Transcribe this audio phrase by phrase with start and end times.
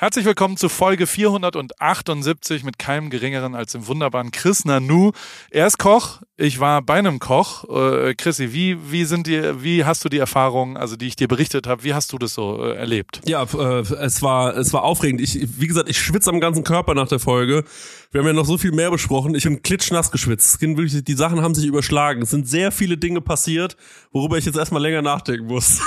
[0.00, 5.10] Herzlich willkommen zu Folge 478 mit keinem geringeren als dem wunderbaren Chris Nanu.
[5.50, 7.64] Er ist Koch, ich war bei einem Koch.
[7.68, 11.26] Äh, Chrissy, wie, wie sind die, wie hast du die Erfahrungen, also die ich dir
[11.26, 13.22] berichtet habe, wie hast du das so äh, erlebt?
[13.26, 15.20] Ja, äh, es war, es war aufregend.
[15.20, 17.64] Ich, wie gesagt, ich schwitze am ganzen Körper nach der Folge.
[18.12, 19.34] Wir haben ja noch so viel mehr besprochen.
[19.34, 20.58] Ich bin klitschnass geschwitzt.
[20.62, 22.22] Die Sachen haben sich überschlagen.
[22.22, 23.76] Es sind sehr viele Dinge passiert,
[24.12, 25.80] worüber ich jetzt erstmal länger nachdenken muss.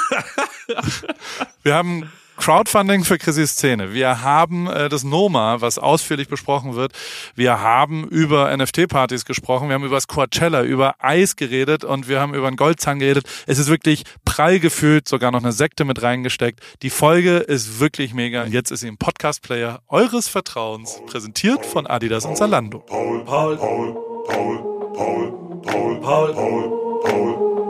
[1.63, 2.09] Wir haben
[2.41, 3.93] Crowdfunding für Chrissys Szene.
[3.93, 6.91] Wir haben äh, das Noma, was ausführlich besprochen wird.
[7.35, 9.67] Wir haben über NFT-Partys gesprochen.
[9.67, 13.25] Wir haben über das Coachella, über Eis geredet und wir haben über einen Goldzahn geredet.
[13.45, 16.61] Es ist wirklich prall gefühlt, sogar noch eine Sekte mit reingesteckt.
[16.81, 18.45] Die Folge ist wirklich mega.
[18.45, 22.79] Jetzt ist sie im Podcast-Player eures Vertrauens, präsentiert von Adidas und Zalando.
[22.79, 23.93] Paul, Paul, Paul,
[24.27, 27.19] Paul, Paul, Paul, Paul, Paul, Paul,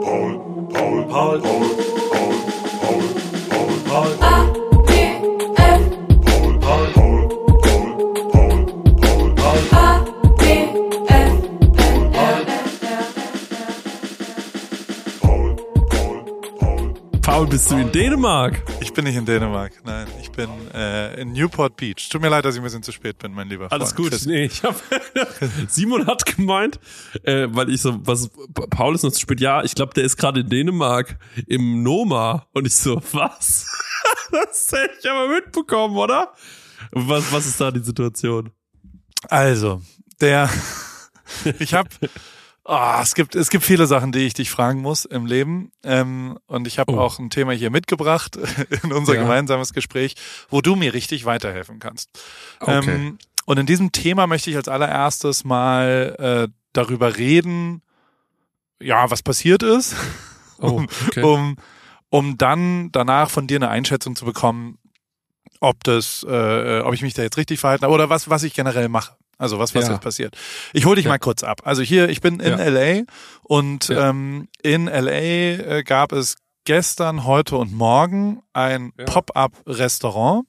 [0.00, 0.40] Paul,
[0.72, 1.42] Paul, Paul, Paul, Paul, Paul,
[3.90, 4.16] Paul.
[4.18, 4.51] Paul,
[17.48, 18.62] bist du in Dänemark?
[18.80, 20.06] Ich bin nicht in Dänemark, nein.
[20.20, 22.08] Ich bin äh, in Newport Beach.
[22.08, 23.80] Tut mir leid, dass ich ein bisschen zu spät bin, mein lieber Freund.
[23.80, 24.12] Alles gut.
[24.26, 24.74] Nee, ich hab,
[25.68, 26.80] Simon hat gemeint,
[27.22, 28.30] äh, weil ich so, was,
[28.70, 29.40] Paul ist noch zu spät.
[29.40, 32.46] Ja, ich glaube, der ist gerade in Dänemark im Noma.
[32.52, 33.66] Und ich so, was?
[34.32, 36.32] das hätte ich aber mitbekommen, oder?
[36.90, 38.50] Was, was ist da die Situation?
[39.28, 39.80] Also,
[40.20, 40.50] der,
[41.58, 41.88] ich habe
[42.64, 46.38] Oh, es gibt es gibt viele Sachen, die ich dich fragen muss im Leben ähm,
[46.46, 46.98] und ich habe oh.
[46.98, 48.36] auch ein Thema hier mitgebracht
[48.84, 49.22] in unser ja.
[49.22, 50.14] gemeinsames Gespräch,
[50.48, 52.10] wo du mir richtig weiterhelfen kannst.
[52.60, 52.88] Okay.
[52.88, 57.82] Ähm, und in diesem Thema möchte ich als allererstes mal äh, darüber reden,
[58.80, 59.96] ja, was passiert ist,
[60.58, 61.22] oh, um, okay.
[61.22, 61.56] um
[62.10, 64.78] um dann danach von dir eine Einschätzung zu bekommen,
[65.60, 68.52] ob das, äh, ob ich mich da jetzt richtig verhalten habe oder was was ich
[68.52, 69.16] generell mache.
[69.42, 69.92] Also was, was ja.
[69.94, 70.36] jetzt passiert.
[70.72, 71.10] Ich hole dich ja.
[71.10, 71.62] mal kurz ab.
[71.64, 72.68] Also hier, ich bin in ja.
[72.68, 73.02] LA
[73.42, 80.46] und ähm, in LA äh, gab es gestern, heute und morgen ein Pop-up-Restaurant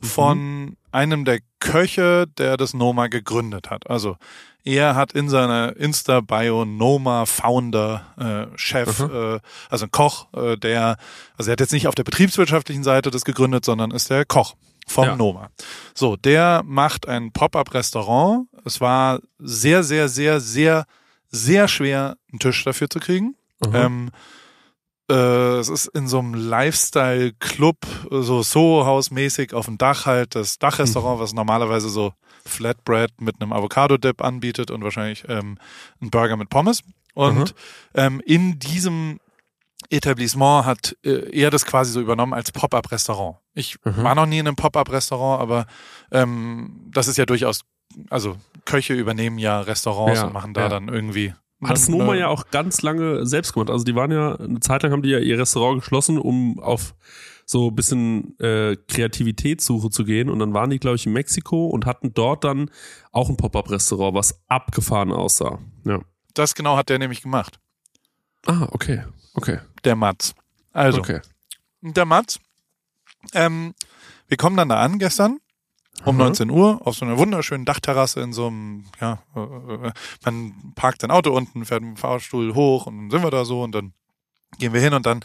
[0.00, 0.06] mhm.
[0.06, 3.88] von einem der Köche, der das Noma gegründet hat.
[3.88, 4.16] Also
[4.62, 9.40] er hat in seiner Insta-Bio Noma Founder, äh, Chef, äh,
[9.70, 10.98] also ein Koch, äh, der,
[11.38, 14.54] also er hat jetzt nicht auf der betriebswirtschaftlichen Seite das gegründet, sondern ist der Koch
[14.88, 15.16] vom ja.
[15.16, 15.50] Noma.
[15.94, 18.48] So, der macht ein Pop-up-Restaurant.
[18.64, 20.84] Es war sehr, sehr, sehr, sehr,
[21.28, 23.36] sehr schwer, einen Tisch dafür zu kriegen.
[23.64, 23.74] Mhm.
[23.74, 24.10] Ähm,
[25.10, 27.78] äh, es ist in so einem Lifestyle-Club,
[28.10, 31.22] so Soho-House-mäßig auf dem Dach halt, das Dachrestaurant, mhm.
[31.22, 32.12] was normalerweise so
[32.44, 35.58] Flatbread mit einem Avocado-Dip anbietet und wahrscheinlich ähm,
[36.00, 36.82] ein Burger mit Pommes.
[37.14, 37.54] Und mhm.
[37.94, 39.18] ähm, in diesem
[39.90, 43.38] Etablissement hat äh, er das quasi so übernommen als Pop-up-Restaurant.
[43.54, 44.02] Ich mhm.
[44.02, 45.66] war noch nie in einem Pop-up-Restaurant, aber
[46.10, 47.62] ähm, das ist ja durchaus,
[48.10, 50.68] also Köche übernehmen ja Restaurants ja, und machen da ja.
[50.68, 51.32] dann irgendwie.
[51.62, 53.70] Hat das Noma ja auch ganz lange selbst gemacht.
[53.70, 56.94] Also die waren ja, eine Zeit lang haben die ja ihr Restaurant geschlossen, um auf
[57.46, 60.28] so ein bisschen äh, Kreativitätssuche zu gehen.
[60.28, 62.70] Und dann waren die, glaube ich, in Mexiko und hatten dort dann
[63.10, 65.58] auch ein Pop-up-Restaurant, was abgefahren aussah.
[65.84, 66.00] Ja.
[66.34, 67.58] Das genau hat der nämlich gemacht.
[68.46, 69.04] Ah, okay.
[69.34, 69.58] Okay.
[69.84, 70.34] Der Mats.
[70.72, 71.20] Also, okay.
[71.80, 72.40] der Mats,
[73.34, 73.74] ähm,
[74.28, 75.40] wir kommen dann da an gestern
[76.04, 76.22] um mhm.
[76.22, 79.92] 19 Uhr auf so einer wunderschönen Dachterrasse in so einem, ja, äh, äh,
[80.24, 83.44] man parkt sein Auto unten, fährt mit dem Fahrstuhl hoch und dann sind wir da
[83.44, 83.92] so und dann
[84.58, 85.20] gehen wir hin und dann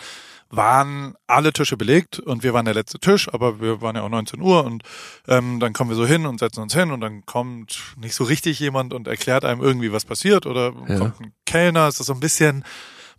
[0.49, 4.09] waren alle Tische belegt und wir waren der letzte Tisch, aber wir waren ja auch
[4.09, 4.83] 19 Uhr und
[5.27, 8.23] ähm, dann kommen wir so hin und setzen uns hin und dann kommt nicht so
[8.23, 10.97] richtig jemand und erklärt einem irgendwie, was passiert oder ja.
[10.97, 12.63] kommt ein Kellner, es ist so ein bisschen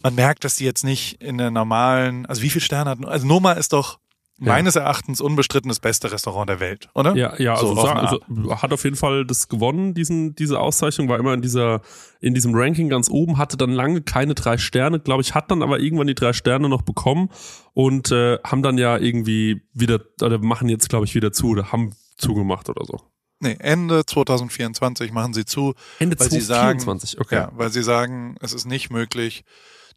[0.02, 3.26] man merkt, dass die jetzt nicht in der normalen, also wie viel Sterne hat, also
[3.26, 3.98] Noma ist doch
[4.38, 4.52] ja.
[4.52, 7.14] meines Erachtens unbestritten das beste Restaurant der Welt, oder?
[7.14, 11.18] Ja, ja, so, also, also, hat auf jeden Fall das gewonnen, diesen, diese Auszeichnung, war
[11.18, 11.80] immer in dieser,
[12.20, 15.62] in diesem Ranking ganz oben, hatte dann lange keine drei Sterne, glaube ich, hat dann
[15.62, 17.30] aber irgendwann die drei Sterne noch bekommen
[17.72, 21.72] und äh, haben dann ja irgendwie wieder, oder machen jetzt, glaube ich, wieder zu oder
[21.72, 23.00] haben zugemacht oder so.
[23.40, 25.74] Nee, Ende 2024 machen sie zu.
[25.98, 27.34] Ende weil 2024, sie sagen, okay.
[27.34, 29.44] Ja, weil sie sagen, es ist nicht möglich,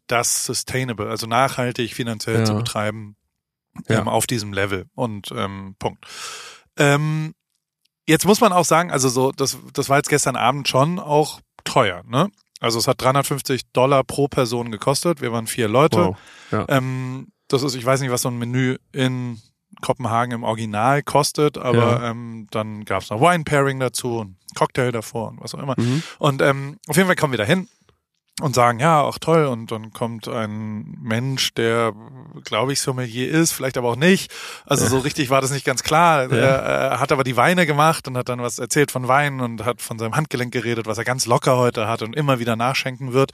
[0.08, 2.44] das sustainable, also nachhaltig finanziell ja.
[2.44, 3.16] zu betreiben
[3.88, 4.00] ja.
[4.00, 4.86] ähm, auf diesem Level.
[4.94, 6.04] Und ähm, Punkt.
[6.76, 7.34] Ähm,
[8.06, 11.40] jetzt muss man auch sagen, also so, das, das war jetzt gestern Abend schon auch
[11.64, 12.30] teuer, ne?
[12.60, 15.20] Also es hat 350 Dollar pro Person gekostet.
[15.20, 15.98] Wir waren vier Leute.
[15.98, 16.16] Wow.
[16.50, 16.64] Ja.
[16.68, 19.40] Ähm, das ist, ich weiß nicht, was so ein Menü in
[19.80, 22.10] Kopenhagen im Original kostet, aber ja.
[22.10, 25.76] ähm, dann gab es noch Wine Pairing dazu und Cocktail davor und was auch immer.
[25.78, 26.02] Mhm.
[26.18, 27.68] Und ähm, auf jeden Fall kommen wir da hin
[28.40, 29.46] und sagen, ja, auch toll.
[29.46, 31.92] Und dann kommt ein Mensch, der,
[32.44, 34.32] glaube ich, Sommelier ist, vielleicht aber auch nicht.
[34.64, 36.30] Also so richtig war das nicht ganz klar.
[36.32, 36.36] Ja.
[36.36, 39.64] Er, er, hat aber die Weine gemacht und hat dann was erzählt von Weinen und
[39.64, 43.12] hat von seinem Handgelenk geredet, was er ganz locker heute hat und immer wieder nachschenken
[43.12, 43.32] wird.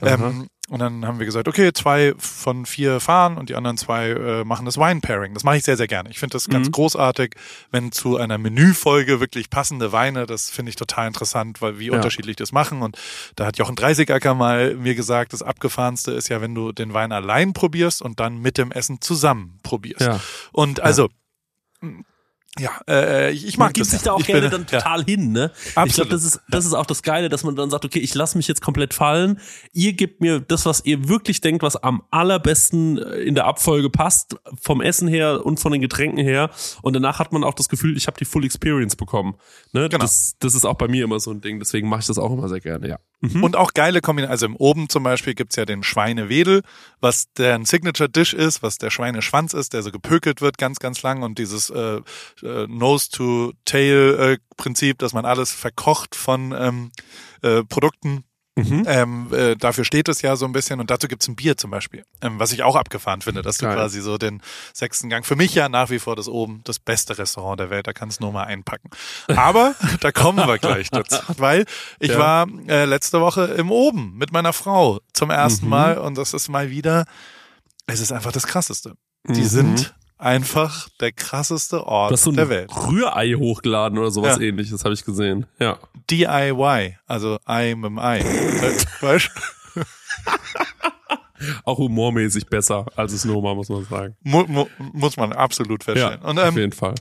[0.00, 4.10] Ähm, und dann haben wir gesagt, okay, zwei von vier fahren und die anderen zwei
[4.10, 5.34] äh, machen das Wine Pairing.
[5.34, 6.08] Das mache ich sehr, sehr gerne.
[6.10, 6.72] Ich finde das ganz mhm.
[6.72, 7.34] großartig,
[7.72, 11.94] wenn zu einer Menüfolge wirklich passende Weine, das finde ich total interessant, weil wie ja.
[11.94, 12.80] unterschiedlich das machen.
[12.80, 12.96] Und
[13.34, 17.10] da hat Jochen Dreißigacker mal mir gesagt, das Abgefahrenste ist ja, wenn du den Wein
[17.10, 20.00] allein probierst und dann mit dem Essen zusammen probierst.
[20.00, 20.20] Ja.
[20.52, 21.08] Und also
[21.82, 21.88] ja
[22.58, 23.92] ja, äh, ich, ich mag man gibt das.
[23.92, 25.06] sich da auch ich gerne bin, dann total ja.
[25.06, 25.50] hin, ne?
[25.74, 25.88] Absolut.
[25.88, 28.14] Ich glaube, das ist das ist auch das Geile, dass man dann sagt, okay, ich
[28.14, 29.40] lasse mich jetzt komplett fallen.
[29.72, 33.88] Ihr gebt mir das, was ihr wirklich denkt, was am allerbesten äh, in der Abfolge
[33.88, 36.50] passt, vom Essen her und von den Getränken her.
[36.82, 39.36] Und danach hat man auch das Gefühl, ich habe die Full Experience bekommen.
[39.72, 39.88] Ne?
[39.88, 40.02] Genau.
[40.02, 41.58] Das, das ist auch bei mir immer so ein Ding.
[41.58, 42.98] Deswegen mache ich das auch immer sehr gerne, ja.
[43.22, 43.42] Mhm.
[43.44, 44.32] Und auch geile Kombinationen.
[44.32, 46.62] Also im Oben zum Beispiel gibt's ja den Schweinewedel,
[47.00, 50.80] was der ein Signature Dish ist, was der Schweineschwanz ist, der so gepökelt wird ganz,
[50.80, 52.00] ganz lang und dieses äh,
[52.42, 56.90] äh, Nose-to-Tail-Prinzip, dass man alles verkocht von ähm,
[57.42, 58.24] äh, Produkten
[58.54, 58.84] Mhm.
[58.86, 61.70] Ähm, äh, dafür steht es ja so ein bisschen und dazu gibt's ein Bier zum
[61.70, 63.76] Beispiel, ähm, was ich auch abgefahren finde, dass du Geil.
[63.76, 64.42] quasi so den
[64.74, 67.86] sechsten Gang, für mich ja nach wie vor das oben, das beste Restaurant der Welt,
[67.86, 68.90] da kannst du nur mal einpacken.
[69.34, 71.64] Aber da kommen wir gleich dazu, weil
[71.98, 72.18] ich ja.
[72.18, 75.70] war äh, letzte Woche im Oben mit meiner Frau zum ersten mhm.
[75.70, 77.06] Mal und das ist mal wieder,
[77.86, 78.96] es ist einfach das Krasseste.
[79.28, 79.46] Die mhm.
[79.46, 82.70] sind einfach der krasseste Ort so der Welt.
[82.88, 84.42] Rührei hochgeladen oder sowas ja.
[84.42, 85.46] ähnliches, habe ich gesehen.
[85.58, 85.78] Ja.
[86.10, 88.24] DIY, also I mit dem I.
[89.00, 89.30] weißt
[91.64, 94.16] Auch humormäßig besser als es Noma, muss man sagen.
[94.22, 96.20] Mu mu muss man absolut feststellen.
[96.22, 96.94] Ja, und, ähm, auf jeden Fall.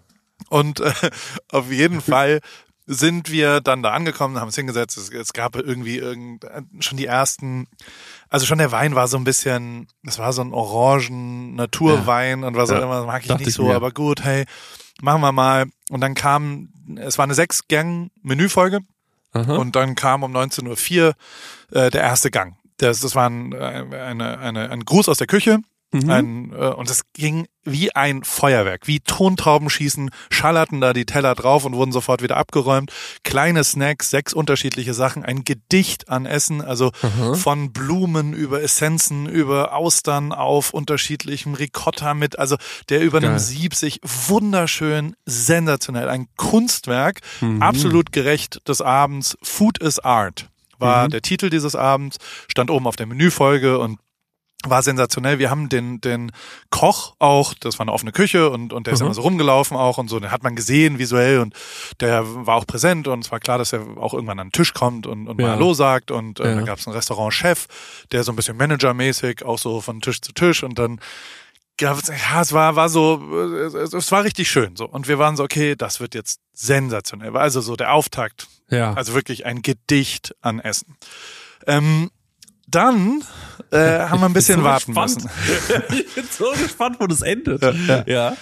[0.50, 0.92] Und äh,
[1.52, 2.40] auf jeden Fall
[2.88, 4.98] sind wir dann da angekommen, haben uns hingesetzt.
[4.98, 6.46] Es, es gab irgendwie irgend,
[6.80, 7.68] schon die ersten,
[8.32, 12.48] also schon der Wein war so ein bisschen, es war so ein orangen Naturwein ja.
[12.48, 12.80] und was ja.
[12.80, 13.76] auch immer, mag ich nicht ich so, mir.
[13.76, 14.46] aber gut, hey,
[15.02, 15.66] machen wir mal.
[15.90, 18.80] Und dann kam, es war eine sechs Gang Menüfolge
[19.34, 21.16] und dann kam um 19.04 Uhr
[21.78, 22.56] äh, der erste Gang.
[22.78, 25.60] Das, das war ein, äh, eine, eine, ein Gruß aus der Küche
[25.94, 26.10] Mhm.
[26.10, 31.66] Ein, äh, und es ging wie ein Feuerwerk, wie Tontraubenschießen, schallerten da die Teller drauf
[31.66, 32.92] und wurden sofort wieder abgeräumt.
[33.24, 37.36] Kleine Snacks, sechs unterschiedliche Sachen, ein Gedicht an Essen, also mhm.
[37.36, 42.56] von Blumen über Essenzen, über Austern auf unterschiedlichem Ricotta mit, also
[42.90, 43.32] der über Geil.
[43.32, 47.62] einem Sieb sich wunderschön, sensationell, ein Kunstwerk, mhm.
[47.62, 49.38] absolut gerecht des Abends.
[49.44, 50.48] Food is Art
[50.82, 51.12] war mhm.
[51.12, 52.18] der Titel dieses Abends,
[52.48, 54.00] stand oben auf der Menüfolge und
[54.68, 55.40] war sensationell.
[55.40, 56.32] Wir haben den, den
[56.70, 59.08] Koch auch, das war eine offene Küche und, und der ist mhm.
[59.08, 61.56] immer so rumgelaufen auch und so, den hat man gesehen visuell und
[62.00, 64.74] der war auch präsent und es war klar, dass er auch irgendwann an den Tisch
[64.74, 65.48] kommt und, und ja.
[65.48, 66.56] mal Hallo sagt und äh, ja.
[66.56, 67.68] dann gab es einen Restaurantchef,
[68.12, 71.00] der so ein bisschen Managermäßig auch so von Tisch zu Tisch und dann
[71.80, 71.98] ja,
[72.42, 73.20] es war, war so,
[73.74, 74.88] es war richtig schön so.
[74.88, 77.36] Und wir waren so, okay, das wird jetzt sensationell.
[77.36, 78.48] Also so der Auftakt.
[78.70, 78.94] Ja.
[78.94, 80.96] Also wirklich ein Gedicht an Essen.
[81.66, 82.12] Ähm,
[82.72, 83.24] dann
[83.72, 85.24] äh, haben wir ein bisschen warten gespannt.
[85.24, 85.30] müssen.
[86.00, 87.62] ich bin so gespannt, wo das endet.
[87.62, 87.72] Ja.
[87.72, 88.04] ja.
[88.08, 88.38] ja.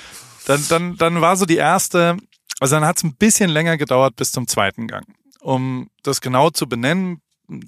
[0.45, 2.17] Dann, dann, dann war so die erste,
[2.59, 5.05] also dann hat es ein bisschen länger gedauert bis zum zweiten Gang.
[5.41, 7.21] Um das genau zu benennen,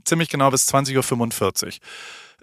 [0.06, 1.72] ziemlich genau bis 20.45 Uhr.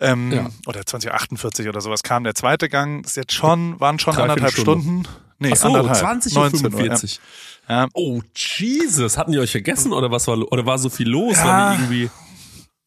[0.01, 0.49] Ähm, ja.
[0.67, 3.03] Oder 2048 oder sowas kam der zweite Gang.
[3.03, 5.09] Das ist jetzt schon, waren schon anderthalb Stunden.
[5.41, 5.99] Nee, Ach so, anderthalb.
[5.99, 7.21] 20 Uhr 45.
[7.69, 7.89] Uhr, ja.
[7.95, 9.19] Oh, Jesus.
[9.19, 11.37] Hatten die euch vergessen oder was war, oder war so viel los?
[11.37, 11.75] Ja.
[11.75, 12.11] Die irgendwie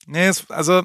[0.07, 0.83] Nee, es, also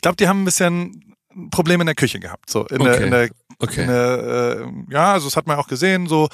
[0.00, 1.14] ich glaube, die haben ein bisschen
[1.50, 2.48] Probleme in der Küche gehabt.
[2.48, 2.90] So in okay.
[2.90, 3.28] der, in der,
[3.58, 3.82] okay.
[3.82, 6.30] in der äh, ja, also das hat man auch gesehen, so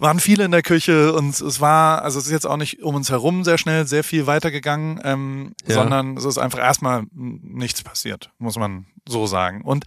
[0.00, 2.96] waren viele in der Küche und es war, also es ist jetzt auch nicht um
[2.96, 5.74] uns herum sehr schnell sehr viel weitergegangen, ähm, ja.
[5.74, 9.62] sondern es ist einfach erstmal nichts passiert, muss man so sagen.
[9.62, 9.84] Und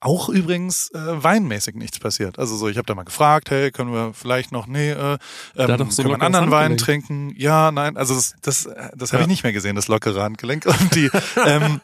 [0.00, 2.40] auch übrigens äh, weinmäßig nichts passiert.
[2.40, 5.18] Also so, ich habe da mal gefragt, hey, können wir vielleicht noch, nee, äh,
[5.56, 7.32] ähm, so können wir einen anderen Wein trinken?
[7.36, 9.22] Ja, nein, also das, das, das habe ja.
[9.22, 10.66] ich nicht mehr gesehen, das lockere Handgelenk.
[10.66, 11.10] Und die,
[11.46, 11.80] ähm,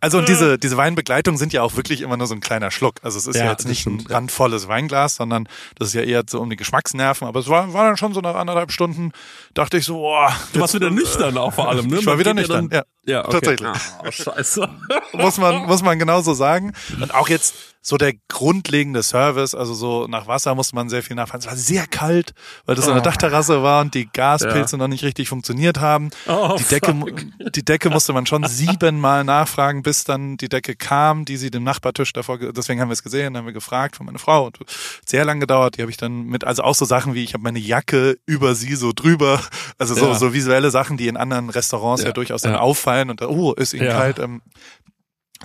[0.00, 2.96] also und diese, diese Weinbegleitung sind ja auch wirklich immer nur so ein kleiner Schluck.
[3.02, 6.02] Also es ist ja, ja jetzt nicht stimmt, ein randvolles Weinglas, sondern das ist ja
[6.02, 7.26] eher so um die Geschmacksnerven.
[7.26, 9.12] Aber es war, war dann schon so nach anderthalb Stunden,
[9.54, 10.32] dachte ich so, boah.
[10.52, 11.98] Du warst wieder nüchtern auch vor allem, ne?
[11.98, 12.84] Ich war wieder nüchtern, ja.
[13.08, 13.32] Ja, okay.
[13.32, 13.70] tatsächlich.
[14.04, 14.68] Oh, scheiße.
[15.14, 16.74] muss man, muss man genauso sagen.
[17.00, 21.16] Und auch jetzt so der grundlegende Service, also so nach Wasser musste man sehr viel
[21.16, 21.40] nachfragen.
[21.40, 22.34] Es war sehr kalt,
[22.66, 22.90] weil das oh.
[22.90, 24.78] eine Dachterrasse war und die Gaspilze ja.
[24.78, 26.10] noch nicht richtig funktioniert haben.
[26.26, 27.52] Oh, die Decke, fuck.
[27.52, 31.64] die Decke musste man schon siebenmal nachfragen, bis dann die Decke kam, die sie dem
[31.64, 34.46] Nachbartisch davor, deswegen haben wir es gesehen, haben wir gefragt von meiner Frau.
[34.46, 34.58] Und
[35.06, 37.42] sehr lang gedauert, die habe ich dann mit, also auch so Sachen wie, ich habe
[37.42, 39.40] meine Jacke über sie so drüber,
[39.78, 40.14] also so, ja.
[40.14, 43.52] so visuelle Sachen, die in anderen Restaurants ja, ja durchaus dann auffallen rein und oh,
[43.54, 43.92] ist ihnen ja.
[43.92, 44.18] kalt.
[44.18, 44.42] Ähm,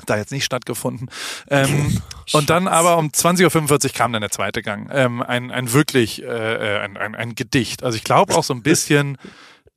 [0.06, 1.10] da jetzt nicht stattgefunden.
[1.50, 2.02] Ähm,
[2.34, 4.90] und dann aber um 20.45 Uhr kam dann der zweite Gang.
[4.92, 7.84] Ähm, ein, ein wirklich, äh, äh, ein, ein, ein Gedicht.
[7.84, 9.18] Also ich glaube auch so ein bisschen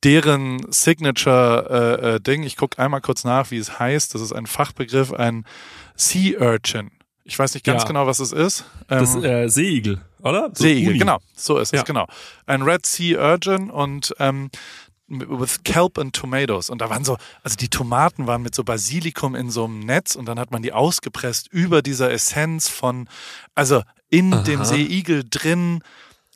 [0.04, 2.40] deren Signature-Ding.
[2.40, 4.14] Äh, äh, ich gucke einmal kurz nach, wie es heißt.
[4.14, 5.44] Das ist ein Fachbegriff, ein
[5.96, 6.90] Sea Urchin.
[7.24, 7.88] Ich weiß nicht ganz ja.
[7.88, 8.64] genau, was es ist.
[8.88, 10.50] Ähm, das äh, Seeigel, oder?
[10.54, 10.98] So Seeigel, Uni.
[10.98, 11.18] genau.
[11.34, 11.80] So ist ja.
[11.80, 12.06] es, genau.
[12.46, 14.48] Ein Red Sea Urchin und ähm,
[15.08, 16.70] with kelp and tomatoes.
[16.70, 20.16] Und da waren so, also die Tomaten waren mit so Basilikum in so einem Netz
[20.16, 23.08] und dann hat man die ausgepresst über dieser Essenz von,
[23.54, 24.42] also in Aha.
[24.42, 25.82] dem Seeigel drin.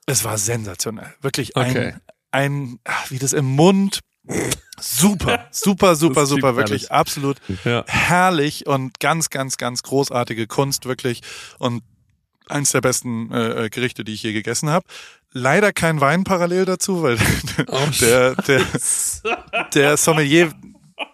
[0.07, 1.12] Es war sensationell.
[1.21, 1.95] Wirklich ein, okay.
[2.31, 4.00] ein, wie das im Mund.
[4.81, 6.91] Super, super, super, super, wirklich alles.
[6.91, 7.85] absolut ja.
[7.87, 11.23] herrlich und ganz, ganz, ganz großartige Kunst, wirklich.
[11.59, 11.83] Und
[12.49, 14.85] eins der besten äh, äh Gerichte, die ich je gegessen habe
[15.33, 17.19] leider kein Wein parallel dazu, weil
[17.69, 18.63] oh, der, der,
[19.75, 20.53] der Sommelier,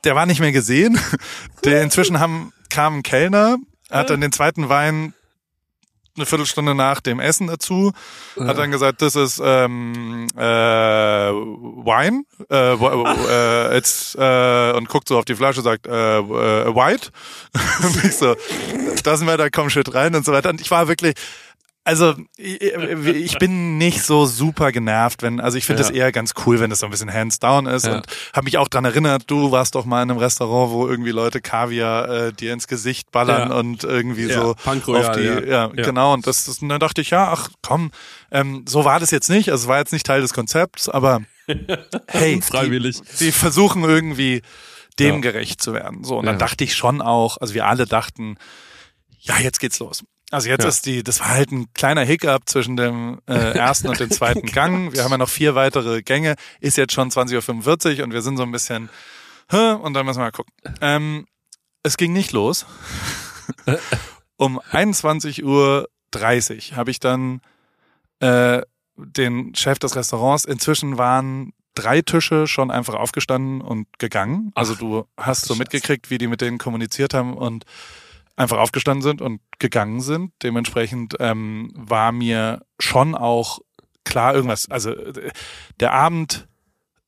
[0.04, 0.98] der war nicht mehr gesehen.
[1.64, 3.56] Der inzwischen haben, kam ein Kellner,
[3.90, 5.14] hat dann den zweiten Wein
[6.16, 7.92] eine Viertelstunde nach dem Essen dazu,
[8.40, 15.18] hat dann gesagt, das ist ähm, äh, Wine, äh, äh, it's, äh, und guckt so
[15.18, 17.10] auf die Flasche, sagt äh, äh, White.
[17.82, 18.34] und ich so,
[19.02, 20.50] da sind wir, da komm shit rein und so weiter.
[20.50, 21.14] Und ich war wirklich,
[21.86, 25.94] also ich bin nicht so super genervt, wenn also ich finde es ja.
[25.94, 27.96] eher ganz cool, wenn das so ein bisschen hands down ist ja.
[27.96, 31.12] und habe mich auch dran erinnert, du warst doch mal in einem Restaurant, wo irgendwie
[31.12, 33.56] Leute Kaviar äh, dir ins Gesicht ballern ja.
[33.56, 37.28] und irgendwie so auf die ja, genau und das, das und dann dachte ich ja,
[37.32, 37.92] ach komm,
[38.32, 41.22] ähm, so war das jetzt nicht, also es war jetzt nicht Teil des Konzepts, aber
[42.08, 43.00] hey, freiwillig.
[43.20, 44.42] Die versuchen irgendwie
[44.98, 46.02] dem gerecht zu werden.
[46.02, 48.38] So und dann dachte ich schon auch, also wir alle dachten,
[49.20, 50.02] ja, jetzt geht's los.
[50.30, 50.68] Also jetzt ja.
[50.68, 54.46] ist die, das war halt ein kleiner Hiccup zwischen dem äh, ersten und dem zweiten
[54.52, 54.92] Gang.
[54.92, 56.34] Wir haben ja noch vier weitere Gänge.
[56.60, 58.88] Ist jetzt schon 20.45 Uhr und wir sind so ein bisschen,
[59.50, 60.52] und dann müssen wir mal gucken.
[60.80, 61.26] Ähm,
[61.84, 62.66] es ging nicht los.
[64.36, 65.88] um 21.30 Uhr
[66.76, 67.40] habe ich dann
[68.18, 68.62] äh,
[68.96, 74.50] den Chef des Restaurants, inzwischen waren drei Tische schon einfach aufgestanden und gegangen.
[74.54, 77.64] Also du hast so mitgekriegt, wie die mit denen kommuniziert haben und
[78.36, 80.32] einfach aufgestanden sind und gegangen sind.
[80.42, 83.60] Dementsprechend ähm, war mir schon auch
[84.04, 84.94] klar irgendwas, also
[85.80, 86.46] der Abend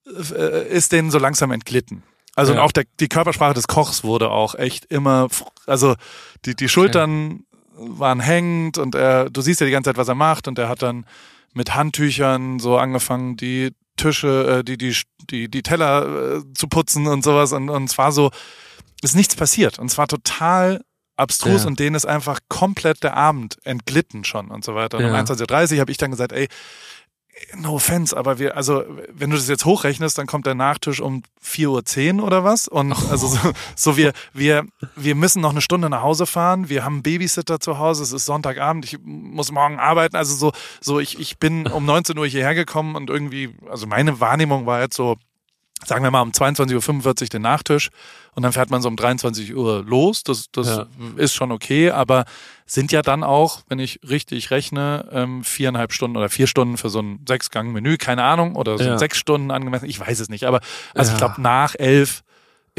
[0.07, 2.03] äh, ist denen so langsam entglitten.
[2.35, 2.63] Also ja.
[2.63, 5.29] auch der, die Körpersprache des Kochs wurde auch echt immer,
[5.67, 5.97] also
[6.45, 7.45] die, die Schultern
[7.77, 7.89] okay.
[7.99, 10.69] waren hängend und er, du siehst ja die ganze Zeit, was er macht und er
[10.69, 11.05] hat dann
[11.53, 14.97] mit Handtüchern so angefangen, die Tische, äh, die, die,
[15.31, 18.31] die, die Teller äh, zu putzen und sowas und, und es war so,
[19.03, 20.83] ist nichts passiert und es war total
[21.19, 21.69] abstrus ja.
[21.69, 24.99] und denen ist einfach komplett der Abend entglitten schon und so weiter.
[24.99, 25.11] Und ja.
[25.11, 26.49] um 21.30 Uhr habe ich dann gesagt, ey,
[27.57, 31.23] no offense, aber wir, also wenn du das jetzt hochrechnest, dann kommt der Nachtisch um
[31.43, 32.69] 4.10 Uhr oder was.
[32.69, 33.11] Und oh.
[33.11, 33.39] also so,
[33.75, 34.65] so, wir, wir,
[34.97, 38.13] wir müssen noch eine Stunde nach Hause fahren, wir haben einen Babysitter zu Hause, es
[38.13, 40.17] ist Sonntagabend, ich muss morgen arbeiten.
[40.17, 44.21] Also so, so ich, ich bin um 19 Uhr hierher gekommen und irgendwie, also meine
[44.21, 45.17] Wahrnehmung war jetzt so,
[45.85, 47.91] sagen wir mal um 22.45 Uhr den Nachtisch
[48.35, 50.23] und dann fährt man so um 23 Uhr los.
[50.23, 50.87] Das, das ja.
[51.17, 52.25] ist schon okay, aber
[52.67, 56.91] sind ja dann auch, wenn ich richtig rechne, ähm, viereinhalb Stunden oder vier Stunden für
[56.91, 58.99] so ein Sechsgang-Menü, keine Ahnung, oder so ja.
[58.99, 60.61] sechs Stunden angemessen, ich weiß es nicht, aber
[60.95, 61.15] also ja.
[61.15, 62.23] ich glaube nach elf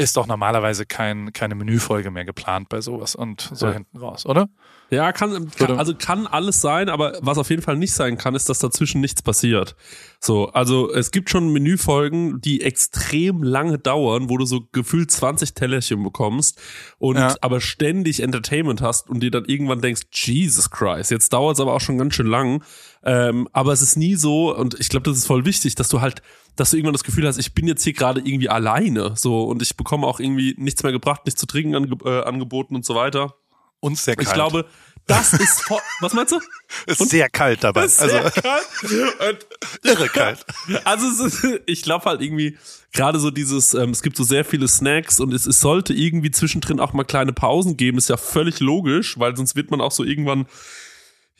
[0.00, 4.48] ist doch normalerweise kein, keine Menüfolge mehr geplant bei sowas und so hinten raus, oder?
[4.90, 8.34] Ja, kann, kann, also kann alles sein, aber was auf jeden Fall nicht sein kann,
[8.34, 9.76] ist, dass dazwischen nichts passiert.
[10.18, 15.54] So, also es gibt schon Menüfolgen, die extrem lange dauern, wo du so gefühlt 20
[15.54, 16.60] Tellerchen bekommst
[16.98, 17.36] und ja.
[17.40, 21.74] aber ständig Entertainment hast und dir dann irgendwann denkst, Jesus Christ, jetzt dauert es aber
[21.74, 22.64] auch schon ganz schön lang.
[23.02, 26.00] Ähm, aber es ist nie so, und ich glaube, das ist voll wichtig, dass du
[26.00, 26.22] halt,
[26.56, 29.62] dass du irgendwann das Gefühl hast, ich bin jetzt hier gerade irgendwie alleine, so, und
[29.62, 32.94] ich bekomme auch irgendwie nichts mehr gebracht, nichts zu trinken ange äh, angeboten und so
[32.94, 33.34] weiter.
[33.82, 34.28] Und sehr kalt.
[34.28, 34.66] Ich glaube,
[35.06, 35.64] das ist
[36.00, 36.40] was meinst du?
[36.86, 37.10] Ist Und?
[37.10, 37.84] sehr kalt dabei.
[37.84, 39.46] Ist also sehr kalt.
[39.82, 40.44] irre kalt.
[40.84, 42.58] Also ist, ich glaube halt irgendwie
[42.92, 46.30] gerade so dieses, ähm, es gibt so sehr viele Snacks und es, es sollte irgendwie
[46.30, 47.98] zwischendrin auch mal kleine Pausen geben.
[47.98, 50.46] Ist ja völlig logisch, weil sonst wird man auch so irgendwann,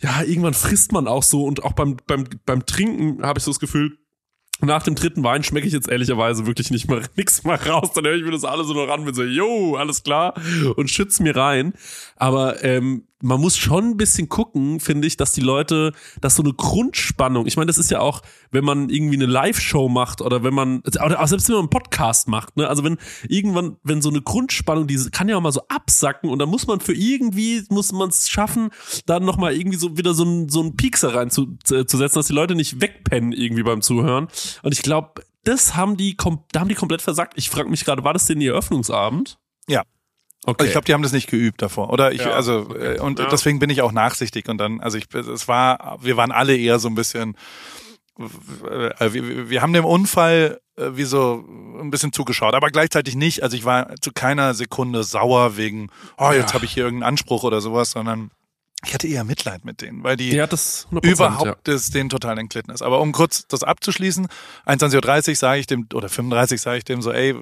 [0.03, 3.51] ja, irgendwann frisst man auch so und auch beim beim beim Trinken habe ich so
[3.51, 3.99] das Gefühl,
[4.63, 7.93] nach dem dritten Wein schmecke ich jetzt ehrlicherweise wirklich nicht mehr nix mehr raus.
[7.95, 10.35] Dann höre ich mir das alles so noch an, bin so, yo, alles klar
[10.77, 11.75] und schütze mir rein.
[12.17, 16.43] Aber ähm, man muss schon ein bisschen gucken, finde ich, dass die Leute, dass so
[16.43, 20.43] eine Grundspannung, ich meine, das ist ja auch, wenn man irgendwie eine Live-Show macht oder
[20.43, 22.99] wenn man, oder auch selbst wenn man einen Podcast macht, ne, also wenn
[23.29, 26.67] irgendwann, wenn so eine Grundspannung, die kann ja auch mal so absacken und dann muss
[26.67, 28.71] man für irgendwie, muss man es schaffen,
[29.07, 32.81] dann nochmal irgendwie so wieder so ein, so ein Piekser reinzusetzen, dass die Leute nicht
[32.81, 34.29] wegpennen irgendwie beim Zuhören.
[34.63, 36.17] Und ich glaube, das haben die,
[36.53, 37.35] da haben die komplett versagt.
[37.37, 39.39] Ich frage mich gerade, war das denn ihr Eröffnungsabend?
[39.69, 39.83] Ja.
[40.47, 40.57] Okay.
[40.59, 41.91] Also ich glaube, die haben das nicht geübt davor.
[41.91, 42.97] Oder ich, ja, also, okay.
[42.97, 43.29] Äh, und ja.
[43.29, 44.49] deswegen bin ich auch nachsichtig.
[44.49, 47.37] Und dann, also ich, es war, wir waren alle eher so ein bisschen,
[48.19, 51.45] äh, wir, wir haben dem Unfall äh, wie so
[51.79, 53.43] ein bisschen zugeschaut, aber gleichzeitig nicht.
[53.43, 56.55] Also ich war zu keiner Sekunde sauer wegen, oh, jetzt ja.
[56.55, 58.31] habe ich hier irgendeinen Anspruch oder sowas, sondern
[58.85, 61.55] ich hatte eher Mitleid mit denen, weil die, die überhaupt ja.
[61.65, 62.81] das, den total entglitten ist.
[62.81, 64.27] Aber um kurz das abzuschließen,
[64.67, 67.35] 21.30 Uhr sage ich dem, oder 35 sage ich dem so, ey,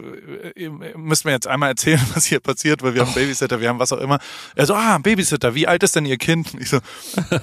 [0.97, 3.93] müssen wir jetzt einmal erzählen, was hier passiert, weil wir haben Babysitter, wir haben was
[3.93, 4.19] auch immer.
[4.57, 6.55] Er so, ah, Babysitter, wie alt ist denn Ihr Kind?
[6.59, 6.79] Ich so,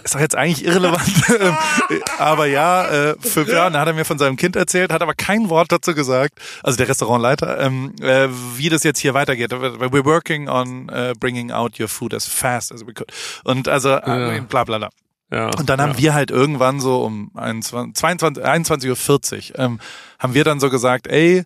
[0.03, 1.09] ist doch jetzt eigentlich irrelevant.
[2.19, 5.13] aber ja, äh, fünf Jahre, dann hat er mir von seinem Kind erzählt, hat aber
[5.13, 9.53] kein Wort dazu gesagt, also der Restaurantleiter, ähm, äh, wie das jetzt hier weitergeht.
[9.53, 13.09] We're working on uh, bringing out your food as fast as we could.
[13.45, 14.41] Und also also ja.
[14.41, 14.89] bla bla bla.
[15.31, 15.97] Ja, und dann haben ja.
[15.97, 19.79] wir halt irgendwann so um 21, 22, 21.40 Uhr ähm,
[20.19, 21.43] haben wir dann so gesagt, ey,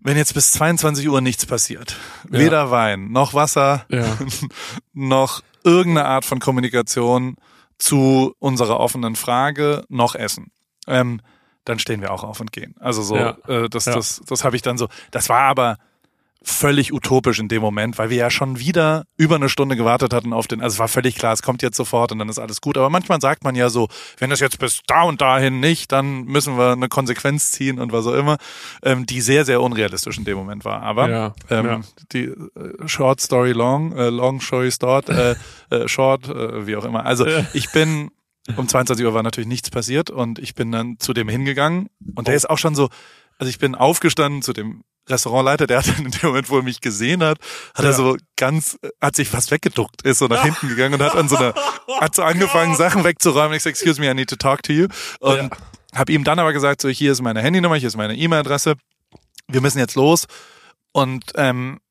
[0.00, 1.96] wenn jetzt bis 22 Uhr nichts passiert,
[2.30, 2.38] ja.
[2.38, 3.84] weder Wein noch Wasser
[4.92, 7.36] noch irgendeine Art von Kommunikation
[7.78, 10.52] zu unserer offenen Frage noch Essen,
[10.86, 11.20] ähm,
[11.64, 12.74] dann stehen wir auch auf und gehen.
[12.78, 14.88] Also so, äh, das, das, das habe ich dann so.
[15.10, 15.78] Das war aber
[16.42, 20.32] völlig utopisch in dem Moment, weil wir ja schon wieder über eine Stunde gewartet hatten
[20.32, 22.60] auf den, also es war völlig klar, es kommt jetzt sofort und dann ist alles
[22.60, 22.78] gut.
[22.78, 26.24] Aber manchmal sagt man ja so, wenn das jetzt bis da und dahin nicht, dann
[26.24, 28.38] müssen wir eine Konsequenz ziehen und was auch immer,
[28.82, 30.82] ähm, die sehr, sehr unrealistisch in dem Moment war.
[30.82, 31.80] Aber ja, ähm, ja.
[32.12, 32.36] die äh,
[32.86, 35.34] Short Story Long, äh, Long Story Short, äh,
[35.70, 37.04] äh, Short, äh, wie auch immer.
[37.04, 38.10] Also ich bin
[38.56, 42.28] um 22 Uhr war natürlich nichts passiert und ich bin dann zu dem hingegangen und
[42.28, 42.88] der ist auch schon so,
[43.38, 46.62] also ich bin aufgestanden zu dem Restaurantleiter, der hat dann in dem Moment, wo er
[46.62, 47.38] mich gesehen hat,
[47.74, 47.90] hat ja.
[47.90, 51.28] er so ganz, hat sich fast weggeduckt, ist so nach hinten gegangen und hat an
[51.28, 51.54] so einer,
[52.00, 53.56] hat so angefangen, Sachen wegzuräumen.
[53.56, 54.88] Ich sag, excuse me, I need to talk to you.
[55.20, 55.50] Und ja.
[55.94, 58.74] habe ihm dann aber gesagt, so, hier ist meine Handynummer, hier ist meine E-Mail-Adresse.
[59.48, 60.26] Wir müssen jetzt los.
[60.92, 61.87] Und ähm, äh, äh,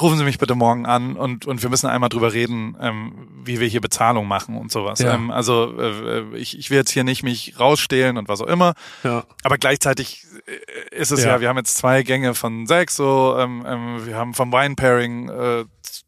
[0.00, 3.60] rufen Sie mich bitte morgen an und, und wir müssen einmal drüber reden, ähm, wie
[3.60, 4.98] wir hier Bezahlung machen und sowas.
[4.98, 5.14] Ja.
[5.14, 8.74] Ähm, also äh, ich, ich will jetzt hier nicht mich rausstehlen und was auch immer.
[9.02, 9.24] Ja.
[9.42, 10.52] Aber gleichzeitig äh,
[10.94, 11.32] ist es ja.
[11.32, 14.74] ja, wir haben jetzt zwei Gänge von sechs, so ähm, ähm, wir haben vom Wine
[14.74, 15.64] Pairing äh,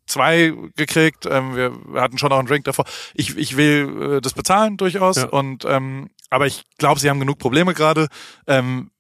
[0.07, 1.27] zwei gekriegt.
[1.27, 2.85] Ähm, wir hatten schon noch einen Drink davor.
[3.15, 5.29] Ich, ich will äh, das bezahlen durchaus ja.
[5.29, 8.09] und ähm, aber ich glaube, sie haben genug Probleme gerade.
[8.47, 8.91] Ähm,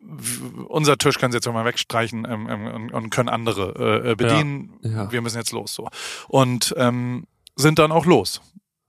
[0.68, 4.79] unser Tisch können sie jetzt mal wegstreichen ähm, ähm, und, können andere äh, äh, bedienen.
[4.83, 5.11] Ja.
[5.11, 5.88] Wir müssen jetzt los so
[6.29, 8.40] und ähm, sind dann auch los.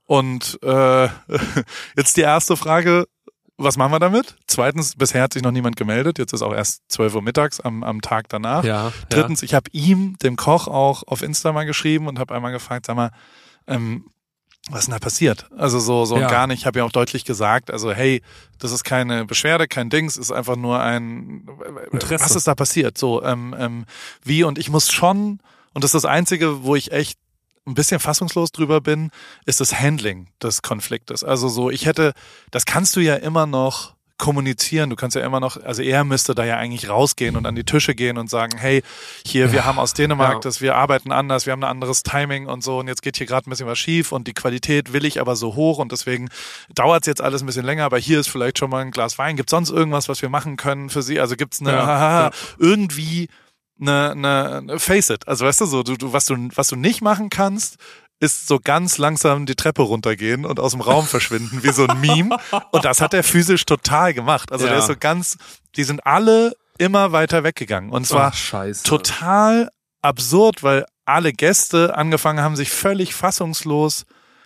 [0.04, 1.08] Und äh,
[1.96, 3.06] jetzt die erste Frage:
[3.60, 4.36] Was machen wir damit?
[4.46, 6.18] Zweitens, bisher hat sich noch niemand gemeldet.
[6.18, 8.62] Jetzt ist auch erst 12 Uhr mittags am, am Tag danach.
[8.62, 9.46] Ja, Drittens, ja.
[9.46, 12.94] ich habe ihm, dem Koch, auch auf Insta mal geschrieben und habe einmal gefragt, sag
[12.94, 13.10] mal,
[13.66, 14.04] ähm,
[14.70, 15.46] was ist denn da passiert?
[15.56, 16.28] Also so, so ja.
[16.28, 16.60] gar nicht.
[16.60, 18.22] Ich habe ja auch deutlich gesagt, also hey,
[18.58, 21.48] das ist keine Beschwerde, kein Dings, ist einfach nur ein
[21.90, 22.24] Interesse.
[22.24, 22.96] Was ist da passiert?
[22.96, 23.86] So, ähm, ähm,
[24.22, 25.40] wie und ich muss schon,
[25.72, 27.18] und das ist das Einzige, wo ich echt
[27.68, 29.10] ein bisschen fassungslos drüber bin,
[29.46, 31.22] ist das Handling des Konfliktes.
[31.22, 32.14] Also so, ich hätte,
[32.50, 34.90] das kannst du ja immer noch kommunizieren.
[34.90, 37.62] Du kannst ja immer noch, also er müsste da ja eigentlich rausgehen und an die
[37.62, 38.82] Tische gehen und sagen, hey,
[39.24, 40.40] hier, ja, wir haben aus Dänemark ja.
[40.40, 43.26] das, wir arbeiten anders, wir haben ein anderes Timing und so und jetzt geht hier
[43.26, 46.28] gerade ein bisschen was schief und die Qualität will ich aber so hoch und deswegen
[46.74, 49.18] dauert es jetzt alles ein bisschen länger, aber hier ist vielleicht schon mal ein Glas
[49.18, 49.36] Wein.
[49.36, 51.20] Gibt sonst irgendwas, was wir machen können für Sie?
[51.20, 53.28] Also gibt's eine, ja, irgendwie
[53.80, 55.26] eine, eine, eine Face it.
[55.28, 57.76] Also weißt du so, du, du, was du, was du nicht machen kannst,
[58.20, 62.00] ist so ganz langsam die Treppe runtergehen und aus dem Raum verschwinden, wie so ein
[62.00, 62.36] Meme.
[62.72, 64.52] Und das hat er physisch total gemacht.
[64.52, 64.72] Also ja.
[64.72, 65.38] der ist so ganz,
[65.76, 67.90] die sind alle immer weiter weggegangen.
[67.90, 69.70] Und zwar oh, total
[70.02, 74.04] absurd, weil alle Gäste angefangen haben, sich völlig fassungslos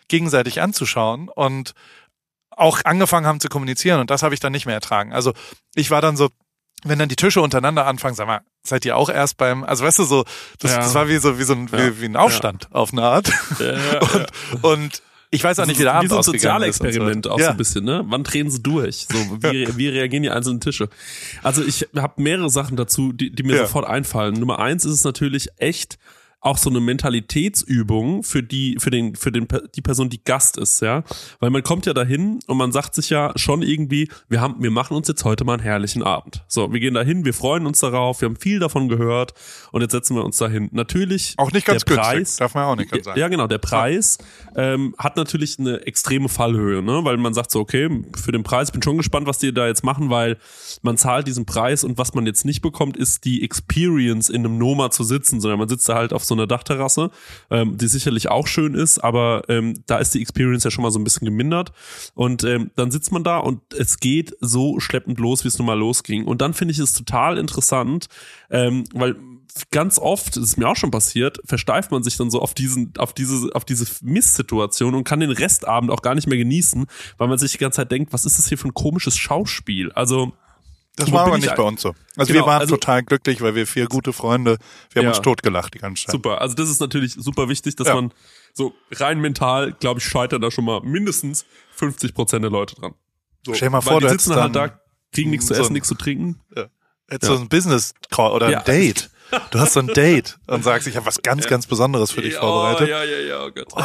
[0.08, 1.72] gegenseitig anzuschauen und
[2.50, 4.00] auch angefangen haben zu kommunizieren.
[4.00, 5.12] Und das habe ich dann nicht mehr ertragen.
[5.12, 5.32] Also
[5.74, 6.28] ich war dann so,
[6.84, 10.00] wenn dann die Tische untereinander anfangen, sag mal, seid ihr auch erst beim, also weißt
[10.00, 10.24] du so,
[10.58, 10.78] das, ja.
[10.78, 12.76] das war wie so wie so ein, wie, wie, ein Aufstand ja.
[12.76, 13.30] auf eine Art.
[13.60, 15.02] und, und
[15.34, 17.30] ich weiß auch nicht, wie der Abend Wie so ein Sozialexperiment so.
[17.30, 18.04] auch so ein bisschen, ne?
[18.06, 19.06] Wann drehen sie durch?
[19.10, 20.90] So, wie, wie reagieren die einzelnen Tische?
[21.42, 24.34] Also ich habe mehrere Sachen dazu, die, die mir sofort einfallen.
[24.34, 25.98] Nummer eins ist es natürlich echt
[26.42, 30.82] auch so eine Mentalitätsübung für die, für den, für den, die Person, die Gast ist,
[30.82, 31.04] ja.
[31.38, 34.72] Weil man kommt ja dahin und man sagt sich ja schon irgendwie, wir haben, wir
[34.72, 36.44] machen uns jetzt heute mal einen herrlichen Abend.
[36.48, 39.34] So, wir gehen dahin, wir freuen uns darauf, wir haben viel davon gehört
[39.70, 40.68] und jetzt setzen wir uns dahin.
[40.72, 41.34] Natürlich.
[41.36, 43.20] Auch nicht ganz der günstig, Preis, darf man auch nicht ganz sagen.
[43.20, 44.18] Ja, genau, der Preis
[44.56, 47.04] ähm, hat natürlich eine extreme Fallhöhe, ne?
[47.04, 49.84] Weil man sagt so, okay, für den Preis, bin schon gespannt, was die da jetzt
[49.84, 50.38] machen, weil
[50.82, 54.58] man zahlt diesen Preis und was man jetzt nicht bekommt, ist die Experience in einem
[54.58, 57.10] Noma zu sitzen, sondern man sitzt da halt auf so so einer Dachterrasse,
[57.50, 60.90] ähm, die sicherlich auch schön ist, aber ähm, da ist die Experience ja schon mal
[60.90, 61.72] so ein bisschen gemindert.
[62.14, 65.66] Und ähm, dann sitzt man da und es geht so schleppend los, wie es nun
[65.66, 66.24] mal losging.
[66.24, 68.06] Und dann finde ich es total interessant,
[68.50, 69.16] ähm, weil
[69.70, 72.92] ganz oft, das ist mir auch schon passiert, versteift man sich dann so auf diesen,
[72.96, 76.86] auf diese, auf diese Misssituation und kann den Restabend auch gar nicht mehr genießen,
[77.18, 79.92] weil man sich die ganze Zeit denkt, was ist das hier für ein komisches Schauspiel?
[79.92, 80.32] Also,
[80.96, 81.94] das war aber nicht bei uns so.
[82.16, 84.58] Also genau, wir waren also, total glücklich, weil wir vier gute Freunde,
[84.90, 86.12] wir haben ja, uns totgelacht die ganze Zeit.
[86.12, 87.94] Super, also das ist natürlich super wichtig, dass ja.
[87.94, 88.12] man
[88.52, 92.94] so rein mental, glaube ich, scheitern da schon mal mindestens 50 Prozent der Leute dran.
[93.44, 94.78] So, Stell dir mal vor, die sitzen halt da,
[95.12, 96.40] kriegen nichts zu essen, nichts zu trinken.
[96.54, 96.66] Ja.
[97.10, 97.36] Jetzt ja.
[97.36, 99.10] so ein Business Call oder ein Date.
[99.50, 102.34] Du hast so ein Date und sagst, ich habe was ganz, ganz Besonderes für dich
[102.34, 102.88] vorbereitet.
[102.88, 103.68] Ja, ja, ja, oh Gott.
[103.72, 103.82] Oh.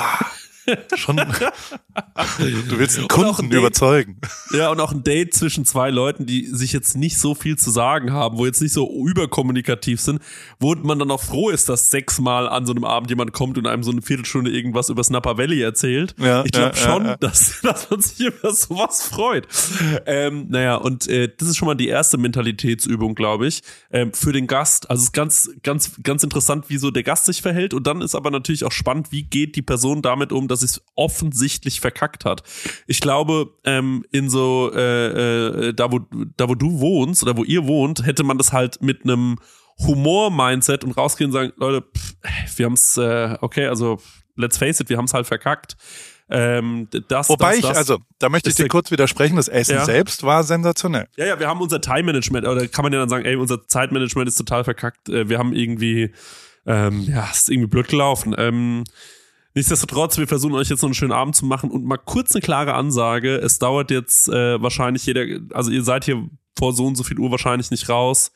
[0.96, 1.18] Schon.
[1.18, 4.20] Du willst einen Kunden ein überzeugen.
[4.52, 7.72] Ja, und auch ein Date zwischen zwei Leuten, die sich jetzt nicht so viel zu
[7.72, 10.22] sagen haben, wo jetzt nicht so überkommunikativ sind,
[10.60, 13.68] wo man dann auch froh ist, dass sechsmal an so einem Abend jemand kommt und
[13.68, 16.16] einem so eine Viertelstunde irgendwas über Snapper Valley erzählt.
[16.20, 17.18] Ja, ich glaube ja, schon, ja.
[17.18, 19.48] Dass, dass man sich über sowas freut.
[20.06, 24.34] Ähm, naja, und äh, das ist schon mal die erste Mentalitätsübung, glaube ich, ähm, für
[24.34, 24.90] den Gast.
[24.90, 27.74] Also es ist ganz, ganz, ganz interessant, wie so der Gast sich verhält.
[27.74, 30.82] Und dann ist aber natürlich auch spannend, wie geht die Person damit um, dass es
[30.96, 32.44] offensichtlich verkackt hat.
[32.88, 36.00] Ich glaube, ähm, in so äh, äh, da wo
[36.38, 39.38] da wo du wohnst oder wo ihr wohnt, hätte man das halt mit einem
[39.80, 44.00] Humor-Mindset und rausgehen und sagen, Leute, pff, wir haben's, äh, okay, also
[44.36, 45.78] let's face it, wir haben's halt verkackt.
[46.30, 49.76] Ähm, das, Wobei das, ich, das, also, da möchte ich dir kurz widersprechen, das Essen
[49.76, 49.86] ja.
[49.86, 51.08] selbst war sensationell.
[51.16, 54.28] Ja, ja, wir haben unser Time-Management, oder kann man ja dann sagen, ey, unser Zeitmanagement
[54.28, 56.14] ist total verkackt, äh, wir haben irgendwie,
[56.66, 58.36] ähm, ja, ist irgendwie blöd gelaufen.
[58.38, 58.84] Ähm,
[59.58, 62.44] Nichtsdestotrotz, wir versuchen euch jetzt noch einen schönen Abend zu machen und mal kurz eine
[62.44, 63.38] klare Ansage.
[63.38, 67.18] Es dauert jetzt äh, wahrscheinlich jeder, also ihr seid hier vor so und so viel
[67.18, 68.32] Uhr wahrscheinlich nicht raus.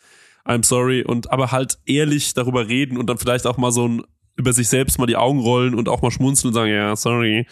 [0.45, 1.03] I'm sorry.
[1.03, 4.01] Und aber halt ehrlich darüber reden und dann vielleicht auch mal so ein
[4.35, 7.45] über sich selbst mal die Augen rollen und auch mal schmunzeln und sagen, ja, sorry.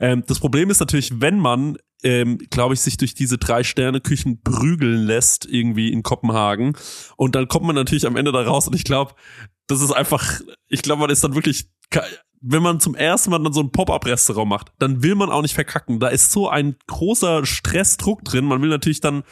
[0.00, 4.00] Ähm, das Problem ist natürlich, wenn man, ähm, glaube ich, sich durch diese drei Sterne
[4.00, 6.74] Küchen prügeln lässt irgendwie in Kopenhagen
[7.18, 9.12] und dann kommt man natürlich am Ende da raus und ich glaube,
[9.66, 11.68] das ist einfach, ich glaube, man ist dann wirklich
[12.40, 15.54] wenn man zum ersten Mal dann so ein Pop-up-Restaurant macht, dann will man auch nicht
[15.54, 16.00] verkacken.
[16.00, 18.46] Da ist so ein großer Stressdruck drin.
[18.46, 19.24] Man will natürlich dann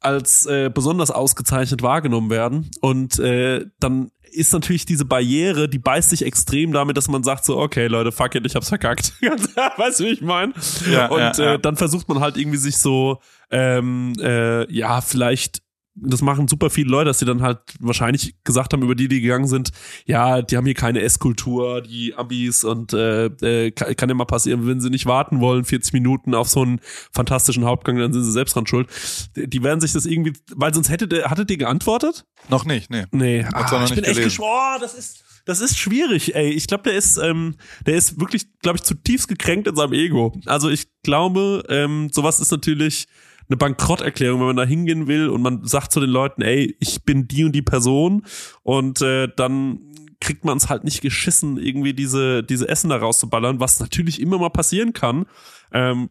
[0.00, 2.70] als äh, besonders ausgezeichnet wahrgenommen werden.
[2.80, 7.44] Und äh, dann ist natürlich diese Barriere, die beißt sich extrem damit, dass man sagt
[7.44, 9.14] so, okay, Leute, fuck it, ich hab's verkackt.
[9.76, 10.52] weißt du, wie ich meine?
[10.90, 11.54] Ja, und ja, ja.
[11.54, 15.62] Äh, dann versucht man halt irgendwie sich so, ähm, äh, ja, vielleicht
[15.96, 19.20] das machen super viele Leute, dass sie dann halt wahrscheinlich gesagt haben, über die, die
[19.20, 19.70] gegangen sind,
[20.04, 24.80] ja, die haben hier keine Esskultur, die Abis und äh, äh, kann, mal passieren, wenn
[24.80, 26.80] sie nicht warten wollen, 40 Minuten auf so einen
[27.12, 28.88] fantastischen Hauptgang, dann sind sie selbst dran schuld.
[29.36, 32.26] Die werden sich das irgendwie, weil sonst hätte hattet ihr geantwortet?
[32.48, 33.04] Noch nicht, nee.
[33.10, 34.04] Nee, ah, ich bin gelesen.
[34.04, 36.50] echt geschworen, das ist das ist schwierig, ey.
[36.50, 37.54] Ich glaube, der ist, ähm,
[37.86, 40.34] der ist wirklich, glaube ich, zutiefst gekränkt in seinem Ego.
[40.44, 43.06] Also ich glaube, ähm, sowas ist natürlich
[43.48, 47.04] eine Bankrotterklärung, wenn man da hingehen will und man sagt zu den Leuten, ey, ich
[47.04, 48.24] bin die und die Person
[48.62, 49.80] und äh, dann
[50.20, 54.38] kriegt man es halt nicht geschissen, irgendwie diese, diese Essen da rauszuballern, was natürlich immer
[54.38, 55.26] mal passieren kann.
[55.72, 56.10] Ähm,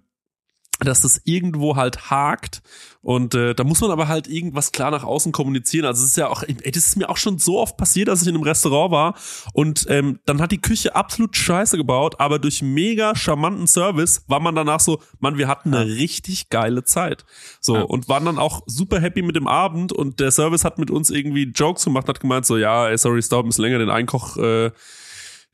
[0.80, 2.62] dass das irgendwo halt hakt
[3.06, 5.86] und äh, da muss man aber halt irgendwas klar nach außen kommunizieren.
[5.86, 8.24] Also es ist ja auch, ey, das ist mir auch schon so oft passiert, dass
[8.24, 9.16] ich in einem Restaurant war
[9.54, 14.40] und ähm, dann hat die Küche absolut scheiße gebaut, aber durch mega charmanten Service war
[14.40, 17.26] man danach so, man, wir hatten eine richtig geile Zeit.
[17.62, 17.82] So, ja.
[17.84, 21.12] und waren dann auch super happy mit dem Abend und der Service hat mit uns
[21.12, 23.92] irgendwie Jokes gemacht, hat gemeint so, ja, ey, sorry, es dauert ein bisschen länger, den
[23.92, 24.72] Einkoch äh,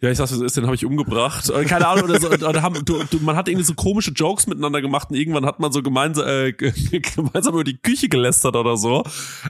[0.01, 1.47] ja, ich sag's, was ist, den habe ich umgebracht.
[1.51, 2.29] Oder keine Ahnung, oder so.
[2.31, 5.59] Oder haben, du, du, man hat irgendwie so komische Jokes miteinander gemacht und irgendwann hat
[5.59, 6.53] man so gemeinsam, äh,
[7.15, 9.03] gemeinsam über die Küche gelästert oder so.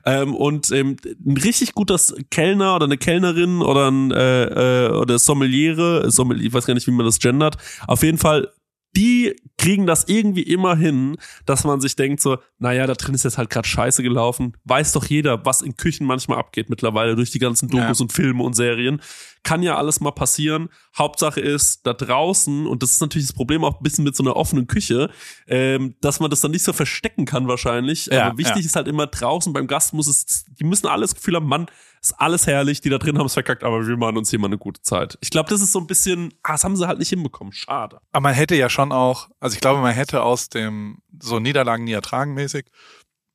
[0.06, 1.98] Ähm, und ähm, ein richtig guter
[2.32, 6.88] Kellner oder eine Kellnerin oder ein äh, äh, oder Sommeliere, Sommelier, ich weiß gar nicht,
[6.88, 7.56] wie man das gendert,
[7.88, 8.50] auf jeden Fall
[8.96, 13.24] die kriegen das irgendwie immer hin, dass man sich denkt so, naja, da drin ist
[13.24, 14.58] jetzt halt gerade scheiße gelaufen.
[14.66, 18.04] Weiß doch jeder, was in Küchen manchmal abgeht mittlerweile durch die ganzen Dokus ja.
[18.04, 19.02] und Filme und Serien.
[19.44, 20.70] Kann ja alles mal passieren.
[20.98, 24.24] Hauptsache ist, da draußen, und das ist natürlich das Problem auch ein bisschen mit so
[24.24, 25.10] einer offenen Küche,
[25.48, 28.08] ähm, dass man das dann nicht so verstecken kann wahrscheinlich.
[28.08, 28.66] Ja, Aber wichtig ja.
[28.66, 31.68] ist halt immer draußen beim Gast muss es, die müssen alles Gefühl haben, Mann,
[32.02, 34.48] ist alles herrlich, die da drin haben es verkackt, aber wir machen uns hier mal
[34.48, 35.18] eine gute Zeit.
[35.22, 37.54] Ich glaube, das ist so ein bisschen, ah, das haben sie halt nicht hinbekommen.
[37.54, 38.00] Schade.
[38.12, 41.84] Aber man hätte ja schon auch, also ich glaube, man hätte aus dem so Niederlagen
[41.84, 42.66] nie ertragen mäßig,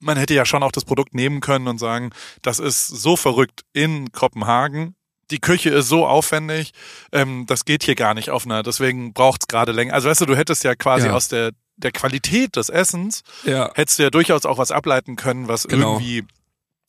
[0.00, 2.10] man hätte ja schon auch das Produkt nehmen können und sagen,
[2.42, 4.95] das ist so verrückt in Kopenhagen,
[5.30, 6.72] die Küche ist so aufwendig,
[7.12, 9.94] ähm, das geht hier gar nicht auf einer, deswegen braucht's gerade länger.
[9.94, 11.12] Also weißt du, du hättest ja quasi ja.
[11.12, 13.70] aus der der Qualität des Essens, ja.
[13.74, 15.94] hättest du ja durchaus auch was ableiten können, was genau.
[15.94, 16.24] irgendwie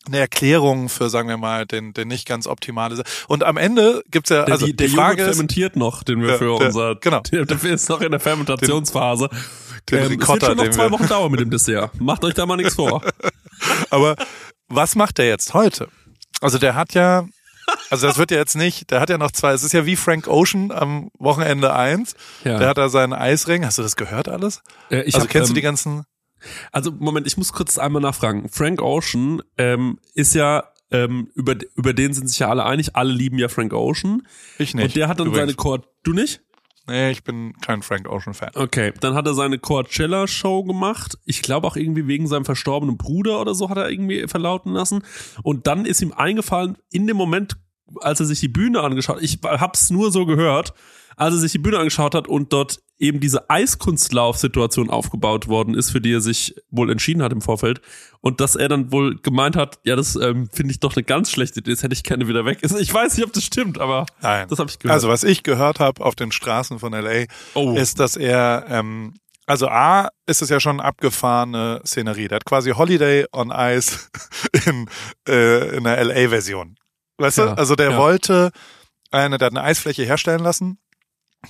[0.05, 3.03] eine Erklärung für, sagen wir mal, den, den nicht ganz optimale.
[3.27, 6.37] Und am Ende gibt's ja, also der, die, die Frage Joghurt fermentiert noch, den wir
[6.37, 7.19] für der- unser, genau.
[7.21, 9.29] der, der ist noch in der Fermentationsphase.
[9.89, 11.99] den Ähm, es wird schon noch den zwei Wochen dauern mit dem Dessert.
[11.99, 13.01] Macht euch da mal nichts vor.
[13.89, 14.15] Aber
[14.69, 15.89] was macht der jetzt heute?
[16.39, 17.25] Also der hat ja,
[17.89, 19.95] also das wird ja jetzt nicht, der hat ja noch zwei, es ist ja wie
[19.95, 22.15] Frank Ocean am Wochenende eins.
[22.43, 22.59] Ja.
[22.59, 23.65] Der hat da seinen Eisring.
[23.65, 24.61] Hast du das gehört alles?
[24.89, 26.05] Äh, ich also hab, kennst ähm, du die ganzen?
[26.71, 28.47] Also Moment, ich muss kurz einmal nachfragen.
[28.49, 32.95] Frank Ocean ähm, ist ja ähm, über über den sind sich ja alle einig.
[32.95, 34.25] Alle lieben ja Frank Ocean.
[34.57, 34.85] Ich nicht.
[34.85, 35.51] Und der hat dann übrigens.
[35.51, 35.87] seine Chord.
[36.03, 36.41] Du nicht?
[36.87, 38.51] Nee, ich bin kein Frank Ocean Fan.
[38.55, 41.17] Okay, dann hat er seine Coachella-Show gemacht.
[41.25, 45.03] Ich glaube auch irgendwie wegen seinem verstorbenen Bruder oder so hat er irgendwie verlauten lassen.
[45.43, 47.57] Und dann ist ihm eingefallen, in dem Moment,
[47.99, 50.73] als er sich die Bühne angeschaut, ich hab's nur so gehört,
[51.17, 55.91] als er sich die Bühne angeschaut hat und dort eben diese Eiskunstlauf-Situation aufgebaut worden ist,
[55.91, 57.81] für die er sich wohl entschieden hat im Vorfeld.
[58.21, 61.31] Und dass er dann wohl gemeint hat, ja, das ähm, finde ich doch eine ganz
[61.31, 62.59] schlechte Idee, das hätte ich gerne wieder weg.
[62.61, 64.47] Ich weiß nicht, ob das stimmt, aber Nein.
[64.49, 64.93] das habe ich gehört.
[64.93, 67.75] Also was ich gehört habe auf den Straßen von LA, Oh.
[67.75, 69.13] ist, dass er, ähm,
[69.45, 72.27] also A, ist es ja schon abgefahrene Szenerie.
[72.27, 74.09] Der hat quasi Holiday on Ice
[74.65, 74.89] in,
[75.27, 76.75] äh, in der LA-Version.
[77.17, 77.57] Weißt Ja, du?
[77.57, 77.97] Also der ja.
[77.97, 78.51] wollte
[79.11, 80.79] eine, der hat eine Eisfläche herstellen lassen,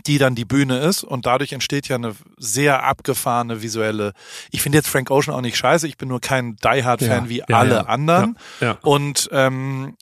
[0.05, 4.13] die dann die Bühne ist und dadurch entsteht ja eine sehr abgefahrene visuelle.
[4.51, 7.37] Ich finde jetzt Frank Ocean auch nicht scheiße, ich bin nur kein Die-Hard-Fan Ja, wie
[7.39, 7.81] ja, alle ja.
[7.85, 8.37] anderen.
[8.59, 8.77] Ja, ja.
[8.83, 9.95] Und ähm,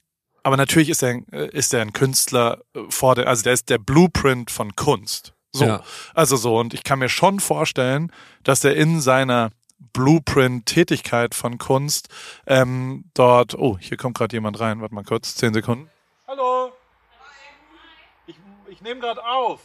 [0.43, 1.21] aber natürlich ist er
[1.53, 5.33] ist er ein Künstler äh, vor der, also der ist der Blueprint von Kunst.
[5.51, 5.83] So, Ja.
[6.13, 8.11] also so und ich kann mir schon vorstellen,
[8.43, 9.51] dass er in seiner
[9.93, 12.09] Blueprint-Tätigkeit von Kunst
[12.47, 13.55] ähm, dort.
[13.55, 14.81] Oh, hier kommt gerade jemand rein.
[14.81, 15.89] Warte mal kurz, zehn Sekunden.
[16.27, 16.71] Hallo.
[18.27, 18.35] Ich,
[18.69, 19.61] ich nehme gerade auf.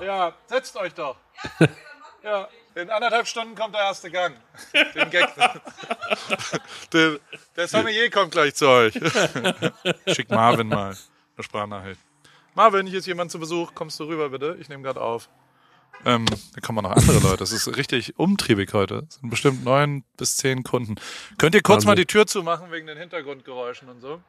[0.00, 1.16] Ja, setzt euch doch.
[2.22, 4.34] Ja, in anderthalb Stunden kommt der erste Gang.
[4.94, 5.28] Den Gag.
[6.92, 7.18] der,
[7.54, 8.94] der Sommelier kommt gleich zu euch.
[10.06, 10.96] Schick Marvin mal
[11.36, 12.00] eine Sprachnachricht.
[12.54, 13.74] Marvin, hier ist jemand zu Besuch.
[13.74, 14.56] Kommst du rüber, bitte?
[14.60, 15.28] Ich nehme gerade auf.
[16.04, 17.38] Ähm, da kommen auch noch andere Leute.
[17.38, 19.06] Das ist richtig umtriebig heute.
[19.08, 20.96] Es sind bestimmt neun bis zehn Kunden.
[21.38, 21.88] Könnt ihr kurz Wahnsinn.
[21.88, 24.20] mal die Tür zumachen wegen den Hintergrundgeräuschen und so?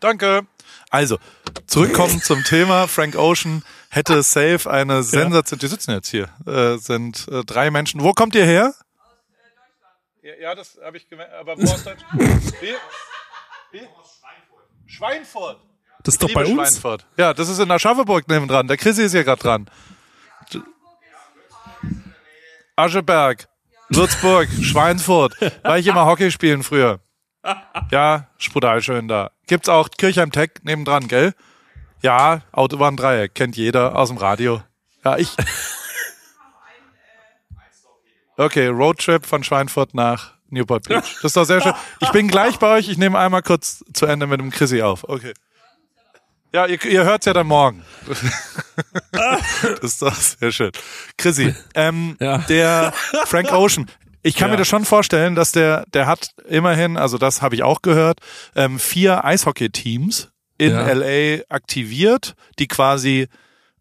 [0.00, 0.46] Danke.
[0.90, 1.18] Also,
[1.66, 2.86] zurückkommen zum Thema.
[2.86, 5.58] Frank Ocean hätte safe eine Sensation.
[5.58, 6.28] Die sitzen jetzt hier.
[6.46, 8.02] Äh, sind äh, drei Menschen.
[8.02, 8.74] Wo kommt ihr her?
[10.22, 11.32] Ja, ja das habe ich gemerkt.
[11.34, 12.04] Aber wo aus Deutschland?
[12.60, 12.74] Wie?
[13.72, 13.88] Wie?
[14.86, 15.60] Schweinfurt.
[16.02, 16.54] Das ist Ich doch bei uns.
[16.54, 17.06] Schweinfurt.
[17.16, 18.68] Ja, das ist in Aschaffenburg neben dran.
[18.68, 19.70] Der Chrissy ist hier gerade dran.
[22.76, 23.48] Ascheberg,
[23.88, 25.34] Würzburg, Schweinfurt.
[25.64, 27.00] War ich immer Hockey spielen früher.
[27.90, 29.32] Ja, brutal schön da.
[29.48, 31.34] Gibt's auch Kirchheim Tech nebendran, gell?
[32.02, 34.62] Ja, Autobahndreieck, kennt jeder aus dem Radio.
[35.04, 35.34] Ja, ich.
[38.36, 41.16] Okay, Roadtrip von Schweinfurt nach Newport Beach.
[41.16, 41.72] Das ist doch sehr schön.
[42.00, 42.88] Ich bin gleich bei euch.
[42.88, 45.02] Ich nehme einmal kurz zu Ende mit dem Chrissy auf.
[45.04, 45.34] Okay.
[46.52, 47.84] Ja, ihr, ihr hört's ja dann morgen.
[49.12, 50.70] das ist doch sehr schön.
[51.16, 52.38] Chrissy, ähm, Ja.
[52.38, 52.92] der
[53.26, 53.90] Frank Ocean.
[54.22, 54.52] Ich kann Ja.
[54.52, 58.20] mir das schon vorstellen, dass der, der hat immerhin, also das habe ich auch gehört,
[58.56, 60.88] ähm, vier Eishockey-Teams in Ja.
[60.92, 63.28] LA aktiviert, die quasi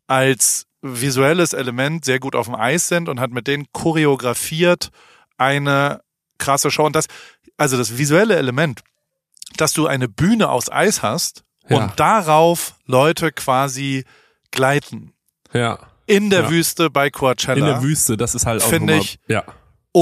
[0.05, 4.89] als visuelles Element sehr gut auf dem Eis sind und hat mit denen choreografiert
[5.37, 6.01] eine
[6.37, 6.85] krasse Show.
[6.85, 7.07] Und das,
[7.57, 8.81] also das visuelle Element,
[9.57, 11.77] dass du eine Bühne aus Eis hast Ja.
[11.77, 14.05] und darauf Leute quasi
[14.51, 15.13] gleiten.
[15.51, 15.79] Ja.
[16.05, 16.49] In der Ja.
[16.51, 17.57] Wüste bei Coachella.
[17.57, 19.43] In der Wüste, das ist halt auch Finde ich- Ja.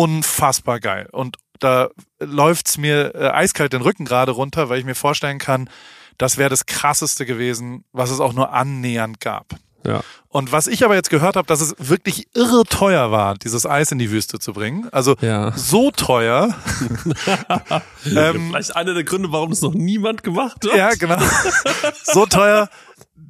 [0.03, 1.07] Unfassbar geil.
[1.11, 1.87] Und da
[2.19, 5.69] läuft's mir äh, eiskalt den Rücken gerade runter, weil ich mir vorstellen kann,
[6.17, 9.55] das wäre das krasseste gewesen, was es auch nur annähernd gab.
[9.85, 10.01] Ja.
[10.29, 13.91] Und was ich aber jetzt gehört habe, dass es wirklich irre teuer war, dieses Eis
[13.91, 14.89] in die Wüste zu bringen.
[14.91, 15.53] Also Ja.
[15.55, 16.53] so teuer.
[18.05, 20.75] ähm, Vielleicht einer der Gründe, warum das noch niemand gemacht hat.
[20.75, 21.17] ja, genau.
[22.03, 22.67] so teuer,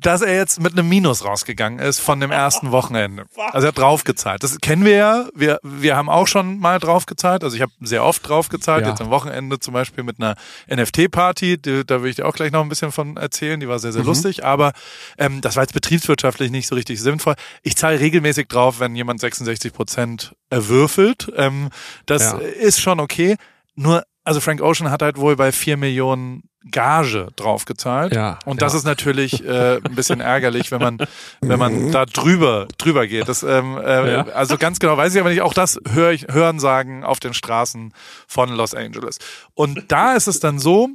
[0.05, 3.25] dass er jetzt mit einem Minus rausgegangen ist von dem ersten Wochenende.
[3.51, 4.43] Also er hat draufgezahlt.
[4.43, 5.25] Das kennen wir ja.
[5.33, 7.43] Wir, wir haben auch schon mal draufgezahlt.
[7.43, 8.83] Also ich habe sehr oft draufgezahlt.
[8.83, 8.89] Ja.
[8.89, 10.35] Jetzt am Wochenende zum Beispiel mit einer
[10.69, 11.57] NFT-Party.
[11.85, 13.59] Da will ich dir auch gleich noch ein bisschen von erzählen.
[13.59, 14.07] Die war sehr, sehr Mhm.
[14.07, 14.43] lustig.
[14.43, 14.73] Aber
[15.17, 17.35] ähm, das war jetzt betriebswirtschaftlich nicht so richtig sinnvoll.
[17.63, 21.31] Ich zahle regelmäßig drauf, wenn jemand 66 Prozent erwürfelt.
[21.35, 21.69] Ähm,
[22.05, 22.37] das Ja.
[22.37, 23.35] ist schon okay.
[23.75, 28.13] Nur, also Frank Ocean hat halt wohl bei vier Millionen Gage draufgezahlt.
[28.13, 28.79] Ja, Und das ja.
[28.79, 30.97] ist natürlich äh, ein bisschen ärgerlich, wenn man,
[31.41, 33.27] wenn man da drüber, drüber geht.
[33.27, 34.25] Das, ähm, äh, Ja.
[34.33, 35.41] Also ganz genau weiß ich aber nicht.
[35.41, 37.93] Auch das höre ich, hören sagen auf den Straßen
[38.27, 39.19] von Los Angeles.
[39.53, 40.89] Und da ist es dann so,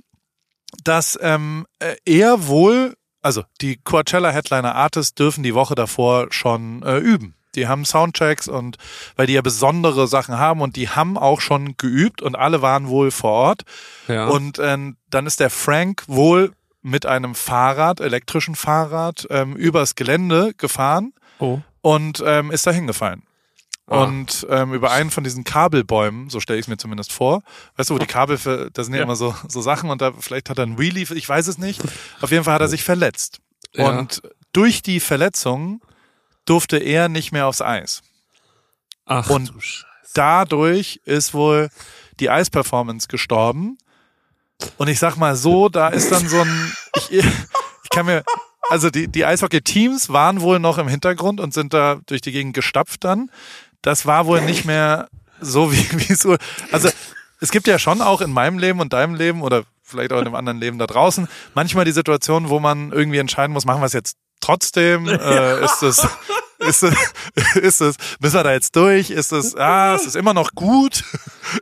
[0.85, 6.83] dass ähm, äh, er wohl, also die Coachella Headliner Artists dürfen die Woche davor schon
[6.83, 7.35] äh, üben.
[7.55, 8.77] Die haben Soundchecks und
[9.17, 12.89] weil die ja besondere Sachen haben und die haben auch schon geübt und alle waren
[12.89, 13.63] wohl vor Ort.
[14.09, 14.29] Ja.
[14.29, 14.79] Und äh,
[15.11, 21.61] dann ist der Frank wohl mit einem Fahrrad, elektrischen Fahrrad, ähm, übers Gelände gefahren oh.
[21.83, 23.23] und ähm, ist da hingefallen.
[23.87, 24.05] Ah.
[24.05, 27.43] Und ähm, über einen von diesen Kabelbäumen, so stelle ich es mir zumindest vor,
[27.77, 30.01] weißt du, wo die Kabel, für, das sind ja, ja immer so, so Sachen und
[30.01, 31.83] da vielleicht hat er einen Wheelie, ich weiß es nicht.
[32.21, 33.41] Auf jeden Fall hat er sich verletzt.
[33.75, 33.99] Ja.
[33.99, 35.83] Und durch die Verletzung
[36.51, 38.03] durfte er nicht mehr aufs Eis.
[39.07, 39.53] Ach, und
[40.15, 41.71] dadurch ist wohl
[42.19, 43.79] die Eisperformance gestorben.
[44.77, 48.25] Und ich sag mal so, da ist dann so ein, ich, ich kann mir,
[48.69, 52.55] also die, die Eishockey-Teams waren wohl noch im Hintergrund und sind da durch die Gegend
[52.55, 53.31] gestapft dann
[53.83, 55.09] das war wohl nicht mehr
[55.41, 56.37] so wie, wie so.
[56.73, 56.91] Also
[57.41, 60.27] es gibt ja schon auch in meinem Leben und deinem Leben oder vielleicht auch in
[60.27, 63.87] einem anderen Leben da draußen manchmal die Situation, wo man irgendwie entscheiden muss, machen wir
[63.87, 65.07] es jetzt trotzdem?
[65.21, 66.07] Äh, ist es
[66.61, 66.95] ist es,
[67.57, 69.11] ist es, müssen wir da jetzt durch?
[69.11, 71.05] Ist es, ah, ist es immer noch gut?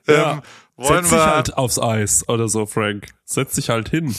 [0.06, 0.32] Ja.
[0.32, 0.42] Ähm,
[0.76, 3.08] wollen Setz wir, dich halt aufs Eis oder so, Frank.
[3.24, 4.14] Setz dich halt hin.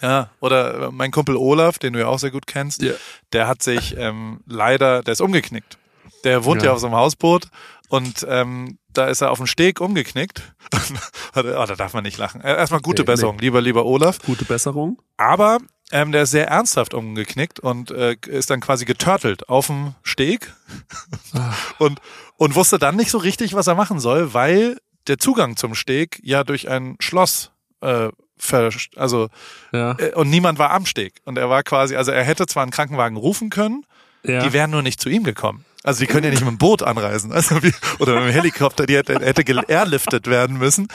[0.00, 2.94] Ja, oder mein Kumpel Olaf, den du ja auch sehr gut kennst, yeah.
[3.32, 5.78] der hat sich ähm, leider, der ist umgeknickt.
[6.24, 7.48] Der wohnt ja, ja auf so einem Hausboot
[7.88, 10.42] und ähm, da ist er auf dem Steg umgeknickt.
[11.36, 12.40] oh, da darf man nicht lachen.
[12.42, 13.42] Äh, erstmal gute nee, Besserung, nee.
[13.42, 14.18] lieber, lieber Olaf.
[14.20, 15.00] Gute Besserung.
[15.16, 15.58] Aber
[15.92, 20.52] ähm, der ist sehr ernsthaft umgeknickt und äh, ist dann quasi geturtelt auf dem Steg
[21.34, 21.54] ah.
[21.78, 22.00] und,
[22.36, 26.20] und wusste dann nicht so richtig, was er machen soll, weil der Zugang zum Steg
[26.22, 28.08] ja durch ein Schloss äh,
[28.96, 29.28] also
[29.72, 29.96] ja.
[29.98, 32.72] äh, und niemand war am Steg und er war quasi, also er hätte zwar einen
[32.72, 33.86] Krankenwagen rufen können,
[34.22, 34.42] ja.
[34.42, 35.64] die wären nur nicht zu ihm gekommen.
[35.82, 38.86] Also die können ja nicht mit dem Boot anreisen, also wie, oder mit dem Helikopter,
[38.86, 40.88] die hätte, hätte airliftet werden müssen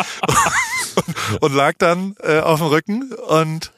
[0.96, 3.72] und, und lag dann äh, auf dem Rücken und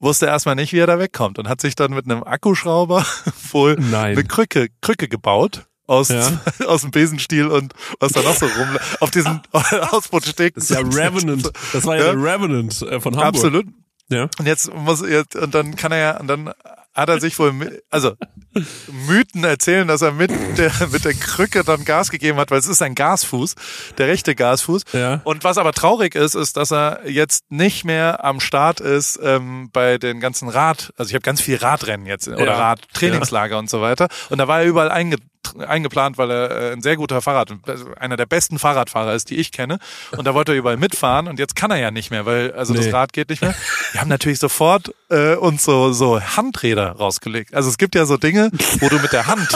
[0.00, 3.06] wusste erstmal nicht, wie er da wegkommt und hat sich dann mit einem Akkuschrauber
[3.52, 4.12] wohl Nein.
[4.12, 6.40] eine Krücke, Krücke gebaut aus, ja.
[6.66, 10.54] aus dem Besenstiel und was da noch so rum auf diesem Ausbootsteg.
[10.54, 11.50] Das ist ja Revenant.
[11.72, 12.12] Das war ja, ja.
[12.12, 13.34] der Revenant äh, von Hamburg.
[13.34, 13.66] Absolut.
[14.08, 14.28] Ja.
[14.38, 16.52] Und jetzt muss jetzt, und dann kann er ja, und dann
[17.00, 18.12] hat er sich wohl, also
[19.06, 22.66] Mythen erzählen, dass er mit der, mit der Krücke dann Gas gegeben hat, weil es
[22.66, 23.54] ist ein Gasfuß,
[23.98, 24.84] der rechte Gasfuß.
[24.92, 25.20] Ja.
[25.24, 29.70] Und was aber traurig ist, ist, dass er jetzt nicht mehr am Start ist ähm,
[29.72, 32.56] bei den ganzen Rad, also ich habe ganz viel Radrennen jetzt oder ja.
[32.56, 33.58] Radtrainingslager ja.
[33.58, 34.08] und so weiter.
[34.28, 35.16] Und da war er überall einge
[35.58, 37.52] eingeplant, weil er äh, ein sehr guter Fahrrad,
[37.98, 39.78] einer der besten Fahrradfahrer ist, die ich kenne.
[40.16, 42.72] Und da wollte er überall mitfahren und jetzt kann er ja nicht mehr, weil also
[42.72, 42.80] nee.
[42.80, 43.54] das Rad geht nicht mehr.
[43.92, 47.54] Wir haben natürlich sofort äh, uns so so Handräder rausgelegt.
[47.54, 48.50] Also es gibt ja so Dinge,
[48.80, 49.48] wo du mit der Hand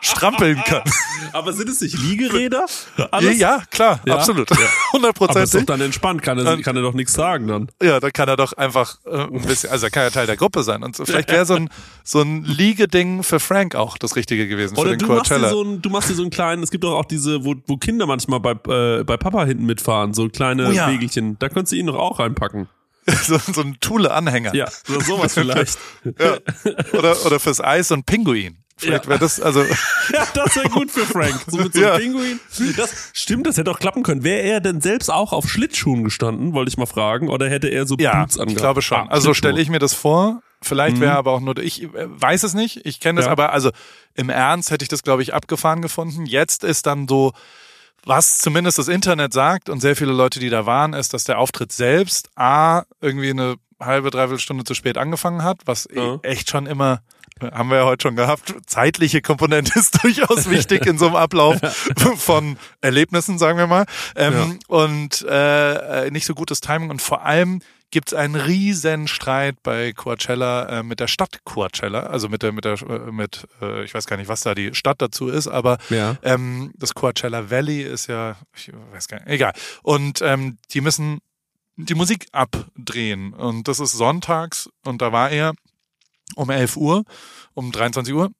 [0.00, 0.94] strampeln kannst.
[1.32, 2.66] Aber sind es nicht Liegeräder?
[3.10, 3.38] Alles?
[3.38, 4.14] Ja, klar, ja?
[4.16, 4.48] absolut.
[4.92, 5.34] Hundertprozentig.
[5.34, 5.40] Ja.
[5.40, 7.68] Aber ist doch dann entspannt, kann er, kann er doch nichts sagen dann.
[7.82, 10.36] Ja, dann kann er doch einfach äh, ein bisschen, also er kann ja Teil der
[10.36, 10.82] Gruppe sein.
[10.82, 11.70] Und so, vielleicht wäre so ein,
[12.02, 15.40] so ein Liegeding für Frank auch das Richtige gewesen Oder für den du Coachella.
[15.40, 17.44] Machst dir so ein, du machst dir so einen kleinen, es gibt doch auch diese,
[17.44, 20.88] wo, wo Kinder manchmal bei, äh, bei Papa hinten mitfahren, so kleine oh ja.
[20.88, 21.38] Wegelchen.
[21.38, 22.68] Da könntest du ihn doch auch reinpacken.
[23.22, 24.54] so, so ein Thule-Anhänger.
[24.54, 25.78] Ja, oder sowas vielleicht.
[26.18, 26.38] ja.
[26.92, 28.58] Oder, oder fürs Eis so ein Pinguin.
[28.76, 29.10] Vielleicht ja.
[29.10, 29.62] wäre das, also.
[30.12, 31.44] ja, das wäre gut für Frank.
[31.46, 31.98] So mit so einem ja.
[31.98, 32.40] Pinguin.
[32.76, 34.24] Das, stimmt, das hätte auch klappen können.
[34.24, 37.86] Wäre er denn selbst auch auf Schlittschuhen gestanden, wollte ich mal fragen, oder hätte er
[37.86, 38.52] so ja, Boots angehabt?
[38.52, 38.98] Ich glaube schon.
[38.98, 40.42] Ah, also stelle ich mir das vor.
[40.62, 41.02] Vielleicht mhm.
[41.02, 43.32] wäre aber auch nur, ich äh, weiß es nicht, ich kenne es ja.
[43.32, 43.70] aber, also
[44.14, 46.26] im Ernst hätte ich das, glaube ich, abgefahren gefunden.
[46.26, 47.32] Jetzt ist dann so,
[48.04, 51.38] was zumindest das Internet sagt und sehr viele Leute, die da waren, ist, dass der
[51.38, 56.18] Auftritt selbst A, irgendwie eine halbe, dreiviertel Stunde zu spät angefangen hat, was ja.
[56.22, 57.00] echt schon immer
[57.42, 61.56] haben wir ja heute schon gehabt, zeitliche Komponente ist durchaus wichtig in so einem Ablauf
[62.18, 63.86] von Erlebnissen, sagen wir mal.
[64.14, 64.48] Ähm, ja.
[64.68, 69.92] Und äh, nicht so gutes Timing und vor allem gibt es einen riesen Streit bei
[69.92, 73.94] Coachella äh, mit der Stadt Coachella, also mit der mit der äh, mit äh, ich
[73.94, 76.16] weiß gar nicht, was da die Stadt dazu ist, aber ja.
[76.22, 79.52] ähm, das Coachella Valley ist ja ich weiß gar nicht, egal.
[79.82, 81.20] Und ähm, die müssen
[81.76, 85.54] die Musik abdrehen und das ist sonntags und da war er
[86.36, 87.04] um 11 Uhr,
[87.54, 88.30] um 23 Uhr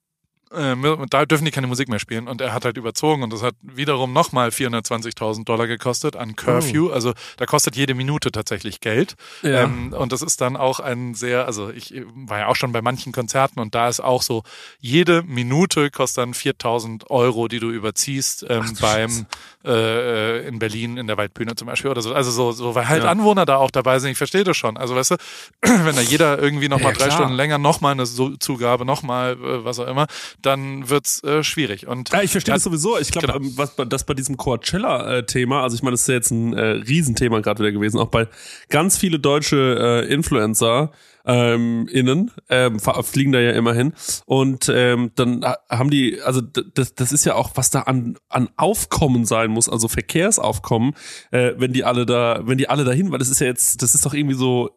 [0.53, 0.75] äh,
[1.09, 2.27] da dürfen die keine Musik mehr spielen.
[2.27, 6.89] Und er hat halt überzogen und das hat wiederum nochmal 420.000 Dollar gekostet an Curfew.
[6.89, 6.93] Oh.
[6.93, 9.15] Also da kostet jede Minute tatsächlich Geld.
[9.41, 9.63] Ja.
[9.63, 12.81] Ähm, und das ist dann auch ein sehr, also ich war ja auch schon bei
[12.81, 14.43] manchen Konzerten und da ist auch so,
[14.79, 19.25] jede Minute kostet dann 4.000 Euro, die du überziehst ähm, Ach, beim
[19.65, 22.13] äh, in Berlin in der Waldbühne zum Beispiel oder so.
[22.13, 23.09] Also so, so weil halt ja.
[23.09, 24.11] Anwohner da auch dabei sind.
[24.11, 24.77] Ich verstehe das schon.
[24.77, 25.15] Also weißt du,
[25.61, 29.79] wenn da jeder irgendwie nochmal ja, drei Stunden länger nochmal eine Zugabe, nochmal äh, was
[29.79, 30.07] auch immer,
[30.41, 31.87] dann wird's äh, schwierig.
[31.87, 32.99] Und ja, ich verstehe das sowieso.
[32.99, 33.39] Ich glaube, genau.
[33.39, 36.61] Ähm, was das bei diesem Coachella-Thema, also ich meine, das ist ja jetzt ein äh,
[36.61, 38.27] Riesenthema gerade wieder gewesen, auch bei
[38.69, 40.91] ganz viele deutsche äh, Influencer
[41.25, 43.93] ähm, innen ähm, fliegen da ja immerhin
[44.25, 48.49] und ähm, dann haben die also das, das ist ja auch was da an an
[48.57, 50.93] Aufkommen sein muss also Verkehrsaufkommen
[51.31, 53.93] äh, wenn die alle da wenn die alle dahin weil das ist ja jetzt das
[53.93, 54.71] ist doch irgendwie so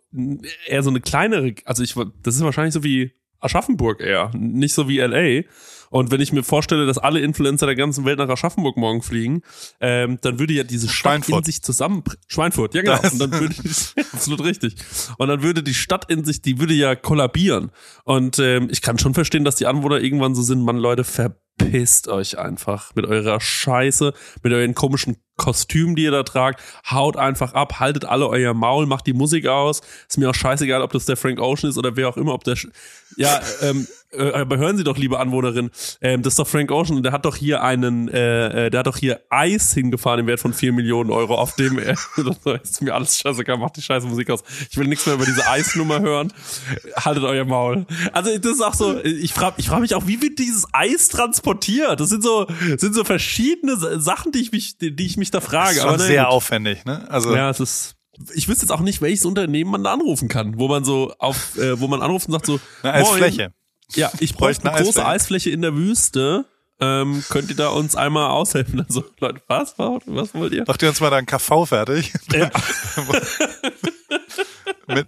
[0.67, 3.13] eher so eine kleinere also ich das ist wahrscheinlich so wie
[3.45, 5.43] Aschaffenburg eher, nicht so wie LA.
[5.91, 9.43] Und wenn ich mir vorstelle, dass alle Influencer der ganzen Welt nach Aschaffenburg morgen fliegen,
[9.81, 13.01] ähm, dann würde ja diese Stadt in sich zusammen Schweinfurt, ja genau.
[13.01, 14.75] Und dann würde die, absolut richtig.
[15.19, 17.71] Und dann würde die Stadt in sich, die würde ja kollabieren.
[18.03, 22.09] Und ähm, ich kann schon verstehen, dass die Anwohner irgendwann so sind, man Leute, verpisst
[22.09, 26.61] euch einfach mit eurer Scheiße, mit euren komischen Kostüm, die ihr da tragt,
[26.91, 29.81] haut einfach ab, haltet alle euer Maul, macht die Musik aus.
[30.09, 32.45] Ist mir auch scheißegal, ob das der Frank Ocean ist oder wer auch immer, ob
[32.45, 32.57] der,
[33.17, 35.71] ja, ähm, äh, aber hören Sie doch, liebe Anwohnerin,
[36.01, 38.87] ähm, das ist doch Frank Ocean, der hat doch hier einen, äh, äh, der hat
[38.87, 41.77] doch hier Eis hingefahren im Wert von vier Millionen Euro, auf dem
[42.17, 44.43] das ist mir alles scheißegal, macht die scheiße Musik aus.
[44.71, 46.33] Ich will nichts mehr über diese Eisnummer hören.
[46.97, 47.87] Haltet euer Maul.
[48.13, 51.09] Also das ist auch so, ich frage ich frag mich auch, wie wird dieses Eis
[51.09, 52.01] transportiert?
[52.01, 55.77] Das sind so, sind so verschiedene Sachen, die ich mich, die ich mich da frage.
[55.77, 57.07] Das ist aber sehr aufwendig, ne?
[57.09, 57.97] Also ja, es ist
[58.35, 61.57] ich wüsste jetzt auch nicht, welches Unternehmen man da anrufen kann, wo man so auf,
[61.57, 63.53] äh, wo man anruft und sagt so, eine Eisfläche.
[63.95, 65.15] Ja, ich bräuchte eine, eine große Eisfläche.
[65.15, 66.47] Eisfläche in der Wüste.
[66.81, 68.85] Ähm, könnt ihr da uns einmal aushelfen?
[68.89, 69.79] Also, Leute, was?
[69.79, 70.65] Was wollt ihr?
[70.67, 72.13] Macht ihr uns mal da einen KV fertig?
[72.33, 72.51] Ja.
[74.87, 75.07] Mit,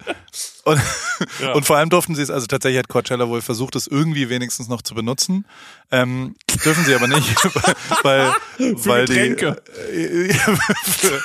[0.64, 0.80] und,
[1.40, 1.52] ja.
[1.52, 4.68] und vor allem durften sie es, also tatsächlich hat Coachella wohl versucht, es irgendwie wenigstens
[4.68, 5.46] noch zu benutzen.
[5.90, 7.44] Ähm, dürfen sie aber nicht,
[8.02, 9.62] weil, Für weil Getränke.
[9.92, 10.28] die.
[10.28, 10.34] Äh,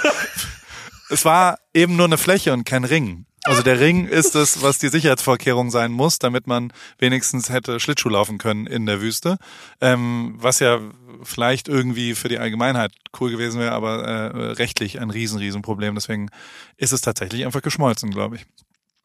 [1.09, 3.25] es war eben nur eine Fläche und kein Ring.
[3.43, 8.09] Also der Ring ist es, was die Sicherheitsvorkehrung sein muss, damit man wenigstens hätte Schlittschuh
[8.09, 9.37] laufen können in der Wüste.
[9.79, 10.79] Ähm, was ja
[11.23, 15.95] vielleicht irgendwie für die Allgemeinheit cool gewesen wäre, aber äh, rechtlich ein riesen, riesen Problem.
[15.95, 16.29] Deswegen
[16.77, 18.45] ist es tatsächlich einfach geschmolzen, glaube ich.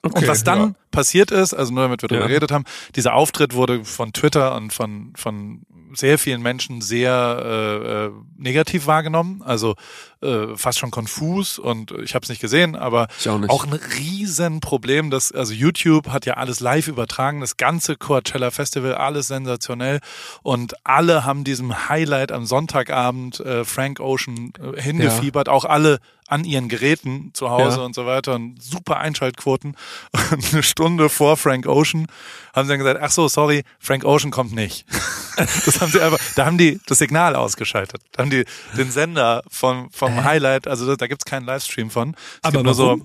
[0.02, 0.74] Okay, und was dann ja.
[0.90, 2.28] passiert ist, also nur damit wir darüber ja.
[2.28, 2.64] geredet haben,
[2.94, 5.62] dieser Auftritt wurde von Twitter und von, von
[5.94, 9.74] sehr vielen Menschen sehr äh, äh, negativ wahrgenommen, also
[10.22, 15.10] äh, fast schon konfus und ich habe es nicht gesehen, aber auch, auch, ein Riesenproblem,
[15.10, 20.00] dass also YouTube hat ja alles live übertragen, das ganze Coachella Festival, alles sensationell
[20.42, 25.52] und alle haben diesem Highlight am Sonntagabend äh, Frank Ocean äh, hingefiebert, ja.
[25.52, 25.98] auch alle
[26.28, 27.84] an ihren Geräten zu Hause ja.
[27.84, 29.76] und so weiter und super Einschaltquoten.
[30.32, 32.06] Und eine Stunde vor Frank Ocean
[32.54, 34.86] haben sie dann gesagt, ach so, sorry, Frank Ocean kommt nicht.
[35.36, 38.00] Das haben sie einfach, da haben die das Signal ausgeschaltet.
[38.12, 38.46] Da haben die
[38.78, 42.16] den Sender vom, vom Highlight, also da gibt's keinen Livestream von.
[42.42, 43.02] Es Aber nur so,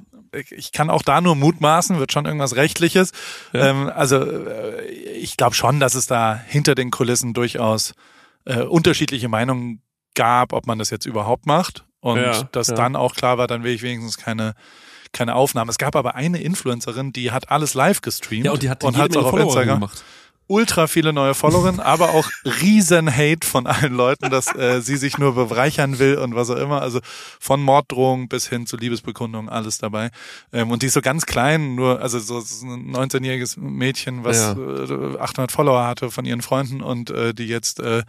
[0.50, 3.12] ich kann auch da nur mutmaßen, wird schon irgendwas Rechtliches.
[3.52, 3.68] Ja.
[3.68, 7.94] Ähm, also äh, ich glaube schon, dass es da hinter den Kulissen durchaus
[8.46, 9.82] äh, unterschiedliche Meinungen
[10.16, 11.86] gab, ob man das jetzt überhaupt macht.
[12.02, 12.76] Und ja, dass ja.
[12.76, 14.54] dann auch klar war, dann will ich wenigstens keine
[15.14, 15.70] keine Aufnahmen.
[15.70, 18.96] Es gab aber eine Influencerin, die hat alles live gestreamt ja, und die hat und
[18.96, 20.04] hat auch auf Instagram gemacht
[20.52, 25.18] ultra viele neue Followerinnen, aber auch riesen Hate von allen Leuten, dass äh, sie sich
[25.18, 26.82] nur bereichern will und was auch immer.
[26.82, 27.00] Also
[27.40, 30.12] von Morddrohungen bis hin zu Liebesbekundungen, alles dabei.
[30.52, 34.52] Ähm, und die ist so ganz klein, nur, also so ein 19-jähriges Mädchen, was ja.
[34.52, 38.04] äh, 800 Follower hatte von ihren Freunden und äh, die jetzt äh,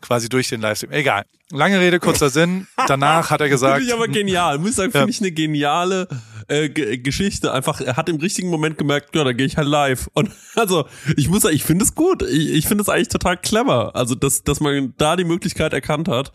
[0.00, 0.92] quasi durch den Livestream.
[0.92, 1.24] Egal.
[1.50, 2.66] Lange Rede, kurzer Sinn.
[2.88, 3.76] Danach hat er gesagt.
[3.76, 4.58] Finde ich aber genial.
[4.58, 5.10] Muss sagen, finde ja.
[5.10, 6.06] ich eine geniale
[6.48, 7.52] äh, Geschichte.
[7.52, 10.10] Einfach, er hat im richtigen Moment gemerkt, ja, da gehe ich halt live.
[10.12, 10.86] Und also,
[11.16, 12.22] ich muss sagen, ich finde es gut.
[12.22, 13.96] Ich, ich finde es eigentlich total clever.
[13.96, 16.32] Also, dass, dass man da die Möglichkeit erkannt hat.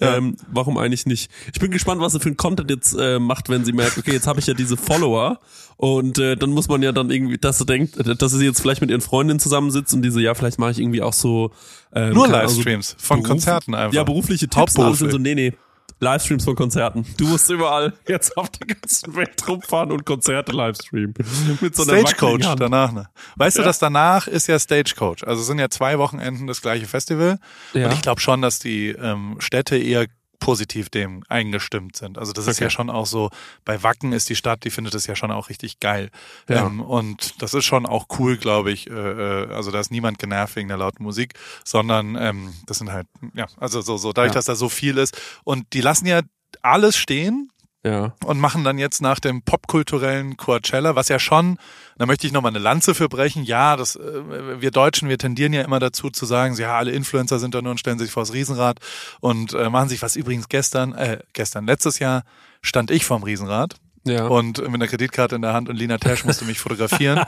[0.00, 0.16] Ja.
[0.16, 1.30] Ähm, warum eigentlich nicht?
[1.52, 4.12] Ich bin gespannt, was er für ein Content jetzt äh, macht, wenn sie merkt, okay,
[4.12, 5.38] jetzt habe ich ja diese Follower.
[5.76, 8.80] Und äh, dann muss man ja dann irgendwie, dass sie denkt, dass sie jetzt vielleicht
[8.80, 11.52] mit ihren Freundinnen zusammensitzt und diese, ja, vielleicht mache ich irgendwie auch so
[11.92, 13.94] ähm, Nur Livestreams also von Beruf, Konzerten einfach.
[13.94, 15.52] Ja, berufliche Tipps, alles sind so, nee, nee.
[15.98, 17.06] Livestreams von Konzerten.
[17.16, 21.14] Du musst überall jetzt auf der ganzen Welt rumfahren und Konzerte livestreamen.
[21.60, 23.08] Mit so einer Stagecoach danach, ne?
[23.36, 23.62] Weißt ja.
[23.62, 25.26] du, dass danach ist ja Stagecoach.
[25.26, 27.38] Also es sind ja zwei Wochenenden das gleiche Festival.
[27.72, 27.86] Ja.
[27.86, 30.06] Und ich glaube schon, dass die ähm, Städte eher
[30.38, 32.18] positiv dem eingestimmt sind.
[32.18, 32.52] Also das okay.
[32.52, 33.30] ist ja schon auch so,
[33.64, 36.10] bei Wacken ist die Stadt, die findet es ja schon auch richtig geil.
[36.48, 36.66] Ja.
[36.66, 38.88] Ähm, und das ist schon auch cool, glaube ich.
[38.88, 41.34] Äh, äh, also da ist niemand genervt wegen der lauten Musik,
[41.64, 44.34] sondern ähm, das sind halt, ja, also so, so dadurch, ja.
[44.34, 45.20] dass da so viel ist.
[45.44, 46.20] Und die lassen ja
[46.62, 47.50] alles stehen,
[47.86, 48.12] ja.
[48.24, 51.56] Und machen dann jetzt nach dem popkulturellen Coachella, was ja schon,
[51.96, 53.44] da möchte ich nochmal eine Lanze für brechen.
[53.44, 57.38] Ja, das, äh, wir Deutschen, wir tendieren ja immer dazu zu sagen, ja, alle Influencer
[57.38, 58.80] sind da nur und stellen sich vors Riesenrad
[59.20, 62.24] und äh, machen sich was übrigens gestern, äh, gestern, letztes Jahr
[62.60, 63.76] stand ich vorm Riesenrad.
[64.04, 64.26] Ja.
[64.26, 67.22] Und mit einer Kreditkarte in der Hand und Lina Tesch musste mich fotografieren.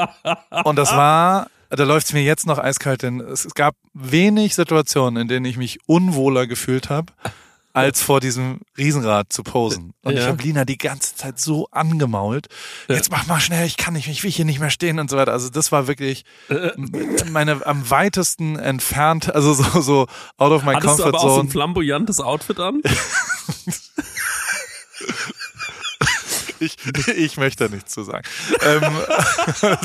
[0.64, 5.28] und das war da läuft's mir jetzt noch eiskalt, denn es gab wenig Situationen, in
[5.28, 7.12] denen ich mich unwohler gefühlt habe
[7.72, 9.94] als vor diesem Riesenrad zu posen.
[10.02, 10.20] Und ja.
[10.20, 12.48] ich habe Lina die ganze Zeit so angemault.
[12.88, 12.96] Ja.
[12.96, 15.16] Jetzt mach mal schnell, ich kann nicht, ich will hier nicht mehr stehen und so
[15.16, 15.32] weiter.
[15.32, 16.70] Also das war wirklich äh.
[17.30, 20.06] meine am weitesten entfernt, also so, so
[20.36, 21.30] out of my Hattest comfort du aber zone.
[21.30, 22.82] auch so ein flamboyantes Outfit an?
[26.60, 26.76] ich,
[27.16, 28.26] ich möchte nichts zu sagen.
[28.62, 28.82] ähm,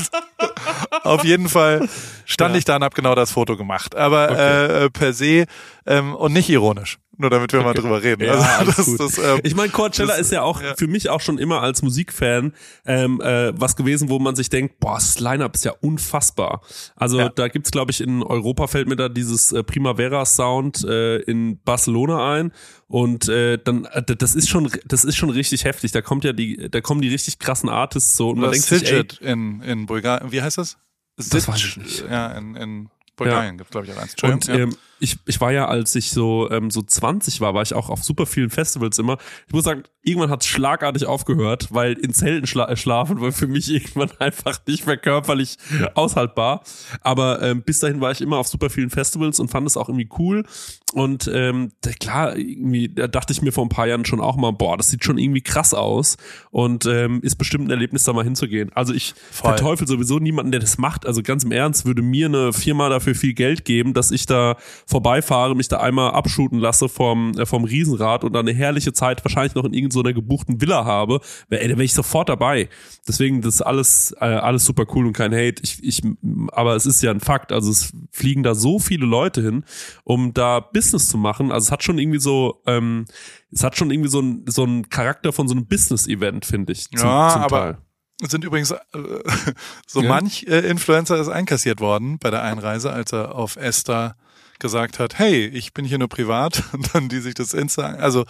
[1.02, 1.88] auf jeden Fall
[2.24, 2.58] stand ja.
[2.58, 3.94] ich da und habe genau das Foto gemacht.
[3.94, 4.84] Aber okay.
[4.84, 5.46] äh, per se
[5.86, 6.98] ähm, und nicht ironisch.
[7.18, 7.68] Nur damit wir okay.
[7.68, 8.24] mal drüber reden.
[8.24, 10.74] Ja, also, das, das, ähm, ich meine, Coachella das, ist ja auch ja.
[10.76, 12.52] für mich auch schon immer als Musikfan
[12.84, 16.60] ähm, äh, was gewesen, wo man sich denkt, boah, das Line-Up ist ja unfassbar.
[16.94, 17.28] Also ja.
[17.30, 22.34] da gibt's, glaube ich, in Europa fällt mir da dieses äh, Primavera-Sound äh, in Barcelona
[22.34, 22.52] ein.
[22.86, 25.92] Und äh, dann, äh, das ist schon, das ist schon richtig heftig.
[25.92, 28.92] Da kommt ja die, da kommen die richtig krassen Artists so und man denkt sich,
[28.92, 30.76] ey, in in Bulgarien, wie heißt das?
[31.16, 32.04] Das weiß ich nicht.
[32.10, 33.58] Ja, in, in Bulgarien ja.
[33.58, 34.14] gibt glaube ich auch eins.
[34.22, 34.56] Und ja.
[34.56, 37.90] ähm, ich, ich war ja, als ich so ähm, so 20 war, war ich auch
[37.90, 39.18] auf super vielen Festivals immer.
[39.46, 43.32] Ich muss sagen, irgendwann hat es schlagartig aufgehört, weil in Zelten schla äh, schlafen war
[43.32, 45.56] für mich irgendwann einfach nicht mehr körperlich
[45.94, 46.62] aushaltbar.
[47.00, 49.88] Aber ähm, bis dahin war ich immer auf super vielen Festivals und fand es auch
[49.88, 50.44] irgendwie cool.
[50.92, 54.52] Und ähm, klar, irgendwie da dachte ich mir vor ein paar Jahren schon auch mal,
[54.52, 56.16] boah, das sieht schon irgendwie krass aus
[56.50, 58.70] und ähm, ist bestimmt ein Erlebnis, da mal hinzugehen.
[58.74, 59.50] Also ich Voll.
[59.50, 61.04] verteufel sowieso niemanden, der das macht.
[61.04, 64.56] Also ganz im Ernst, würde mir eine Firma dafür viel Geld geben, dass ich da
[64.86, 69.24] vorbeifahre, mich da einmal abschuten lasse vom, äh, vom Riesenrad und dann eine herrliche Zeit
[69.24, 72.68] wahrscheinlich noch in irgendeiner gebuchten Villa habe, wär, ey, da wäre ich sofort dabei.
[73.06, 75.60] Deswegen, das ist alles, äh, alles super cool und kein Hate.
[75.62, 76.02] Ich, ich,
[76.52, 77.50] aber es ist ja ein Fakt.
[77.50, 79.64] Also es fliegen da so viele Leute hin,
[80.04, 81.50] um da Business zu machen.
[81.50, 83.06] Also es hat schon irgendwie so, ähm,
[83.50, 86.88] es hat schon irgendwie so ein, so ein Charakter von so einem Business-Event, finde ich.
[86.90, 87.78] Zum, ja, zum aber Teil.
[88.28, 88.76] sind übrigens äh,
[89.88, 90.08] so ja.
[90.08, 94.16] manch äh, Influencer ist einkassiert worden bei der Einreise, als er auf Esther
[94.58, 98.24] gesagt hat, hey, ich bin hier nur privat und dann die sich das Insta, also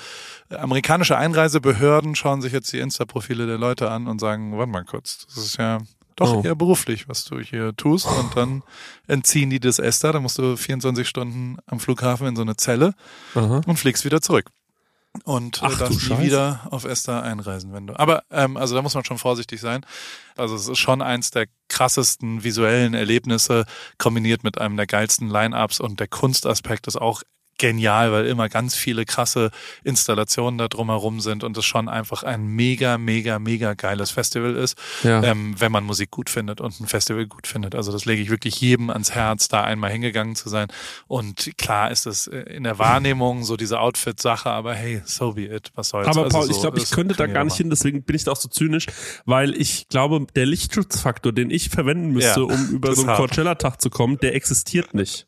[0.50, 5.26] amerikanische Einreisebehörden schauen sich jetzt die Insta-Profile der Leute an und sagen, warte mal kurz,
[5.26, 5.78] das ist ja
[6.16, 6.42] doch oh.
[6.42, 8.62] eher beruflich, was du hier tust und dann
[9.06, 12.94] entziehen die das Esther, da musst du 24 Stunden am Flughafen in so eine Zelle
[13.34, 13.60] Aha.
[13.66, 14.46] und fliegst wieder zurück
[15.24, 17.98] und Ach, dann nie wieder auf Esther einreisen, wenn du.
[17.98, 19.84] Aber ähm, also da muss man schon vorsichtig sein.
[20.36, 23.64] Also es ist schon eins der krassesten visuellen Erlebnisse
[23.98, 27.22] kombiniert mit einem der geilsten Line-ups und der Kunstaspekt ist auch
[27.58, 29.50] genial, weil immer ganz viele krasse
[29.84, 34.76] Installationen da drumherum sind und es schon einfach ein mega, mega, mega geiles Festival ist,
[35.02, 35.22] ja.
[35.22, 37.74] ähm, wenn man Musik gut findet und ein Festival gut findet.
[37.74, 40.68] Also das lege ich wirklich jedem ans Herz, da einmal hingegangen zu sein.
[41.06, 45.44] Und klar ist es äh, in der Wahrnehmung so diese Outfit-Sache, aber hey, so be
[45.44, 46.06] it, was soll's.
[46.08, 48.24] Aber also Paul, so, ich glaube, ich könnte da gar nicht hin, deswegen bin ich
[48.24, 48.86] da auch so zynisch,
[49.24, 53.80] weil ich glaube, der Lichtschutzfaktor, den ich verwenden müsste, ja, um über so einen Coachella-Tag
[53.80, 55.26] zu kommen, der existiert nicht.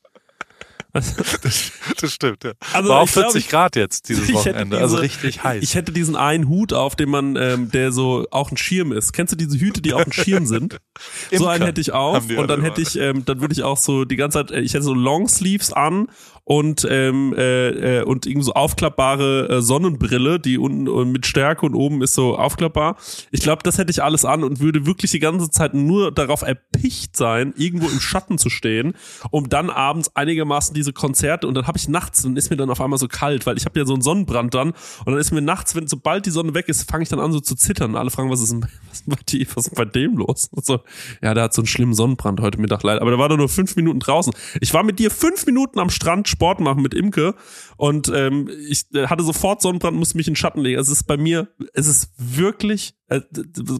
[1.42, 2.52] das, das stimmt, ja.
[2.72, 5.62] Also War auch 40 glaub, Grad jetzt dieses Wochenende, also diese, also richtig heiß.
[5.62, 9.12] Ich hätte diesen einen Hut auf, dem man, ähm, der so auch ein Schirm ist.
[9.12, 10.78] Kennst du diese Hüte, die auch ein Schirm sind?
[11.32, 14.04] so einen hätte ich auf und dann hätte ich, ähm, dann würde ich auch so
[14.04, 16.08] die ganze Zeit, äh, ich hätte so Longsleeves an
[16.48, 21.66] und ähm, äh, äh, und irgendwie so aufklappbare äh, Sonnenbrille, die unten äh, mit Stärke
[21.66, 22.96] und oben ist so aufklappbar.
[23.30, 26.40] Ich glaube, das hätte ich alles an und würde wirklich die ganze Zeit nur darauf
[26.40, 28.94] erpicht sein, irgendwo im Schatten zu stehen,
[29.30, 32.70] um dann abends einigermaßen diese Konzerte und dann habe ich nachts, dann ist mir dann
[32.70, 35.32] auf einmal so kalt, weil ich habe ja so einen Sonnenbrand dann und dann ist
[35.32, 37.94] mir nachts, wenn sobald die Sonne weg ist, fange ich dann an so zu zittern.
[37.94, 40.48] alle fragen, was ist denn, was bei, die, was ist bei dem los?
[40.50, 40.80] Und so,
[41.20, 43.50] ja, der hat so einen schlimmen Sonnenbrand heute Mittag leider, aber der war da nur
[43.50, 44.32] fünf Minuten draußen.
[44.62, 47.34] Ich war mit dir fünf Minuten am Strand Sport machen mit Imke
[47.76, 50.80] und ähm, ich äh, hatte sofort Sonnenbrand, musste mich in Schatten legen.
[50.80, 53.22] Es ist bei mir, es ist wirklich, äh,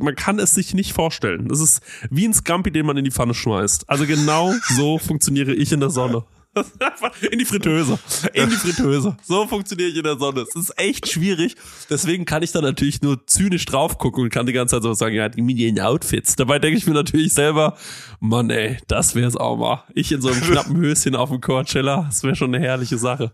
[0.00, 1.46] man kann es sich nicht vorstellen.
[1.46, 3.88] Das ist wie ein Scampi, den man in die Pfanne schmeißt.
[3.88, 6.24] Also genau so funktioniere ich in der Sonne.
[7.30, 7.99] in die Fritteuse.
[8.32, 9.16] In die Fritteuse.
[9.22, 10.40] So funktioniere ich in der Sonne.
[10.40, 11.55] Es ist echt schwierig.
[11.90, 14.92] Deswegen kann ich da natürlich nur zynisch drauf gucken und kann die ganze Zeit so
[14.94, 16.36] sagen, ja, die Medien Outfits.
[16.36, 17.76] Dabei denke ich mir natürlich selber,
[18.20, 19.84] Mann, ey, das wär's auch mal.
[19.94, 23.32] Ich in so einem knappen Höschen auf dem Coachella, das wäre schon eine herrliche Sache.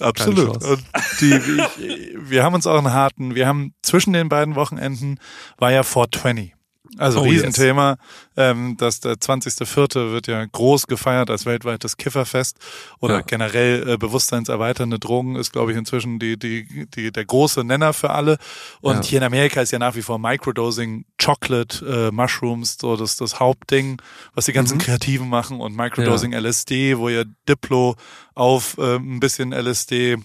[0.00, 0.62] Absolut.
[0.64, 0.82] Und
[1.20, 5.18] die, ich, wir haben uns auch einen harten, wir haben zwischen den beiden Wochenenden
[5.58, 6.54] war ja 420.
[6.98, 7.90] Also oh, Riesenthema.
[7.90, 7.98] Yes.
[8.36, 10.10] Ähm, dass der 20.04.
[10.10, 12.58] wird ja groß gefeiert als weltweites Kifferfest
[12.98, 13.20] oder ja.
[13.20, 18.10] generell äh, bewusstseinserweiternde Drogen ist, glaube ich, inzwischen die, die, die, der große Nenner für
[18.10, 18.38] alle.
[18.80, 19.02] Und ja.
[19.02, 23.38] hier in Amerika ist ja nach wie vor Microdosing, Chocolate, äh, Mushrooms, so das, das
[23.38, 24.02] Hauptding,
[24.34, 24.82] was die ganzen mhm.
[24.82, 26.40] Kreativen machen und Microdosing ja.
[26.40, 27.94] LSD, wo ja Diplo
[28.34, 30.18] auf äh, ein bisschen LSD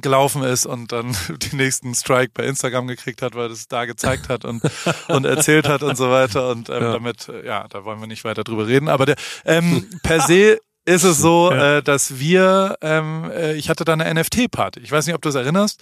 [0.00, 1.16] gelaufen ist und dann
[1.52, 4.62] die nächsten Strike bei Instagram gekriegt hat, weil es da gezeigt hat und,
[5.08, 6.50] und erzählt hat und so weiter.
[6.50, 6.92] Und ähm, ja.
[6.92, 8.88] damit, äh, ja, da wollen wir nicht weiter drüber reden.
[8.88, 11.78] Aber der, ähm, per se ist es so, ja.
[11.78, 14.80] äh, dass wir, ähm, äh, ich hatte da eine NFT-Party.
[14.80, 15.80] Ich weiß nicht, ob du es erinnerst.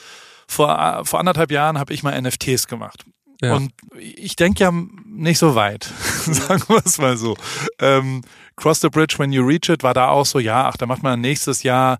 [0.49, 3.05] Vor, äh, vor anderthalb Jahren habe ich mal NFTs gemacht.
[3.43, 3.55] Ja.
[3.55, 4.73] Und ich denke ja
[5.05, 5.85] nicht so weit,
[6.25, 7.37] sagen wir es mal so.
[7.81, 8.23] Ähm,
[8.57, 11.03] Cross the Bridge when you reach it war da auch so, ja, ach, da macht
[11.03, 11.99] man nächstes Jahr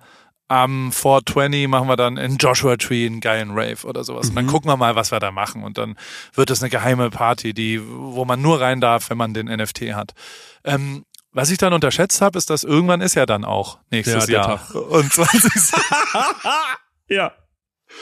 [0.49, 4.27] am 420 machen wir dann in Joshua Tree einen geilen Rave oder sowas.
[4.27, 4.31] Mhm.
[4.31, 4.51] Und dann mhm.
[4.51, 5.65] gucken wir mal, was wir da machen.
[5.65, 5.97] Und dann
[6.35, 9.95] wird es eine geheime Party, die, wo man nur rein darf, wenn man den NFT
[9.95, 10.13] hat.
[10.65, 14.35] Ähm, was ich dann unterschätzt habe, ist, dass irgendwann ist ja dann auch nächstes ja,
[14.35, 14.59] Jahr.
[14.59, 14.75] Tag.
[14.91, 15.53] Und 20.
[17.09, 17.33] ja.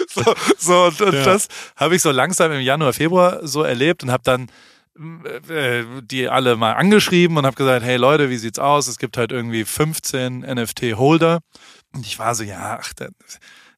[0.09, 1.25] So, so und, und ja.
[1.25, 4.49] das habe ich so langsam im Januar, Februar so erlebt und habe dann
[5.49, 8.87] äh, die alle mal angeschrieben und habe gesagt, hey Leute, wie sieht's aus?
[8.87, 11.41] Es gibt halt irgendwie 15 NFT-Holder.
[11.95, 12.93] Und ich war so, ja, ach,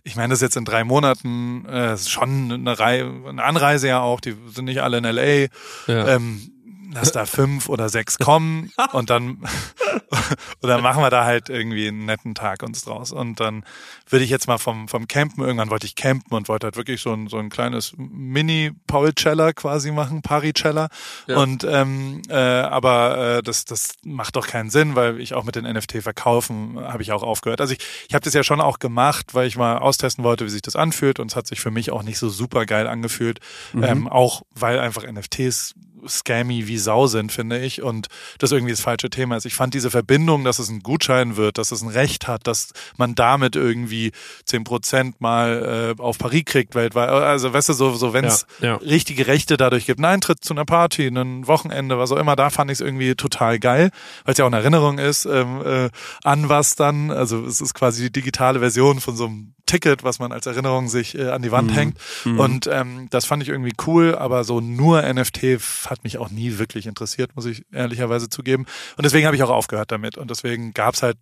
[0.03, 4.01] ich meine, das ist jetzt in drei Monaten äh, schon eine, Reihe, eine Anreise ja
[4.01, 5.49] auch, die sind nicht alle in LA.
[5.87, 6.09] Ja.
[6.09, 6.53] Ähm,
[6.97, 9.39] lass da fünf oder sechs kommen und dann
[10.61, 13.13] und dann machen wir da halt irgendwie einen netten Tag uns draus.
[13.13, 13.65] Und dann
[14.09, 17.01] würde ich jetzt mal vom, vom Campen, irgendwann wollte ich campen und wollte halt wirklich
[17.01, 20.89] so ein, so ein kleines Mini-Paul-Celler quasi machen, Pari-Celler.
[21.27, 21.37] Ja.
[21.39, 25.57] Und ähm, äh, aber äh, das, das macht doch keinen Sinn, weil ich auch mit
[25.57, 27.61] den NFT verkaufen habe ich auch aufgehört.
[27.61, 30.51] Also ich, ich habe das ja schon auch gemacht, weil ich mal austesten wollte, wie
[30.51, 33.41] sich das anfühlt und es hat sich für mich auch nicht so super geil angefühlt.
[33.73, 33.85] Mhm.
[33.85, 35.75] Ähm, auch weil einfach NFTs
[36.09, 39.47] scammy wie Sau sind, finde ich, und das irgendwie das falsche Thema ist.
[39.47, 42.73] Ich fand diese Verbindung, dass es ein Gutschein wird, dass es ein Recht hat, dass
[42.97, 44.13] man damit irgendwie
[44.45, 47.09] zehn Prozent mal äh, auf Paris kriegt weltweit.
[47.09, 48.75] Also weißt du, so, so wenn es ja, ja.
[48.77, 52.51] richtige Rechte dadurch gibt, einen Eintritt zu einer Party, ein Wochenende, was auch immer, da
[52.51, 53.91] fand ich es irgendwie total geil,
[54.25, 55.91] weil es ja auch eine Erinnerung ist ähm, äh,
[56.25, 57.11] an was dann.
[57.11, 60.89] Also es ist quasi die digitale Version von so einem Ticket, was man als Erinnerung
[60.89, 61.75] sich äh, an die Wand mhm.
[61.75, 61.99] hängt.
[62.25, 62.41] Mhm.
[62.41, 66.59] Und ähm, das fand ich irgendwie cool, aber so nur NFT hat mich auch nie
[66.59, 68.67] wirklich interessiert, muss ich ehrlicherweise zugeben.
[68.97, 70.17] Und deswegen habe ich auch aufgehört damit.
[70.17, 71.19] Und deswegen gab's halt,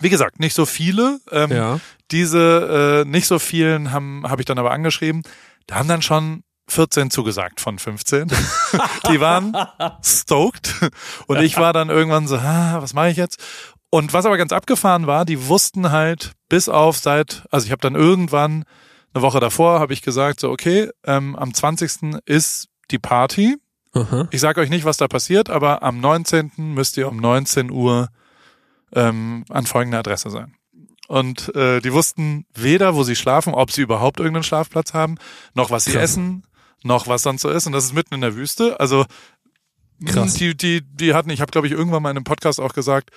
[0.00, 1.20] wie gesagt, nicht so viele.
[1.30, 1.80] Ähm, ja.
[2.10, 5.22] Diese äh, nicht so vielen haben habe ich dann aber angeschrieben.
[5.66, 8.28] Da haben dann schon 14 zugesagt von 15.
[9.10, 9.56] die waren
[10.02, 10.74] stoked.
[11.26, 13.42] Und ich war dann irgendwann so, ah, was mache ich jetzt?
[13.90, 17.80] Und was aber ganz abgefahren war, die wussten halt bis auf seit, also ich habe
[17.80, 18.64] dann irgendwann
[19.14, 22.20] eine Woche davor habe ich gesagt, so okay, ähm, am 20.
[22.26, 23.56] ist die Party.
[23.92, 24.28] Aha.
[24.30, 26.52] Ich sage euch nicht, was da passiert, aber am 19.
[26.56, 28.08] müsst ihr um 19 Uhr
[28.92, 30.54] ähm, an folgender Adresse sein.
[31.08, 35.16] Und äh, die wussten weder, wo sie schlafen, ob sie überhaupt irgendeinen Schlafplatz haben,
[35.54, 36.02] noch was sie Krass.
[36.02, 36.44] essen,
[36.82, 37.66] noch was sonst so ist.
[37.66, 38.78] Und das ist mitten in der Wüste.
[38.78, 39.06] Also
[40.04, 40.34] Krass.
[40.34, 43.10] die, die, die hatten, ich habe glaube ich irgendwann mal in einem Podcast auch gesagt,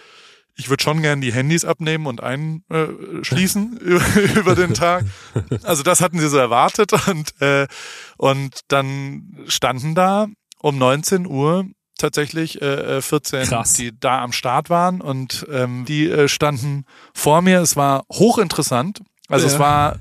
[0.55, 5.05] ich würde schon gern die Handys abnehmen und einschließen über, über den Tag.
[5.63, 7.67] Also das hatten sie so erwartet und, äh,
[8.17, 10.27] und dann standen da
[10.59, 11.65] um 19 Uhr
[11.97, 13.73] tatsächlich äh, 14, äh, Krass.
[13.73, 17.61] die da am Start waren und ähm, die äh, standen vor mir.
[17.61, 19.01] Es war hochinteressant.
[19.27, 19.53] Also ja.
[19.53, 19.99] es war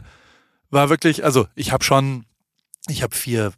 [0.70, 2.24] war wirklich, also ich habe schon
[2.88, 3.52] ich habe vier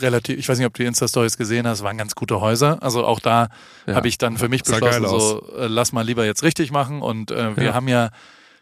[0.00, 2.82] relativ, ich weiß nicht, ob du die Insta-Stories gesehen hast, waren ganz gute Häuser.
[2.82, 3.48] Also auch da
[3.86, 3.94] ja.
[3.94, 7.02] habe ich dann für mich beschlossen, so äh, lass mal lieber jetzt richtig machen.
[7.02, 7.74] Und äh, wir ja.
[7.74, 8.10] haben ja,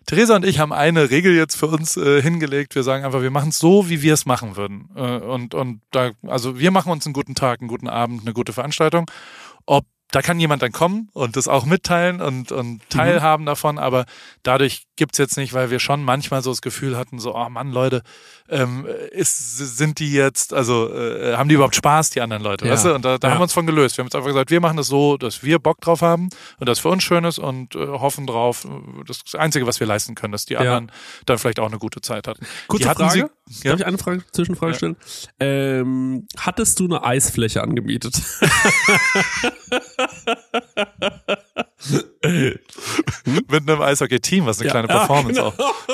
[0.06, 2.74] Theresa und ich haben eine Regel jetzt für uns äh, hingelegt.
[2.74, 4.88] Wir sagen einfach, wir machen es so, wie wir es machen würden.
[4.96, 8.32] Äh, und, und da, also wir machen uns einen guten Tag, einen guten Abend, eine
[8.32, 9.10] gute Veranstaltung.
[9.66, 12.80] Ob da kann jemand dann kommen und das auch mitteilen und, und mhm.
[12.88, 13.46] teilhaben mhm.
[13.46, 14.06] davon, aber
[14.42, 17.72] dadurch gibt's jetzt nicht, weil wir schon manchmal so das Gefühl hatten, so, oh Mann,
[17.72, 18.02] Leute,
[18.48, 22.72] ähm, ist, sind die jetzt, also äh, haben die überhaupt Spaß, die anderen Leute, ja.
[22.72, 22.94] weißt du?
[22.94, 23.34] Und da, da ja.
[23.34, 23.96] haben wir uns von gelöst.
[23.96, 26.68] Wir haben jetzt einfach gesagt, wir machen das so, dass wir Bock drauf haben und
[26.68, 28.66] das für uns schön ist und äh, hoffen drauf.
[29.06, 30.60] Das, das Einzige, was wir leisten können, dass die ja.
[30.60, 30.90] anderen
[31.26, 32.46] dann vielleicht auch eine gute Zeit hatten.
[32.66, 34.96] Kurze die hatten Frage, sie, darf ich eine Frage, Zwischenfrage stellen?
[35.38, 38.14] Ähm, hattest du eine Eisfläche angemietet?
[43.48, 45.68] Mit einem Eishockey-Team, was eine ja, kleine Performance ja, genau.
[45.68, 45.84] auch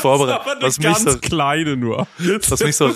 [0.00, 0.62] vorbereitet.
[0.62, 2.06] Was mich so, kleine nur.
[2.48, 2.92] Was mich so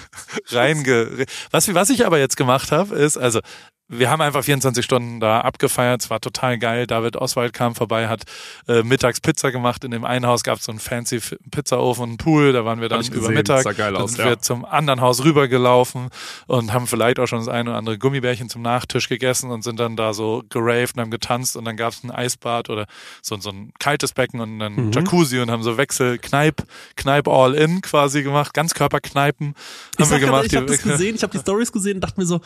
[0.50, 1.24] reinge...
[1.50, 3.40] Was, was ich aber jetzt gemacht habe, ist, also
[3.88, 6.02] wir haben einfach 24 Stunden da abgefeiert.
[6.02, 6.86] Es war total geil.
[6.86, 8.24] David Oswald kam vorbei, hat
[8.68, 9.82] äh, mittags Pizza gemacht.
[9.82, 11.20] In dem einen Haus gab es so einen fancy
[11.50, 12.52] Pizzaofen, einen Pool.
[12.52, 13.62] Da waren wir dann über Mittag.
[13.62, 14.30] Sah geil aus, dann sind ja.
[14.32, 16.10] wir zum anderen Haus rübergelaufen
[16.46, 19.80] und haben vielleicht auch schon das eine oder andere Gummibärchen zum Nachtisch gegessen und sind
[19.80, 21.56] dann da so geraved und haben getanzt.
[21.56, 22.86] Und dann gab es ein Eisbad oder
[23.22, 24.92] so, so ein kaltes Becken und dann mhm.
[24.92, 26.62] Jacuzzi und haben so Wechsel, Kneip,
[26.96, 28.52] Kneip all in quasi gemacht.
[28.52, 29.54] Ganzkörperkneipen
[29.98, 30.44] haben wir gemacht.
[30.44, 32.40] ich habe das gesehen, ich habe die Stories gesehen und dachte mir so,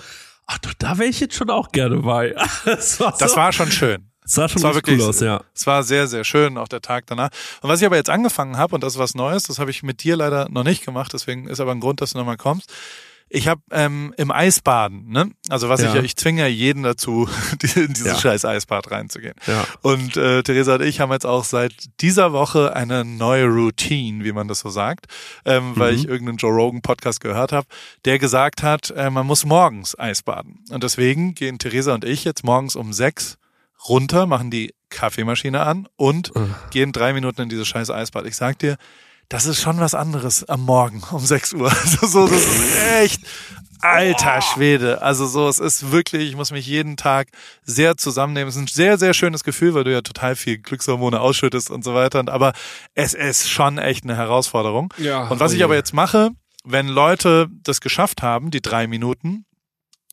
[0.53, 2.35] Ach, doch, da wäre ich jetzt schon auch gerne bei.
[2.65, 3.19] das war, so.
[3.19, 4.07] das war schon schön.
[4.25, 5.43] Es sah schon war wirklich cool aus, ja.
[5.55, 7.31] Es war sehr, sehr schön, auch der Tag danach.
[7.63, 9.83] Und was ich aber jetzt angefangen habe, und das ist was Neues, das habe ich
[9.83, 12.73] mit dir leider noch nicht gemacht, deswegen ist aber ein Grund, dass du nochmal kommst.
[13.35, 15.31] Ich habe ähm, im Eisbaden, ne?
[15.49, 15.95] Also was ja.
[15.95, 17.27] ich, ich zwinge jeden dazu,
[17.63, 18.19] in dieses ja.
[18.19, 19.35] scheiß Eisbad reinzugehen.
[19.47, 19.65] Ja.
[19.81, 21.73] Und äh, Theresa und ich haben jetzt auch seit
[22.03, 25.07] dieser Woche eine neue Routine, wie man das so sagt,
[25.47, 25.79] ähm, mhm.
[25.79, 27.67] weil ich irgendeinen Joe Rogan Podcast gehört habe,
[28.05, 30.63] der gesagt hat, äh, man muss morgens Eisbaden.
[30.71, 33.39] Und deswegen gehen Theresa und ich jetzt morgens um sechs
[33.89, 36.55] runter, machen die Kaffeemaschine an und mhm.
[36.71, 38.27] gehen drei Minuten in dieses scheiß Eisbad.
[38.27, 38.77] Ich sag dir,
[39.33, 41.73] das ist schon was anderes am Morgen um 6 Uhr.
[41.83, 43.21] Also so, das ist echt
[43.81, 45.01] alter Schwede.
[45.01, 47.29] Also so, es ist wirklich, ich muss mich jeden Tag
[47.65, 48.51] sehr zusammennehmen.
[48.51, 51.83] Es ist ein sehr, sehr schönes Gefühl, weil du ja total viel Glückshormone ausschüttest und
[51.83, 52.23] so weiter.
[52.29, 52.53] Aber
[52.95, 54.93] es ist schon echt eine Herausforderung.
[54.99, 56.31] Ja, und was oh ich aber jetzt mache,
[56.65, 59.47] wenn Leute das geschafft haben, die drei Minuten,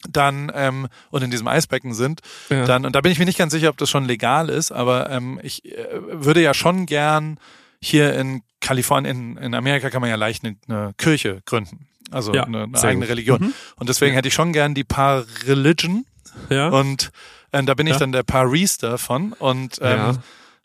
[0.10, 2.64] dann ähm, und in diesem Eisbecken sind, ja.
[2.64, 5.10] dann und da bin ich mir nicht ganz sicher, ob das schon legal ist, aber
[5.10, 7.38] ähm, ich äh, würde ja schon gern
[7.82, 11.88] hier in Kalifornien, in, in Amerika kann man ja leicht eine, eine Kirche gründen.
[12.12, 13.42] Also ja, eine, eine eigene Religion.
[13.42, 13.54] Mhm.
[13.76, 16.06] Und deswegen hätte ich schon gern die Paar Religion.
[16.50, 16.70] Ja.
[16.70, 17.12] Und
[17.52, 18.00] äh, da bin ich ja.
[18.00, 19.34] dann der Parister von.
[19.34, 20.20] Und, ähm,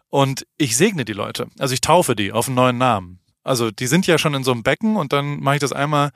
[0.09, 1.49] und ich segne die Leute.
[1.59, 3.21] Also ich taufe die auf einen neuen Namen.
[3.43, 6.11] Also die sind ja schon in so einem Becken und dann mache ich das einmal,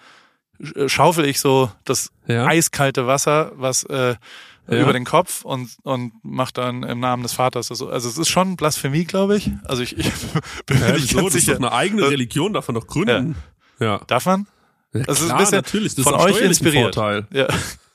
[0.86, 4.16] schaufel ich so das eiskalte Wasser, was äh,
[4.68, 4.82] ja.
[4.82, 7.70] über den Kopf und, und macht dann im Namen des Vaters.
[7.70, 9.50] Also, also es ist schon Blasphemie, glaube ich.
[9.64, 10.10] Also ich, ich
[10.66, 11.22] bin ja, nicht ganz sicher.
[11.24, 13.36] Das ist doch eine eigene Religion, darf man doch gründen.
[13.80, 13.86] Ja.
[13.86, 14.00] ja.
[14.06, 14.46] Darf man?
[14.92, 16.94] Ja, das klar, ist ein bisschen natürlich, das von euch inspiriert.
[16.94, 17.26] Vorteil.
[17.32, 17.48] Ja.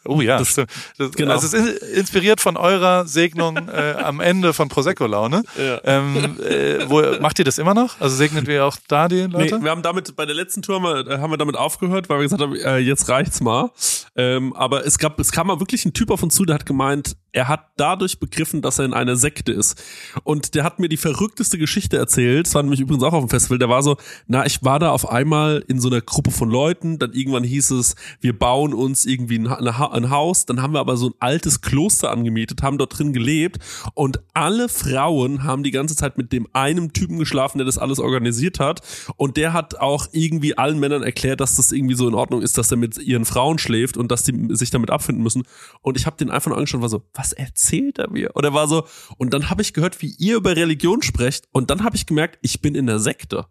[0.05, 1.33] Oh ja, das, das, genau.
[1.33, 5.43] also es ist inspiriert von eurer Segnung äh, am Ende von Prosecco-Laune.
[5.57, 5.81] Ja.
[5.83, 7.99] Ähm, äh, wo, macht ihr das immer noch?
[8.01, 9.57] Also segnet wir auch da die Leute?
[9.57, 12.19] Nee, wir haben damit, bei der letzten Tour haben wir, haben wir damit aufgehört, weil
[12.19, 13.71] wir gesagt haben, äh, jetzt reicht's mal.
[14.15, 16.65] Ähm, aber es gab, es kam mal wirklich ein Typ auf uns zu, der hat
[16.65, 19.81] gemeint, er hat dadurch begriffen, dass er in einer Sekte ist.
[20.23, 22.45] Und der hat mir die verrückteste Geschichte erzählt.
[22.45, 23.57] Das war nämlich übrigens auch auf dem Festival.
[23.57, 26.99] Der war so, na, ich war da auf einmal in so einer Gruppe von Leuten.
[26.99, 30.45] Dann irgendwann hieß es, wir bauen uns irgendwie ein, ein Haus.
[30.45, 33.57] Dann haben wir aber so ein altes Kloster angemietet, haben dort drin gelebt.
[33.95, 37.97] Und alle Frauen haben die ganze Zeit mit dem einen Typen geschlafen, der das alles
[37.97, 38.81] organisiert hat.
[39.17, 42.59] Und der hat auch irgendwie allen Männern erklärt, dass das irgendwie so in Ordnung ist,
[42.59, 45.43] dass er mit ihren Frauen schläft und dass die sich damit abfinden müssen.
[45.81, 48.35] Und ich habe den einfach nur angeschaut und war so, erzählt er mir?
[48.35, 48.85] Und er war so,
[49.17, 52.39] und dann habe ich gehört, wie ihr über Religion sprecht, und dann habe ich gemerkt,
[52.41, 53.45] ich bin in der Sekte.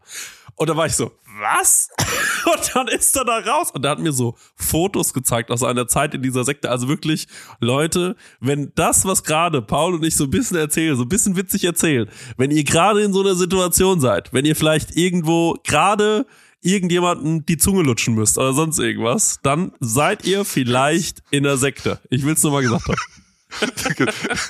[0.56, 1.88] Und da war ich so, was?
[2.52, 5.86] Und dann ist er da raus und er hat mir so Fotos gezeigt aus einer
[5.86, 6.70] Zeit in dieser Sekte.
[6.70, 7.28] Also wirklich,
[7.60, 11.36] Leute, wenn das, was gerade Paul und ich so ein bisschen erzählen, so ein bisschen
[11.36, 16.26] witzig erzählen, wenn ihr gerade in so einer Situation seid, wenn ihr vielleicht irgendwo gerade
[16.62, 22.00] irgendjemanden die Zunge lutschen müsst oder sonst irgendwas, dann seid ihr vielleicht in der Sekte.
[22.10, 23.21] Ich will's nur mal gesagt haben.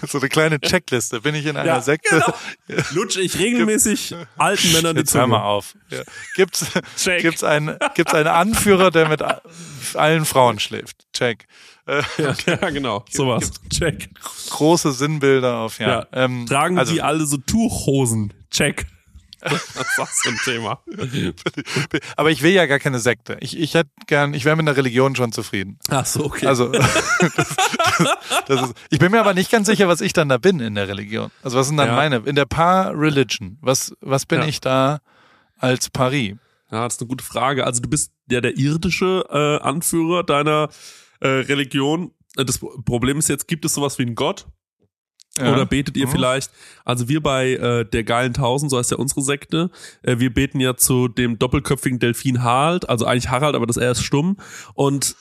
[0.06, 1.20] So eine kleine Checkliste.
[1.20, 2.22] Bin ich in einer ja, Sekte?
[2.68, 2.82] Genau.
[2.92, 5.22] Lutsche ich regelmäßig alten Männern die Zunge.
[5.22, 5.74] Hör mal auf.
[5.90, 6.02] Ja.
[6.34, 6.66] Gibt's,
[7.20, 9.22] gibt's einen, gibt's einen Anführer, der mit
[9.94, 11.06] allen Frauen schläft?
[11.12, 11.46] Check.
[11.86, 13.04] Äh, ja, ja, genau.
[13.10, 13.50] Sowas.
[13.70, 14.10] Check.
[14.50, 15.88] Große Sinnbilder auf, ja.
[15.88, 16.06] ja.
[16.12, 18.32] Ähm, Tragen also, die alle so Tuchhosen?
[18.50, 18.86] Check.
[19.42, 20.82] Das ist auch so ein Thema.
[22.16, 23.36] Aber ich will ja gar keine Sekte.
[23.40, 25.78] Ich, ich hätte gern, ich wäre mit der Religion schon zufrieden.
[25.88, 26.46] Ach so, okay.
[26.46, 27.04] Also, das,
[27.36, 28.16] das,
[28.46, 30.74] das ist, ich bin mir aber nicht ganz sicher, was ich dann da bin in
[30.74, 31.30] der Religion.
[31.42, 31.96] Also, was sind dann ja.
[31.96, 32.16] meine?
[32.18, 33.58] In der Par-Religion.
[33.60, 34.46] Was, was bin ja.
[34.46, 35.00] ich da
[35.58, 36.36] als Paris?
[36.70, 37.66] Ja, das ist eine gute Frage.
[37.66, 40.68] Also, du bist ja der irdische äh, Anführer deiner
[41.20, 42.12] äh, Religion.
[42.36, 44.46] Das Problem ist jetzt, gibt es sowas wie einen Gott?
[45.38, 45.52] Ja.
[45.52, 46.10] Oder betet ihr mhm.
[46.10, 46.50] vielleicht?
[46.84, 49.70] Also wir bei äh, der geilen Tausend, so heißt ja unsere Sekte,
[50.02, 53.92] äh, wir beten ja zu dem doppelköpfigen Delfin Harald, also eigentlich Harald, aber das er
[53.92, 54.36] ist stumm.
[54.74, 55.16] Und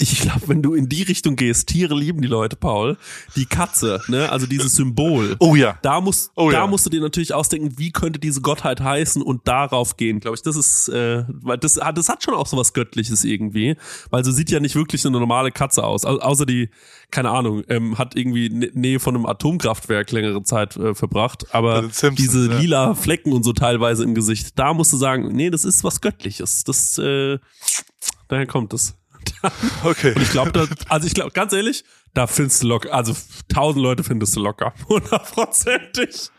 [0.00, 2.96] ich glaube, wenn du in die Richtung gehst, Tiere lieben die Leute, Paul.
[3.36, 5.36] Die Katze, ne, also dieses Symbol.
[5.38, 5.78] Oh ja.
[5.82, 6.66] Da musst, oh da ja.
[6.66, 10.42] musst du dir natürlich ausdenken, wie könnte diese Gottheit heißen und darauf gehen, glaube ich.
[10.42, 13.76] Das ist, äh, weil das, das hat schon auch so was Göttliches irgendwie,
[14.10, 16.70] weil sie sieht ja nicht wirklich eine normale Katze aus, au außer die,
[17.10, 22.16] keine Ahnung, ähm, hat irgendwie Nähe von einem Atomkraftwerk längere Zeit äh, verbracht, aber Simpsons,
[22.16, 22.58] diese ja.
[22.58, 26.00] lila Flecken und so teilweise im Gesicht, da musst du sagen, nee, das ist was
[26.00, 26.64] Göttliches.
[26.64, 27.38] Das, äh,
[28.28, 28.96] daher kommt es.
[29.84, 30.14] Okay.
[30.14, 33.14] Und ich glaube, also ich glaube, ganz ehrlich, da findest du locker, also
[33.48, 34.72] tausend Leute findest du locker.
[34.88, 36.30] Hundertprozentig.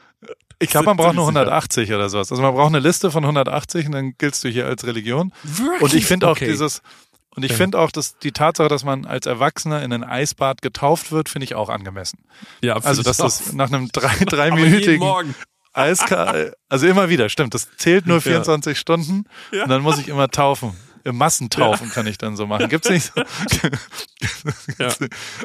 [0.60, 2.32] Ich glaube, man braucht nur 180 oder sowas.
[2.32, 5.34] Also man braucht eine Liste von 180 und dann giltst du hier als Religion.
[5.44, 5.82] Wirklich?
[5.82, 6.48] Und ich finde auch okay.
[6.48, 6.82] dieses,
[7.36, 7.58] und ich ja.
[7.58, 11.46] finde auch, dass die Tatsache, dass man als Erwachsener in ein Eisbad getauft wird, finde
[11.46, 12.20] ich auch angemessen.
[12.62, 15.36] Ja, also dass das nach einem drei, dreiminütigen
[15.74, 17.56] Eiskalt, also immer wieder, stimmt.
[17.56, 18.80] Das zählt nur 24 ja.
[18.80, 19.64] Stunden ja.
[19.64, 20.74] und dann muss ich immer taufen.
[21.06, 22.70] Im Massentaufen kann ich dann so machen.
[22.70, 23.22] Gibt's nicht so?
[24.80, 24.90] ja.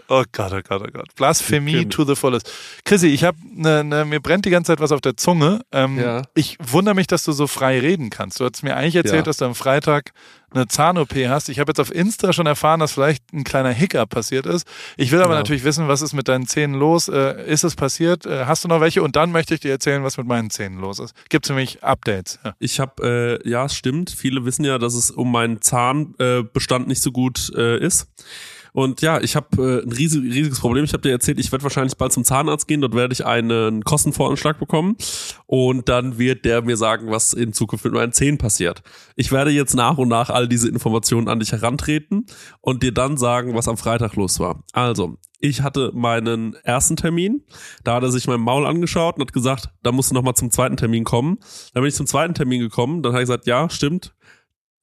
[0.06, 1.14] Oh Gott, oh Gott, oh Gott.
[1.16, 2.50] Blasphemie to the fullest.
[2.84, 5.62] Chrissy, ich habe ne, ne, mir brennt die ganze Zeit was auf der Zunge.
[5.72, 6.22] Ähm, ja.
[6.34, 8.38] Ich wundere mich, dass du so frei reden kannst.
[8.38, 9.22] Du hast mir eigentlich erzählt, ja.
[9.22, 10.12] dass du am Freitag
[10.52, 11.48] eine Zahn-OP hast.
[11.48, 14.66] Ich habe jetzt auf Insta schon erfahren, dass vielleicht ein kleiner Hiccup passiert ist.
[14.96, 15.40] Ich will aber ja.
[15.40, 17.08] natürlich wissen, was ist mit deinen Zähnen los?
[17.08, 18.26] Äh, ist es passiert?
[18.26, 19.02] Äh, hast du noch welche?
[19.02, 21.14] Und dann möchte ich dir erzählen, was mit meinen Zähnen los ist.
[21.28, 22.38] Gibt es nämlich Updates?
[22.44, 22.54] Ja.
[22.58, 24.10] Ich habe, äh, ja, es stimmt.
[24.10, 28.08] Viele wissen ja, dass es um meinen Zahnbestand äh, nicht so gut äh, ist.
[28.72, 30.84] Und ja, ich habe äh, ein riesig, riesiges Problem.
[30.84, 32.80] Ich habe dir erzählt, ich werde wahrscheinlich bald zum Zahnarzt gehen.
[32.80, 34.96] Dort werde ich einen Kostenvoranschlag bekommen.
[35.46, 38.82] Und dann wird der mir sagen, was in Zukunft mit meinen Zähnen passiert.
[39.16, 42.26] Ich werde jetzt nach und nach all diese Informationen an dich herantreten
[42.60, 44.62] und dir dann sagen, was am Freitag los war.
[44.72, 47.44] Also, ich hatte meinen ersten Termin,
[47.84, 50.50] da hat er sich mein Maul angeschaut und hat gesagt, da musst du nochmal zum
[50.50, 51.38] zweiten Termin kommen.
[51.72, 54.14] Dann bin ich zum zweiten Termin gekommen, dann hat er gesagt, ja, stimmt,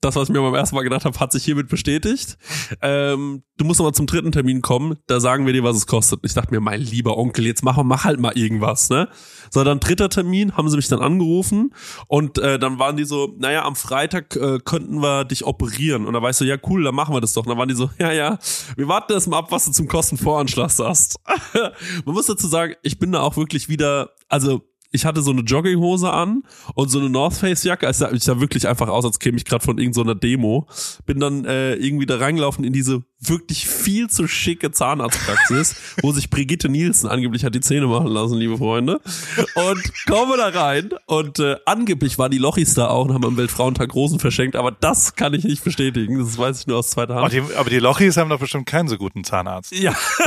[0.06, 2.38] das, was ich mir beim ersten Mal gedacht habe, hat sich hiermit bestätigt.
[2.82, 6.20] Ähm, du musst nochmal zum dritten Termin kommen, da sagen wir dir, was es kostet.
[6.24, 9.10] Ich dachte mir, mein lieber Onkel, jetzt mach, mach halt mal irgendwas, ne?
[9.50, 11.74] So, dann dritter Termin, haben sie mich dann angerufen
[12.08, 16.06] und äh, dann waren die so, naja, am Freitag äh, könnten wir dich operieren.
[16.06, 17.44] Und da weißt du, ja cool, dann machen wir das doch.
[17.44, 18.38] Und dann waren die so, ja, ja,
[18.76, 21.20] wir warten erst mal ab, was du zum Kostenvoranschlag sagst.
[22.06, 24.62] Man muss dazu sagen, ich bin da auch wirklich wieder, also
[24.96, 26.44] ich hatte so eine Jogginghose an
[26.74, 27.86] und so eine North Face Jacke.
[27.86, 30.68] Es ich sah wirklich einfach aus, als käme ich gerade von irgendeiner Demo.
[31.06, 36.30] Bin dann äh, irgendwie da reingelaufen in diese wirklich viel zu schicke Zahnarztpraxis, wo sich
[36.30, 39.00] Brigitte Nielsen angeblich hat die Zähne machen lassen, liebe Freunde.
[39.56, 43.38] Und komme da rein und äh, angeblich waren die Lochis da auch und haben am
[43.38, 46.20] Weltfrauentag Rosen verschenkt, aber das kann ich nicht bestätigen.
[46.20, 47.26] Das weiß ich nur aus zweiter Hand.
[47.26, 49.72] Aber die, aber die Lochis haben doch bestimmt keinen so guten Zahnarzt.
[49.72, 49.96] Ja.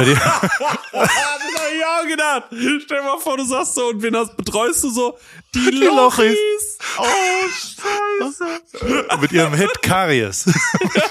[1.79, 2.45] ich auch gedacht.
[2.51, 5.19] Stell dir mal vor, du sagst so und wen hast betreust du so?
[5.55, 6.37] Die, die Lochis.
[6.37, 6.79] Lochis.
[6.99, 7.05] Oh,
[8.23, 9.21] scheiße.
[9.21, 10.47] Mit ihrem Hit Karies.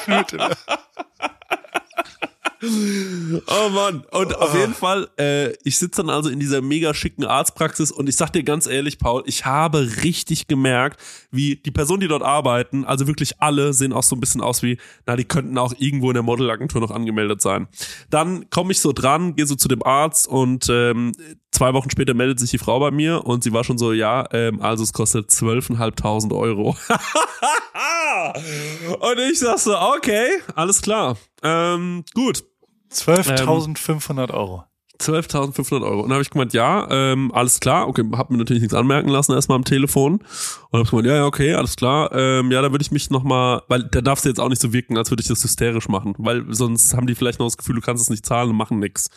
[2.62, 4.04] oh Mann.
[4.12, 8.10] Und auf jeden Fall, äh, ich sitze dann also in dieser mega schicken Arztpraxis und
[8.10, 11.00] ich sag dir ganz ehrlich, Paul, ich habe richtig gemerkt,
[11.32, 14.64] wie die Personen, die dort arbeiten, also wirklich alle, sehen auch so ein bisschen aus
[14.64, 17.68] wie, na, die könnten auch irgendwo in der Modelagentur noch angemeldet sein.
[18.10, 21.12] Dann komme ich so dran, gehe so zu dem Arzt und ähm,
[21.58, 24.26] zwei Wochen später meldet sich die Frau bei mir und sie war schon so, ja,
[24.32, 26.70] ähm, also es kostet zwölfeinhalbtausend Euro.
[29.00, 31.18] und ich sag so, okay, alles klar.
[31.42, 32.44] Ähm, gut.
[32.92, 34.66] 12.500 Euro.
[35.00, 36.02] 12.500 Euro.
[36.02, 37.88] Und dann habe ich gemeint, ja, ähm, alles klar.
[37.88, 40.20] Okay, hab mir natürlich nichts anmerken lassen erstmal am Telefon.
[40.70, 42.12] Und habe gemeint, ja, ja, okay, alles klar.
[42.14, 44.74] Ähm, ja, da würde ich mich nochmal, weil da darfst du jetzt auch nicht so
[44.74, 46.14] wirken, als würde ich das hysterisch machen.
[46.18, 48.80] Weil sonst haben die vielleicht noch das Gefühl, du kannst es nicht zahlen und machen
[48.80, 49.10] nix.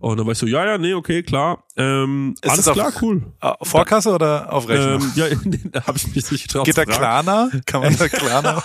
[0.00, 1.64] Und dann war ich so, ja, ja, nee, okay, klar.
[1.76, 3.22] Ähm, Ist alles klar, cool.
[3.62, 5.02] Vorkasse oder auf Rechnung?
[5.02, 5.26] Ähm, ja,
[5.72, 6.66] da habe ich mich nicht getraut.
[6.66, 7.50] Geht da Klarna?
[7.66, 8.62] Kann man da Klarna?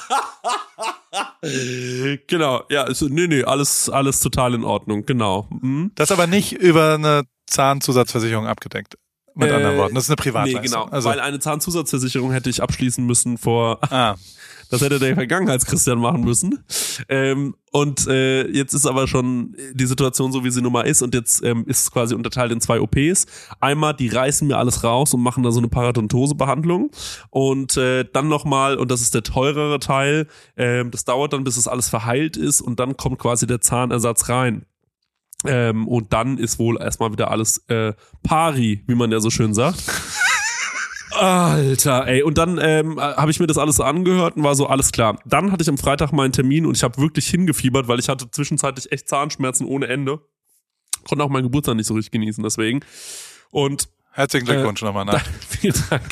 [2.28, 5.47] genau, ja, also, nee, nee, alles, alles total in Ordnung, genau.
[5.49, 5.91] Mhm.
[5.95, 8.97] Das aber nicht über eine Zahnzusatzversicherung abgedeckt.
[9.36, 10.62] Mit äh, anderen Worten, das ist eine Privatleistung.
[10.62, 11.10] Nee, genau, also.
[11.10, 14.16] weil eine Zahnzusatzversicherung hätte ich abschließen müssen vor ah.
[14.70, 16.64] Das hätte der Vergangenheitschristian machen müssen.
[17.08, 21.02] Ähm, und äh, jetzt ist aber schon die Situation so, wie sie nun mal ist.
[21.02, 23.26] Und jetzt ähm, ist es quasi unterteilt in zwei OPs.
[23.60, 26.92] Einmal, die reißen mir alles raus und machen da so eine Parodontosebehandlung.
[27.32, 31.56] Und äh, dann nochmal, und das ist der teurere Teil, äh, das dauert dann, bis
[31.56, 32.62] das alles verheilt ist.
[32.62, 34.66] Und dann kommt quasi der Zahnersatz rein.
[35.46, 37.94] Ähm, und dann ist wohl erstmal wieder alles äh,
[38.24, 39.82] pari, wie man ja so schön sagt.
[41.20, 42.24] Alter, ey.
[42.24, 45.20] Und dann ähm, habe ich mir das alles angehört und war so, alles klar.
[45.26, 48.30] Dann hatte ich am Freitag meinen Termin und ich habe wirklich hingefiebert, weil ich hatte
[48.32, 50.20] zwischenzeitlich echt Zahnschmerzen ohne Ende.
[51.08, 52.82] Konnte auch meinen Geburtstag nicht so richtig genießen, deswegen.
[53.52, 55.24] Und Herzlichen Glückwunsch äh, nochmal nach.
[55.48, 56.04] Vielen Dank.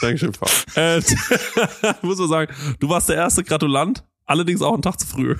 [0.00, 0.48] Dankeschön, Paul.
[0.76, 1.00] Äh,
[2.02, 5.36] muss man sagen, du warst der erste Gratulant Allerdings auch einen Tag zu früh.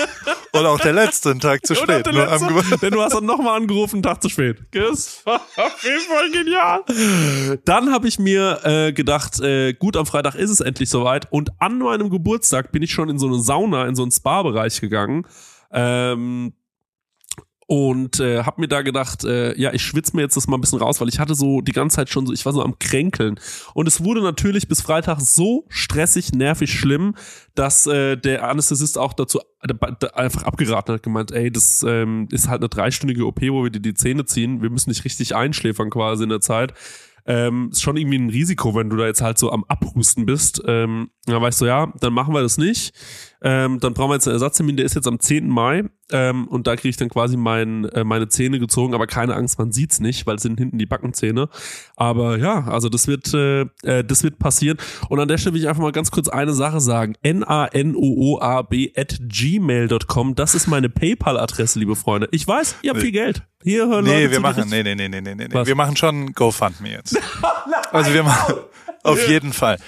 [0.52, 2.06] Und auch der letzte, einen Tag zu spät.
[2.06, 4.62] Der letzte, denn du hast dann nochmal angerufen, einen Tag zu spät.
[4.70, 7.58] Das war auf jeden Fall genial.
[7.64, 11.30] Dann habe ich mir äh, gedacht, äh, gut, am Freitag ist es endlich soweit.
[11.32, 14.80] Und an meinem Geburtstag bin ich schon in so eine Sauna, in so einen Spa-Bereich
[14.80, 15.26] gegangen.
[15.72, 16.54] Ähm,
[17.70, 20.60] und äh, habe mir da gedacht, äh, ja, ich schwitze mir jetzt das mal ein
[20.62, 22.78] bisschen raus, weil ich hatte so die ganze Zeit schon so, ich war so am
[22.78, 23.38] Kränkeln.
[23.74, 27.14] Und es wurde natürlich bis Freitag so stressig, nervig, schlimm,
[27.54, 29.40] dass äh, der Anästhesist auch dazu
[30.14, 33.80] einfach abgeraten hat, gemeint, ey, das ähm, ist halt eine dreistündige OP, wo wir dir
[33.80, 36.72] die Zähne ziehen, wir müssen dich richtig einschläfern quasi in der Zeit
[37.26, 40.62] ähm, ist schon irgendwie ein Risiko, wenn du da jetzt halt so am Abhusten bist.
[40.66, 42.94] Ähm, da weißt du, ja, dann machen wir das nicht.
[43.42, 45.46] Ähm, dann brauchen wir jetzt einen Ersatztermin, der ist jetzt am 10.
[45.46, 49.34] Mai ähm, und da kriege ich dann quasi mein, äh, meine Zähne gezogen, aber keine
[49.34, 51.48] Angst, man sieht's nicht, weil es sind hinten die Backenzähne.
[51.96, 54.78] Aber ja, also das wird, äh, äh, das wird passieren.
[55.08, 57.14] Und an der Stelle will ich einfach mal ganz kurz eine Sache sagen.
[57.22, 62.28] N-A-N-O-O-A-B at gmail.com, das ist meine PayPal-Adresse, liebe Freunde.
[62.32, 63.42] Ich weiß, ihr habt viel Geld.
[63.62, 65.66] Hier hören nee, Leute wir machen, nee, nee, nee, nee, nee, nee.
[65.66, 67.18] Wir machen schon GoFundMe jetzt.
[67.92, 68.54] also wir machen,
[69.02, 69.78] auf jeden Fall.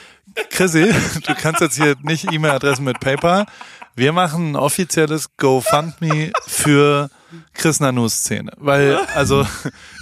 [0.51, 0.93] Chrissy,
[1.27, 3.47] du kannst jetzt hier nicht E-Mail-Adressen mit PayPal.
[3.95, 7.11] Wir machen ein offizielles GoFundMe für
[7.53, 8.53] Chris Nanus Szene.
[8.57, 9.47] Weil, also,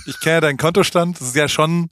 [0.06, 1.90] ich kenne ja deinen Kontostand, das ist ja schon,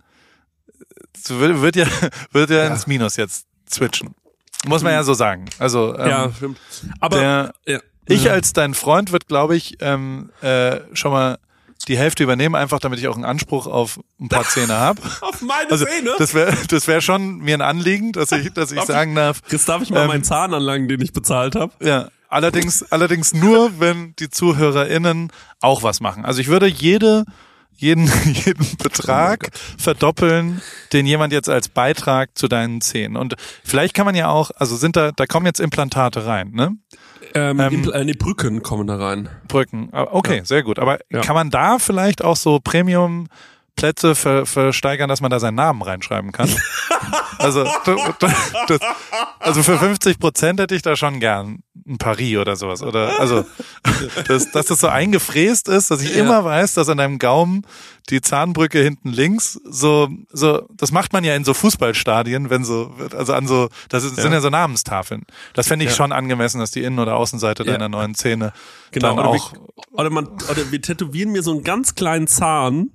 [1.28, 1.86] wird ja,
[2.32, 2.66] wird ja, ja.
[2.66, 4.14] ins Minus jetzt switchen.
[4.66, 5.47] Muss man ja so sagen.
[5.59, 6.59] Also, ähm, ja, stimmt.
[7.01, 7.78] Aber, der, ja.
[8.07, 11.38] ich als dein Freund wird, glaube ich, ähm, äh, schon mal
[11.89, 15.01] die Hälfte übernehmen, einfach damit ich auch einen Anspruch auf ein paar Zähne habe.
[15.20, 16.12] auf meine also, Zähne?
[16.18, 19.43] Das wäre das wär schon mir ein Anliegen, dass ich, dass ich sagen darf.
[19.51, 21.72] Jetzt darf ich mal ähm, meinen Zahn anlangen, den ich bezahlt habe.
[21.85, 22.09] Ja.
[22.29, 26.24] Allerdings, allerdings nur, wenn die ZuhörerInnen auch was machen.
[26.24, 27.24] Also ich würde jede,
[27.77, 30.61] jeden, jeden Betrag oh verdoppeln,
[30.93, 33.16] den jemand jetzt als Beitrag zu deinen Zähnen.
[33.16, 36.77] Und vielleicht kann man ja auch, also sind da, da kommen jetzt Implantate rein, ne?
[37.35, 39.29] Ähm, ähm, äh, nee, Brücken kommen da rein.
[39.49, 40.45] Brücken, ah, okay, ja.
[40.45, 40.79] sehr gut.
[40.79, 41.20] Aber ja.
[41.20, 43.29] kann man da vielleicht auch so Premium
[43.77, 46.49] Plätze ver, versteigern, dass man da seinen Namen reinschreiben kann.
[47.39, 47.64] also,
[48.18, 48.81] das,
[49.39, 52.83] also für 50 Prozent hätte ich da schon gern ein Paris oder sowas.
[52.83, 53.45] Oder also,
[54.29, 56.24] dass, dass das so eingefräst ist, dass ich ja.
[56.24, 57.62] immer weiß, dass an deinem Gaumen
[58.09, 62.95] die Zahnbrücke hinten links so, so, das macht man ja in so Fußballstadien, wenn so,
[63.14, 64.22] also an so, das ist, ja.
[64.22, 65.27] sind ja so Namenstafeln.
[65.53, 65.97] Das fände ich ja.
[65.97, 68.53] schon angemessen, dass die Innen- oder Außenseite deiner neuen Zähne
[68.91, 69.53] genau, dann oder auch.
[69.53, 69.61] Wir,
[69.93, 72.91] oder man, oder wir tätowieren mir so einen ganz kleinen Zahn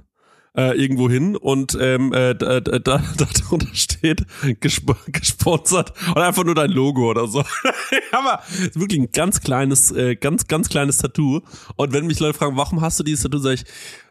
[0.55, 4.25] äh, irgendwo hin und ähm, äh, da, da, da darunter steht
[4.59, 7.43] gesp gesponsert und einfach nur dein Logo oder so.
[8.11, 8.41] Aber
[8.73, 11.41] wirklich ein ganz kleines, äh, ganz, ganz kleines Tattoo.
[11.75, 13.65] Und wenn mich Leute fragen, warum hast du dieses Tattoo, sage ich,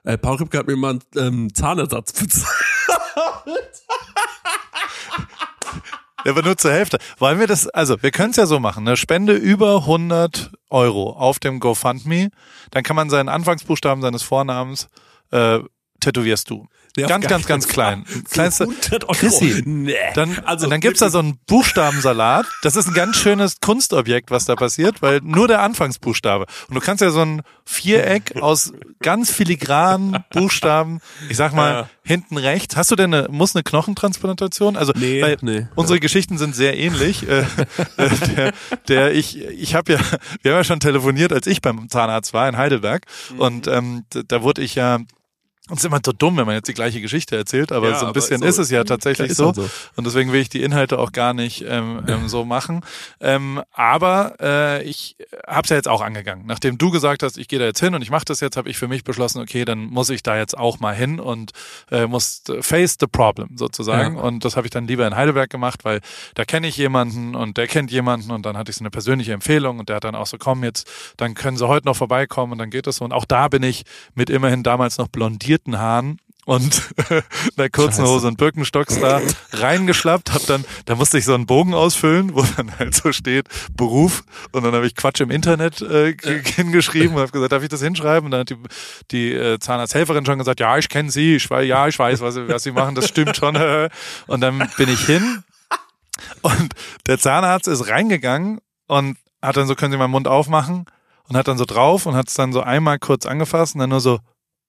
[0.04, 2.46] äh, Paul Ripke hat mir mal einen ähm, Zahnersatz bezahlt.
[6.24, 6.98] Der war nur zur Hälfte.
[7.18, 11.12] Wollen wir das, also wir können es ja so machen, eine Spende über 100 Euro
[11.12, 12.30] auf dem GoFundMe,
[12.70, 14.88] dann kann man seinen Anfangsbuchstaben seines Vornamens
[15.30, 15.60] äh,
[16.00, 16.66] tätowierst du.
[16.96, 18.04] Ja, ganz, ganz, ganz klein.
[18.30, 18.66] Kleinste.
[19.12, 19.62] Chrissy.
[19.64, 19.94] Nee.
[20.14, 22.46] Dann, also, dann gibt's da so einen Buchstabensalat.
[22.62, 26.46] Das ist ein ganz schönes Kunstobjekt, was da passiert, weil nur der Anfangsbuchstabe.
[26.68, 31.88] Und du kannst ja so ein Viereck aus ganz filigranen Buchstaben, ich sag mal, ja.
[32.02, 32.76] hinten rechts.
[32.76, 34.76] Hast du denn eine, muss eine Knochentransplantation?
[34.76, 35.68] Also, nee, weil nee.
[35.76, 36.00] unsere ja.
[36.00, 37.28] Geschichten sind sehr ähnlich.
[37.28, 37.42] Äh,
[37.96, 38.52] äh, der,
[38.88, 40.00] der, ich, ich habe ja,
[40.42, 43.06] wir haben ja schon telefoniert, als ich beim Zahnarzt war in Heidelberg.
[43.32, 43.38] Mhm.
[43.38, 44.98] Und ähm, da wurde ich ja
[45.70, 47.98] und es ist immer so dumm, wenn man jetzt die gleiche Geschichte erzählt, aber ja,
[47.98, 49.52] so ein bisschen ist, so, ist, es ja tatsächlich so.
[49.52, 49.70] so.
[49.94, 52.80] Und deswegen will ich die Inhalte auch gar nicht ähm, ähm, so machen.
[53.20, 55.16] Ähm, aber äh, ich
[55.46, 56.44] habe es ja jetzt auch angegangen.
[56.46, 58.68] Nachdem du gesagt hast, ich gehe da jetzt hin und ich mache das jetzt, habe
[58.68, 61.52] ich für mich beschlossen, okay, dann muss ich da jetzt auch mal hin und
[61.92, 64.16] äh, muss face the problem sozusagen.
[64.16, 64.22] Ja.
[64.22, 66.00] Und das habe ich dann lieber in Heidelberg gemacht, weil
[66.34, 69.32] da kenne ich jemanden und der kennt jemanden und dann hatte ich so eine persönliche
[69.32, 72.52] Empfehlung und der hat dann auch so, komm jetzt, dann können sie heute noch vorbeikommen
[72.52, 73.04] und dann geht es so.
[73.04, 76.94] Und auch da bin ich mit immerhin damals noch blondiert Haaren und
[77.56, 79.20] einer kurzen Hose und Birkenstocks da
[79.52, 83.46] reingeschlappt, hab dann, da musste ich so einen Bogen ausfüllen, wo dann halt so steht
[83.76, 86.16] Beruf und dann habe ich Quatsch im Internet äh,
[86.56, 88.26] hingeschrieben und habe gesagt, darf ich das hinschreiben?
[88.26, 88.56] Und dann hat die,
[89.10, 92.36] die äh, Zahnarzthelferin schon gesagt, ja, ich kenne sie, ich weiß, ja, ich weiß, was,
[92.36, 93.50] was sie machen, das stimmt schon.
[94.26, 95.44] Und dann bin ich hin
[96.42, 96.74] und
[97.06, 100.86] der Zahnarzt ist reingegangen und hat dann so, können Sie meinen Mund aufmachen?
[101.28, 103.90] Und hat dann so drauf und hat es dann so einmal kurz angefasst und dann
[103.90, 104.18] nur so,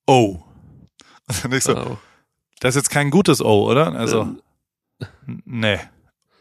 [0.06, 0.42] oh.
[1.44, 1.98] Und ich so, oh.
[2.60, 3.94] das ist jetzt kein gutes O, oder?
[3.94, 4.22] Also,
[5.02, 5.42] ähm.
[5.46, 5.80] nee.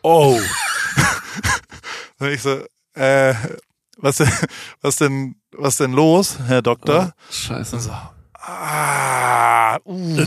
[0.02, 0.38] Oh.
[2.20, 2.62] ich so,
[2.94, 3.34] äh,
[3.96, 4.22] was,
[4.80, 7.12] was denn, was denn los, Herr Doktor?
[7.14, 7.76] Oh, scheiße.
[7.76, 7.92] Und so,
[8.40, 10.26] ah, uh.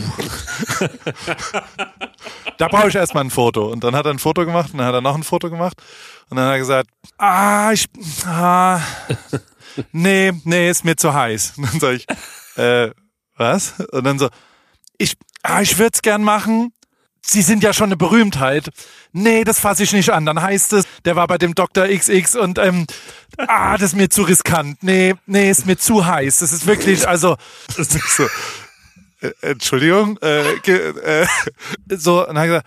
[2.58, 3.70] da brauche ich erstmal ein Foto.
[3.70, 5.80] Und dann hat er ein Foto gemacht und dann hat er noch ein Foto gemacht.
[6.30, 7.86] Und dann hat er gesagt, ah, ich,
[8.26, 8.80] ah,
[9.92, 11.54] nee, nee, ist mir zu heiß.
[11.56, 12.06] Und dann sage ich,
[12.56, 12.90] äh,
[13.36, 13.80] was?
[13.92, 14.28] Und dann so,
[14.98, 16.72] ich, ah, ich würde es gern machen.
[17.26, 18.68] Sie sind ja schon eine Berühmtheit.
[19.12, 20.26] Nee, das fasse ich nicht an.
[20.26, 21.86] Dann heißt es, der war bei dem Dr.
[21.86, 22.86] XX und ähm,
[23.38, 24.82] ah, das ist mir zu riskant.
[24.82, 26.40] Nee, nee, ist mir zu heiß.
[26.40, 27.36] Das ist wirklich, also,
[27.76, 28.24] das ist so.
[29.22, 31.26] Äh, Entschuldigung, äh, äh,
[31.88, 32.66] so, und dann gesagt,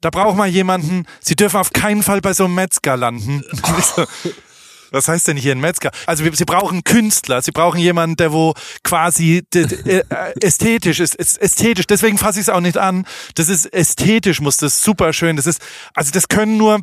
[0.00, 3.44] da braucht man jemanden, Sie dürfen auf keinen Fall bei so einem Metzger landen.
[4.90, 5.90] Was heißt denn hier ein Metzger?
[6.06, 10.02] Also sie brauchen Künstler, sie brauchen jemanden, der wo quasi äh,
[10.40, 11.86] ästhetisch ist, ästhetisch.
[11.86, 13.06] Deswegen fasse ich es auch nicht an.
[13.34, 15.36] Das ist ästhetisch, muss das super schön.
[15.36, 15.60] Das ist,
[15.94, 16.80] also das können nur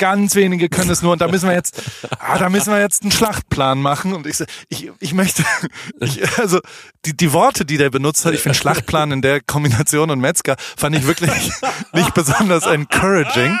[0.00, 1.80] ganz wenige können es nur und da müssen wir jetzt,
[2.18, 5.44] ah, da müssen wir jetzt einen Schlachtplan machen und ich, ich, ich möchte,
[6.00, 6.58] ich, also
[7.04, 10.56] die, die Worte, die der benutzt hat, ich finde Schlachtplan in der Kombination und Metzger
[10.58, 11.52] fand ich wirklich
[11.92, 13.56] nicht besonders encouraging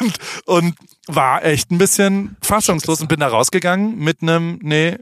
[0.00, 0.74] und, und
[1.06, 4.96] war echt ein bisschen fassungslos und bin da rausgegangen mit einem, nee,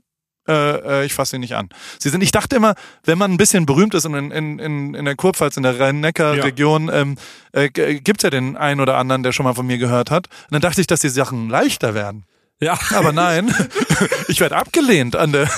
[0.48, 1.68] äh, äh, ich fasse sie nicht an.
[1.98, 2.74] Sie sind, ich dachte immer,
[3.04, 6.88] wenn man ein bisschen berühmt ist in, in, in, in der Kurpfalz, in der Rhein-Neckar-Region,
[6.88, 6.94] ja.
[6.94, 7.16] ähm,
[7.52, 10.26] äh, gibt's ja den einen oder anderen, der schon mal von mir gehört hat.
[10.26, 12.24] Und dann dachte ich, dass die Sachen leichter werden.
[12.58, 12.78] Ja.
[12.94, 13.54] Aber nein,
[14.28, 15.50] ich werde abgelehnt an der,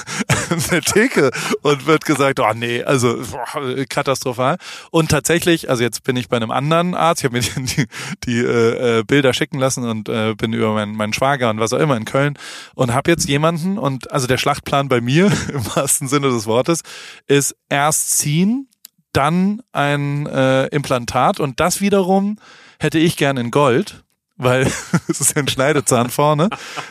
[0.50, 1.30] an der Theke
[1.62, 4.56] und wird gesagt, oh nee, also boah, katastrophal.
[4.90, 7.86] Und tatsächlich, also jetzt bin ich bei einem anderen Arzt, ich habe mir die, die,
[8.24, 11.78] die äh, Bilder schicken lassen und äh, bin über meinen, meinen Schwager und was auch
[11.78, 12.36] immer in Köln
[12.74, 16.80] und habe jetzt jemanden und also der Schlachtplan bei mir im wahrsten Sinne des Wortes
[17.28, 18.68] ist erst ziehen,
[19.12, 22.38] dann ein äh, Implantat und das wiederum
[22.80, 24.04] hätte ich gern in Gold
[24.38, 24.62] weil
[25.08, 26.48] es ist ja ein Schneidezahn vorne.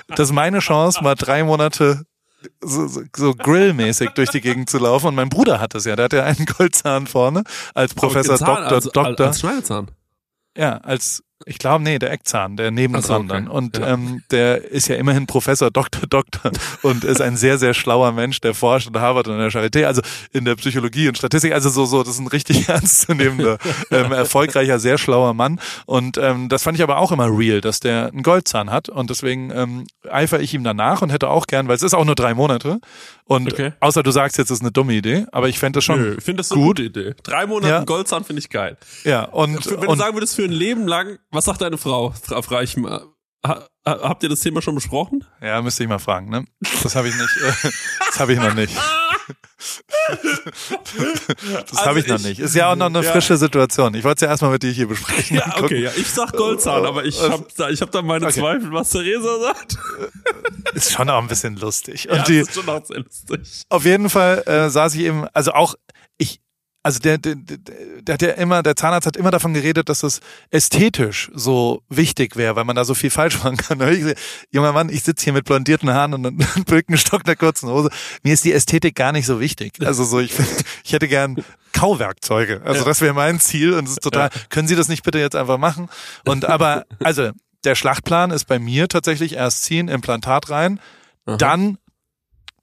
[0.09, 2.03] Das ist meine Chance, mal drei Monate
[2.61, 5.07] so, so, so grillmäßig durch die Gegend zu laufen.
[5.07, 7.43] Und mein Bruder hat das ja, der hat ja einen Goldzahn vorne
[7.73, 9.27] als Professor Zahn, Doktor, als, Doktor.
[9.27, 9.91] Als Schneidezahn.
[10.55, 13.27] Ja, als ich glaube, nee, der Eckzahn, der nebendran okay.
[13.29, 13.47] dann.
[13.47, 13.93] Und ja.
[13.93, 18.41] ähm, der ist ja immerhin Professor, Doktor, Doktor und ist ein sehr, sehr schlauer Mensch,
[18.41, 20.01] der forscht in Harvard und in der Charité, also
[20.33, 21.53] in der Psychologie und Statistik.
[21.53, 23.57] Also so, so, das ist ein richtig ernstzunehmender,
[23.91, 25.59] ähm, erfolgreicher, sehr schlauer Mann.
[25.85, 28.89] Und ähm, das fand ich aber auch immer real, dass der einen Goldzahn hat.
[28.89, 32.05] Und deswegen ähm, eifere ich ihm danach und hätte auch gern, weil es ist auch
[32.05, 32.79] nur drei Monate.
[33.27, 33.73] Und okay.
[33.81, 35.99] außer du sagst jetzt, es ist eine dumme Idee, aber ich fände das schon.
[35.99, 37.13] Nö, ich finde das eine gute Idee.
[37.23, 37.83] Drei Monate ja.
[37.83, 38.77] Goldzahn finde ich geil.
[39.03, 39.65] Ja, und.
[39.69, 42.09] Wenn du und, sagen würdest, für ein Leben lang was sagt deine Frau?
[42.11, 43.05] Frage ich mal.
[43.45, 45.23] Ha, habt ihr das Thema schon besprochen?
[45.39, 46.45] Ja, müsste ich mal fragen, ne?
[46.81, 47.38] Das habe ich nicht.
[47.38, 47.69] Äh,
[48.07, 48.75] das habe ich noch nicht.
[49.27, 49.83] das
[51.69, 52.39] also habe ich noch nicht.
[52.39, 53.11] Ist ja auch noch eine ja.
[53.11, 53.93] frische Situation.
[53.93, 55.38] Ich wollte es ja erstmal mit dir hier besprechen.
[55.38, 55.91] Ja, okay, ja.
[55.95, 58.39] Ich sag Goldzahn, aber ich habe da, ich hab da meine okay.
[58.39, 59.77] Zweifel, was Theresa sagt.
[60.73, 62.09] Ist schon auch ein bisschen lustig.
[62.09, 63.61] Und ja, die, ist schon auch sehr lustig.
[63.69, 65.96] Auf jeden Fall äh, saß ich eben, also auch, ich,
[66.88, 70.21] also der, der, der hat ja immer, der Zahnarzt hat immer davon geredet, dass es
[70.51, 73.81] ästhetisch so wichtig wäre, weil man da so viel falsch machen kann.
[73.97, 74.15] Ich,
[74.51, 77.89] junger Mann, ich sitze hier mit blondierten Haaren und einem Birkenstock der kurzen Hose.
[78.23, 79.73] Mir ist die Ästhetik gar nicht so wichtig.
[79.83, 80.31] Also so, ich,
[80.85, 82.61] ich hätte gern Kauwerkzeuge.
[82.63, 85.35] Also das wäre mein Ziel und es ist total, können Sie das nicht bitte jetzt
[85.35, 85.89] einfach machen?
[86.25, 87.31] Und aber, also
[87.65, 90.79] der Schlachtplan ist bei mir tatsächlich erst ziehen, Implantat rein,
[91.25, 91.35] Aha.
[91.35, 91.79] dann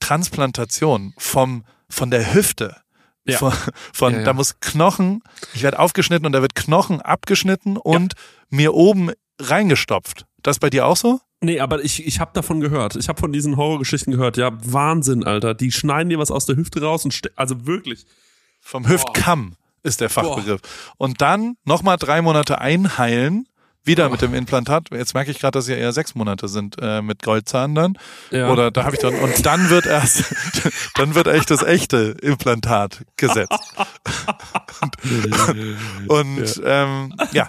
[0.01, 2.84] Transplantation vom, von der Hüfte
[3.27, 3.39] ja.
[3.39, 3.53] Von,
[3.93, 4.25] von ja, ja.
[4.25, 5.23] da muss Knochen,
[5.55, 8.15] ich werde aufgeschnitten und da wird Knochen abgeschnitten und
[8.51, 9.11] mir oben
[9.41, 10.27] reingestopft.
[10.43, 11.21] Das bei dir auch so?
[11.41, 12.97] Nee, aber ich, ich habe davon gehört.
[12.97, 14.37] Ich habe von diesen Horrorgeschichten gehört.
[14.37, 15.55] Ja, Wahnsinn, Alter.
[15.55, 18.07] Die schneiden dir was aus der Hüfte raus und also wirklich.
[18.61, 20.63] Vom Hüftkamm ist der Fachbegriff.
[20.63, 20.95] Boah.
[20.97, 23.47] Und dann nochmal drei Monate einheilen
[23.85, 24.11] wieder oh.
[24.11, 24.89] mit dem Implantat.
[24.91, 27.99] Jetzt merke ich gerade, dass ja eher sechs Monate sind äh, mit Goldzahn dann.
[28.31, 28.51] Ja.
[28.51, 30.25] Oder da habe ich dann und dann wird erst
[30.95, 33.75] dann wird echt das echte Implantat gesetzt.
[34.81, 36.85] und, und ja.
[36.85, 37.49] Ähm, ja,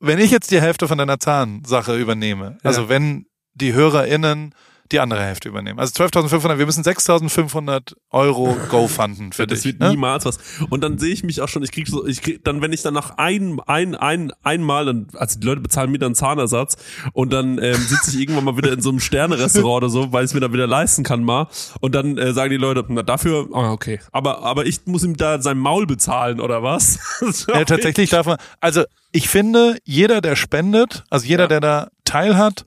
[0.00, 2.88] wenn ich jetzt die Hälfte von deiner Zahnsache übernehme, also ja.
[2.88, 4.54] wenn die HörerInnen
[4.92, 5.78] die andere Hälfte übernehmen.
[5.78, 9.72] Also 12.500, wir müssen 6.500 Euro Go fanden für das dich.
[9.72, 9.90] Das wird ne?
[9.90, 10.38] niemals was.
[10.68, 12.82] Und dann sehe ich mich auch schon, ich krieg so, ich krieg, dann, wenn ich
[12.82, 16.76] dann nach ein, ein, ein, einmal, dann, also die Leute bezahlen mir dann Zahnersatz
[17.14, 20.24] und dann ähm, sitze ich irgendwann mal wieder in so einem Sterne-Restaurant oder so, weil
[20.24, 21.48] ich es mir dann wieder leisten kann mal.
[21.80, 24.00] Und dann äh, sagen die Leute, na dafür, oh, okay.
[24.12, 26.98] Aber, aber ich muss ihm da sein Maul bezahlen oder was?
[27.48, 31.48] ja, tatsächlich darf man, also ich finde, jeder, der spendet, also jeder, ja.
[31.48, 32.64] der da teilhat, hat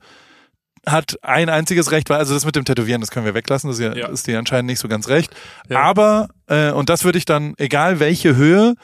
[1.22, 3.84] ein einziges Recht, weil also das mit dem Tätowieren, das können wir weglassen, das ist,
[3.84, 4.08] ja, ja.
[4.08, 5.34] ist dir anscheinend nicht so ganz recht.
[5.68, 5.80] Ja.
[5.80, 8.74] Aber, äh, und das würde ich dann, egal welche Höhe,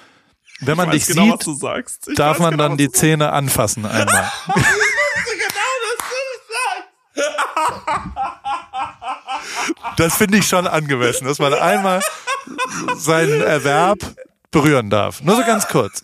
[0.60, 4.30] wenn man dich genau, sieht, darf man genau, dann die Zähne anfassen einmal.
[9.96, 12.00] das finde ich schon angemessen, dass man einmal
[12.96, 13.98] seinen Erwerb
[14.50, 15.22] berühren darf.
[15.22, 16.02] Nur so ganz kurz.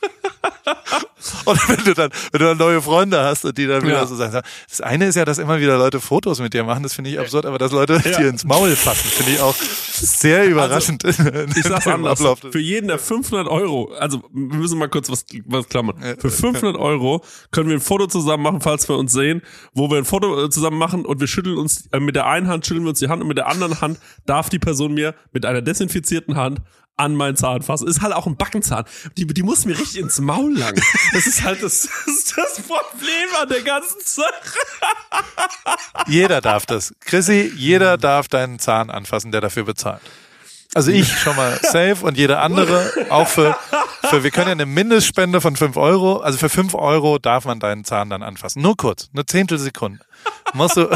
[1.44, 4.06] Und wenn du dann, wenn du dann neue Freunde hast und die dann wieder ja.
[4.06, 6.94] so sagen, das eine ist ja, dass immer wieder Leute Fotos mit dir machen, das
[6.94, 8.18] finde ich absurd, aber dass Leute ja.
[8.18, 11.04] dir ins Maul fassen, finde ich auch sehr also, überraschend.
[11.04, 11.22] Also,
[11.56, 12.40] ich sag's anders, Ablauf.
[12.50, 15.96] für jeden der 500 Euro, also wir müssen mal kurz was, was klammern.
[16.18, 19.42] Für 500 Euro können wir ein Foto zusammen machen, falls wir uns sehen,
[19.74, 22.48] wo wir ein Foto äh, zusammen machen und wir schütteln uns, äh, mit der einen
[22.48, 25.14] Hand schütteln wir uns die Hand und mit der anderen Hand darf die Person mir
[25.32, 26.60] mit einer desinfizierten Hand
[26.96, 27.88] an meinen Zahn fassen.
[27.88, 28.84] Ist halt auch ein Backenzahn.
[29.16, 30.74] Die, die muss mir richtig ins Maul lang.
[31.12, 34.58] Das ist halt das, das, ist das Problem an der ganzen Sache.
[36.06, 36.92] Jeder darf das.
[37.00, 40.02] Chrissy, jeder darf deinen Zahn anfassen, der dafür bezahlt.
[40.72, 43.56] Also ich schon mal safe und jeder andere auch für,
[44.04, 47.58] für, wir können ja eine Mindestspende von fünf Euro, also für fünf Euro darf man
[47.58, 48.62] deinen Zahn dann anfassen.
[48.62, 49.98] Nur kurz, eine Zehntelsekunde.
[50.52, 50.86] Musst du,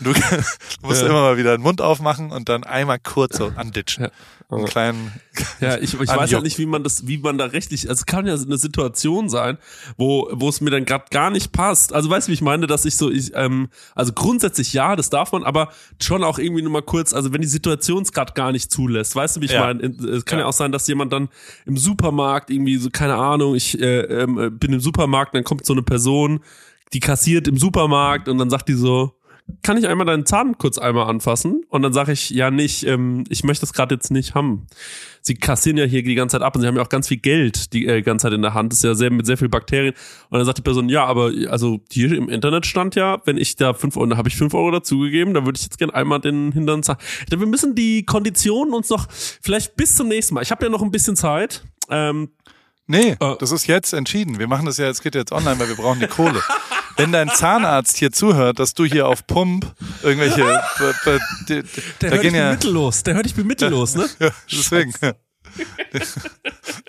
[0.00, 0.12] du
[0.82, 1.08] musst ja.
[1.08, 4.04] immer mal wieder den Mund aufmachen und dann einmal kurz so anditschen.
[4.04, 4.10] Ja
[4.56, 5.12] einen kleinen.
[5.60, 8.06] Ja, ich, ich weiß halt nicht, wie man das, wie man da rechtlich, also es
[8.06, 9.58] kann ja eine Situation sein,
[9.96, 11.92] wo, wo es mir dann gerade gar nicht passt.
[11.92, 15.10] Also weißt du, wie ich meine, dass ich so, ich, ähm, also grundsätzlich ja, das
[15.10, 15.70] darf man, aber
[16.00, 19.14] schon auch irgendwie nur mal kurz, also wenn die Situation es gerade gar nicht zulässt,
[19.14, 19.60] weißt du, wie ich ja.
[19.60, 19.82] meine?
[19.82, 20.44] Es kann ja.
[20.44, 20.48] ja.
[20.48, 21.28] auch sein, dass jemand dann
[21.66, 25.72] im Supermarkt irgendwie so, keine Ahnung, ich äh, äh, bin im Supermarkt, dann kommt so
[25.72, 26.40] eine Person,
[26.92, 29.14] die kassiert im Supermarkt und dann sagt die so,
[29.62, 31.64] kann ich einmal deinen Zahn kurz einmal anfassen?
[31.68, 34.66] Und dann sage ich, ja nicht, ähm, ich möchte das gerade jetzt nicht haben.
[35.22, 37.18] Sie kassieren ja hier die ganze Zeit ab und sie haben ja auch ganz viel
[37.18, 38.72] Geld die äh, ganze Zeit in der Hand.
[38.72, 39.94] Das ist ja sehr mit sehr viel Bakterien.
[40.30, 43.56] Und dann sagt die Person, ja, aber also hier im Internet stand ja, wenn ich
[43.56, 46.20] da fünf Euro, da habe ich fünf Euro dazugegeben, da würde ich jetzt gerne einmal
[46.20, 46.96] den hinteren Zahn.
[47.28, 50.42] Wir müssen die Konditionen uns noch vielleicht bis zum nächsten Mal.
[50.42, 51.62] Ich habe ja noch ein bisschen Zeit.
[51.90, 52.30] Ähm,
[52.90, 53.36] Nee, äh.
[53.38, 54.40] das ist jetzt entschieden.
[54.40, 56.42] Wir machen das ja, es geht jetzt online, weil wir brauchen die Kohle.
[56.96, 59.72] Wenn dein Zahnarzt hier zuhört, dass du hier auf Pump
[60.02, 60.42] irgendwelche.
[61.48, 61.62] der
[62.00, 63.04] da hört ich ja, mittellos.
[63.04, 64.06] Der hört ich bin mittellos, ne?
[64.18, 64.92] Ja, deswegen.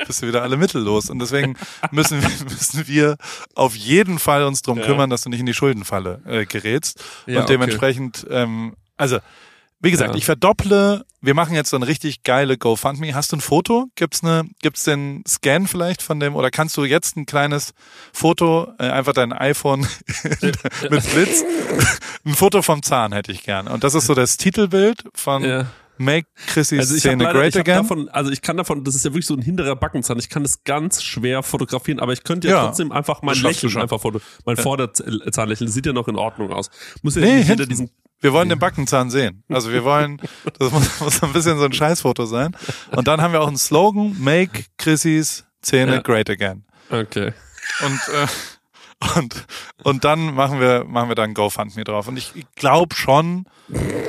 [0.07, 1.11] Bist du wieder alle mittellos.
[1.11, 1.55] Und deswegen
[1.91, 3.17] müssen wir, müssen wir
[3.53, 4.85] auf jeden Fall uns drum ja.
[4.85, 7.01] kümmern, dass du nicht in die Schuldenfalle äh, gerätst.
[7.27, 8.41] Ja, und dementsprechend, okay.
[8.41, 9.19] ähm, also
[9.81, 10.17] wie gesagt, ja.
[10.17, 13.13] ich verdopple, wir machen jetzt so eine richtig geile GoFundMe.
[13.15, 13.87] Hast du ein Foto?
[13.95, 17.73] Gibt's eine, gibt's den Scan vielleicht von dem, oder kannst du jetzt ein kleines
[18.13, 19.81] Foto, äh, einfach dein iPhone
[20.41, 21.43] mit Blitz,
[22.25, 23.67] ein Foto vom Zahn hätte ich gern.
[23.67, 25.67] Und das ist so das Titelbild von ja.
[25.97, 27.75] Make Chrissy also Szene leider, Great Again.
[27.75, 30.17] Davon, also ich kann davon, das ist ja wirklich so ein hinterer Backenzahn.
[30.19, 33.77] Ich kann das ganz schwer fotografieren, aber ich könnte ja, ja trotzdem einfach mein Lächeln
[33.77, 34.57] einfach foto, mein.
[34.57, 36.69] Vorderzahnlächeln, das sieht ja noch in Ordnung aus.
[37.01, 37.89] Muss ja nee, nicht hinter diesen
[38.21, 39.43] wir wollen den Backenzahn sehen.
[39.49, 40.21] Also wir wollen,
[40.59, 42.55] das muss, muss ein bisschen so ein Scheißfoto sein.
[42.91, 46.01] Und dann haben wir auch einen Slogan, Make Chrissys Zähne ja.
[46.01, 46.63] great again.
[46.89, 47.33] Okay.
[47.85, 48.27] Und, äh,
[49.17, 49.45] und,
[49.83, 52.07] und dann machen wir, machen wir dann GoFundMe drauf.
[52.07, 53.45] Und ich glaube schon,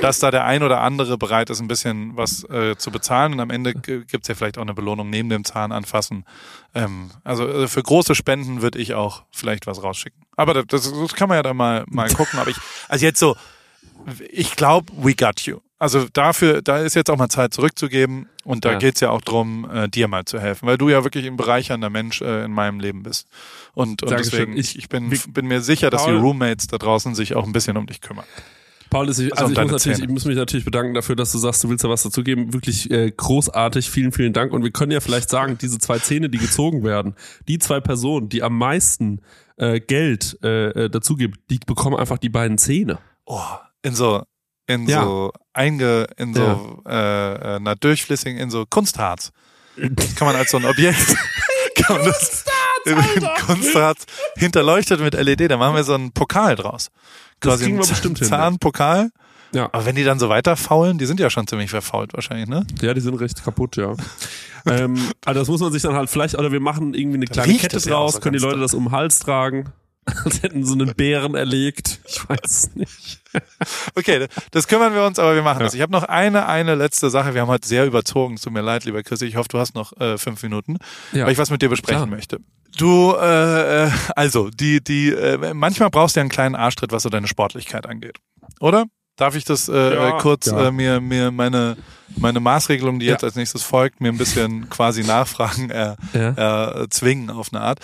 [0.01, 3.33] dass da der ein oder andere bereit ist, ein bisschen was äh, zu bezahlen.
[3.33, 6.25] Und am Ende gibt's ja vielleicht auch eine Belohnung neben dem Zahn anfassen.
[6.75, 10.23] Ähm, also äh, für große Spenden würde ich auch vielleicht was rausschicken.
[10.35, 12.39] Aber das, das kann man ja dann mal, mal gucken.
[12.39, 12.57] Aber ich,
[12.89, 13.35] also jetzt so,
[14.29, 15.59] ich glaube, we got you.
[15.79, 18.77] Also dafür, da ist jetzt auch mal Zeit zurückzugeben und da ja.
[18.77, 21.89] geht's ja auch drum, äh, dir mal zu helfen, weil du ja wirklich ein bereichernder
[21.89, 23.27] Mensch äh, in meinem Leben bist.
[23.73, 27.15] Und, und deswegen, ich, ich bin, bin mir sicher, dass Paul, die Roommates da draußen
[27.15, 28.23] sich auch ein bisschen um dich kümmern.
[28.93, 31.31] Paul, ist, ich, also, also ich, muss natürlich, ich muss mich natürlich bedanken dafür, dass
[31.31, 32.53] du sagst, du willst da was dazugeben.
[32.53, 34.53] Wirklich äh, großartig, vielen, vielen Dank.
[34.53, 37.15] Und wir können ja vielleicht sagen, diese zwei Zähne, die gezogen werden,
[37.47, 39.21] die zwei Personen, die am meisten
[39.57, 42.99] äh, Geld äh, äh dazugeben, die bekommen einfach die beiden Zähne.
[43.25, 43.41] Oh,
[43.83, 44.23] in so
[44.65, 45.03] in ja.
[45.03, 46.91] so einge in so ja.
[46.91, 49.31] äh, äh, na durchflüssigen in so Kunstharz.
[50.15, 51.15] kann man als so ein Objekt
[51.75, 52.45] kann man das
[53.45, 54.05] Kunstharz
[54.35, 56.89] hinterleuchtet mit LED, da machen wir so einen Pokal draus.
[57.39, 58.27] Das Quasi kriegen wir bestimmt hin.
[58.27, 59.09] Zahnpokal.
[59.53, 59.69] Ja.
[59.71, 62.65] Aber wenn die dann so weiter faulen, die sind ja schon ziemlich verfault wahrscheinlich, ne?
[62.81, 63.93] Ja, die sind recht kaputt, ja.
[64.65, 67.53] ähm, also das muss man sich dann halt vielleicht, oder wir machen irgendwie eine kleine
[67.57, 69.71] Kette draus, können die Leute das um den Hals tragen.
[70.25, 71.99] Als hätten so einen Bären erlegt.
[72.07, 73.21] Ich weiß nicht.
[73.95, 75.65] okay, das kümmern wir uns, aber wir machen ja.
[75.65, 75.73] das.
[75.73, 77.33] Ich habe noch eine, eine letzte Sache.
[77.33, 78.35] Wir haben heute sehr überzogen.
[78.35, 79.21] Es tut mir leid, lieber Chris.
[79.21, 80.77] Ich hoffe, du hast noch äh, fünf Minuten,
[81.13, 81.25] ja.
[81.25, 82.15] weil ich was mit dir besprechen Klar.
[82.15, 82.39] möchte.
[82.77, 87.03] Du, äh, äh, also, die, die, äh, manchmal brauchst du ja einen kleinen Arschtritt, was
[87.03, 88.17] so deine Sportlichkeit angeht.
[88.59, 88.85] Oder?
[89.15, 90.67] Darf ich das äh, ja, kurz ja.
[90.67, 91.77] Äh, mir mir meine
[92.15, 93.13] meine Maßregelung, die ja.
[93.13, 97.79] jetzt als nächstes folgt, mir ein bisschen quasi nachfragen, äh, äh, zwingen auf eine Art.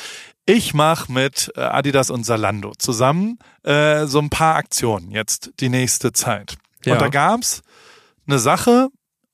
[0.45, 5.69] Ich mache mit äh, Adidas und Salando zusammen äh, so ein paar Aktionen jetzt die
[5.69, 6.57] nächste Zeit.
[6.85, 6.93] Ja.
[6.93, 7.61] Und da gab's
[8.27, 8.89] eine Sache,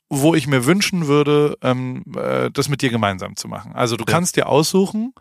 [0.10, 3.74] wo ich mir wünschen würde, ähm, äh, das mit dir gemeinsam zu machen.
[3.74, 4.14] Also du ja.
[4.14, 5.14] kannst dir aussuchen.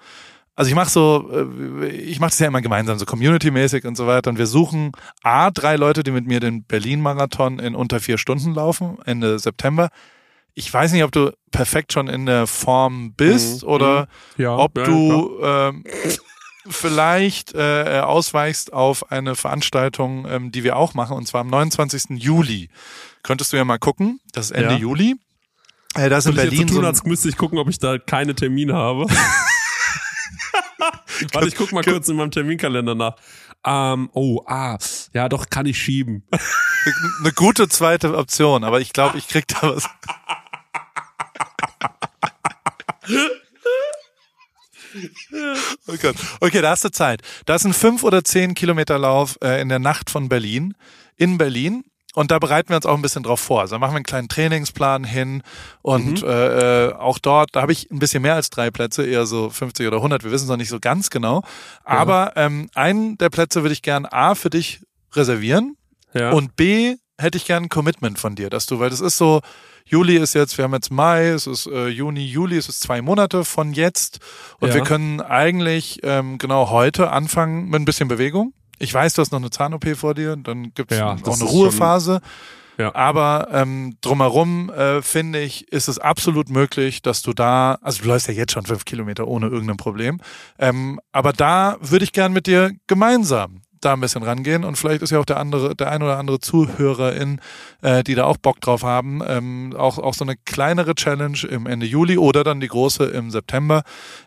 [0.57, 4.07] Also ich mache so, äh, ich mache das ja immer gemeinsam, so community-mäßig und so
[4.07, 4.31] weiter.
[4.31, 8.55] Und wir suchen A, drei Leute, die mit mir den Berlin-Marathon in unter vier Stunden
[8.55, 9.91] laufen, Ende September
[10.55, 13.69] ich weiß nicht, ob du perfekt schon in der Form bist mhm.
[13.69, 14.43] oder mhm.
[14.43, 15.85] ja, ob ja, du ähm,
[16.67, 22.23] vielleicht äh, ausweichst auf eine Veranstaltung, ähm, die wir auch machen, und zwar am 29.
[22.23, 22.71] Juli.
[23.23, 24.79] Könntest du ja mal gucken, das ist Ende ja.
[24.79, 25.17] Juli.
[25.95, 26.63] Äh, das in Berlin.
[26.63, 29.07] Ich so tun, als müsste ich gucken, ob ich da keine Termine habe.
[31.33, 33.17] Warte, ich guck mal kurz in meinem Terminkalender nach.
[33.67, 34.79] Ähm, oh, ah,
[35.13, 36.23] ja, doch, kann ich schieben.
[37.21, 39.89] Eine gute zweite Option, aber ich glaube, ich krieg da was.
[45.87, 46.17] oh Gott.
[46.41, 47.23] Okay, da hast du Zeit.
[47.47, 50.75] Da ist ein fünf oder zehn Kilometer Lauf äh, in der Nacht von Berlin,
[51.17, 51.85] in Berlin.
[52.15, 53.61] Und da bereiten wir uns auch ein bisschen drauf vor.
[53.61, 55.43] Also da machen wir einen kleinen Trainingsplan hin
[55.83, 56.29] und mhm.
[56.29, 59.87] äh, auch dort, da habe ich ein bisschen mehr als drei Plätze, eher so 50
[59.87, 61.43] oder 100, wir wissen es noch nicht so ganz genau.
[61.83, 62.47] Aber ja.
[62.47, 64.81] ähm, einen der Plätze würde ich gern A für dich
[65.13, 65.77] reservieren
[66.15, 66.31] ja.
[66.31, 69.41] und B hätte ich gern ein Commitment von dir, dass du, weil das ist so,
[69.85, 73.03] Juli ist jetzt, wir haben jetzt Mai, es ist äh, Juni, Juli, es ist zwei
[73.03, 74.19] Monate von jetzt
[74.61, 74.75] und ja.
[74.75, 78.53] wir können eigentlich ähm, genau heute anfangen mit ein bisschen Bewegung.
[78.85, 81.45] Ich weiß, du hast noch eine Zahn-OP vor dir, dann gibt es ja, auch eine
[81.45, 82.21] Ruhephase.
[82.77, 82.95] Ja.
[82.95, 88.09] Aber ähm, drumherum äh, finde ich, ist es absolut möglich, dass du da, also du
[88.09, 90.21] läufst ja jetzt schon fünf Kilometer ohne irgendein Problem,
[90.59, 94.65] ähm, aber da würde ich gern mit dir gemeinsam da ein bisschen rangehen.
[94.65, 97.41] Und vielleicht ist ja auch der andere, der ein oder andere Zuhörerin,
[97.83, 101.67] äh, die da auch Bock drauf haben, ähm, auch, auch so eine kleinere Challenge im
[101.67, 103.83] Ende Juli oder dann die große im September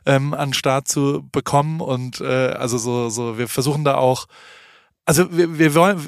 [0.06, 1.82] ähm, an Start zu bekommen.
[1.82, 4.28] Und äh, also so, so, wir versuchen da auch
[5.08, 6.06] also wir, wir wollen,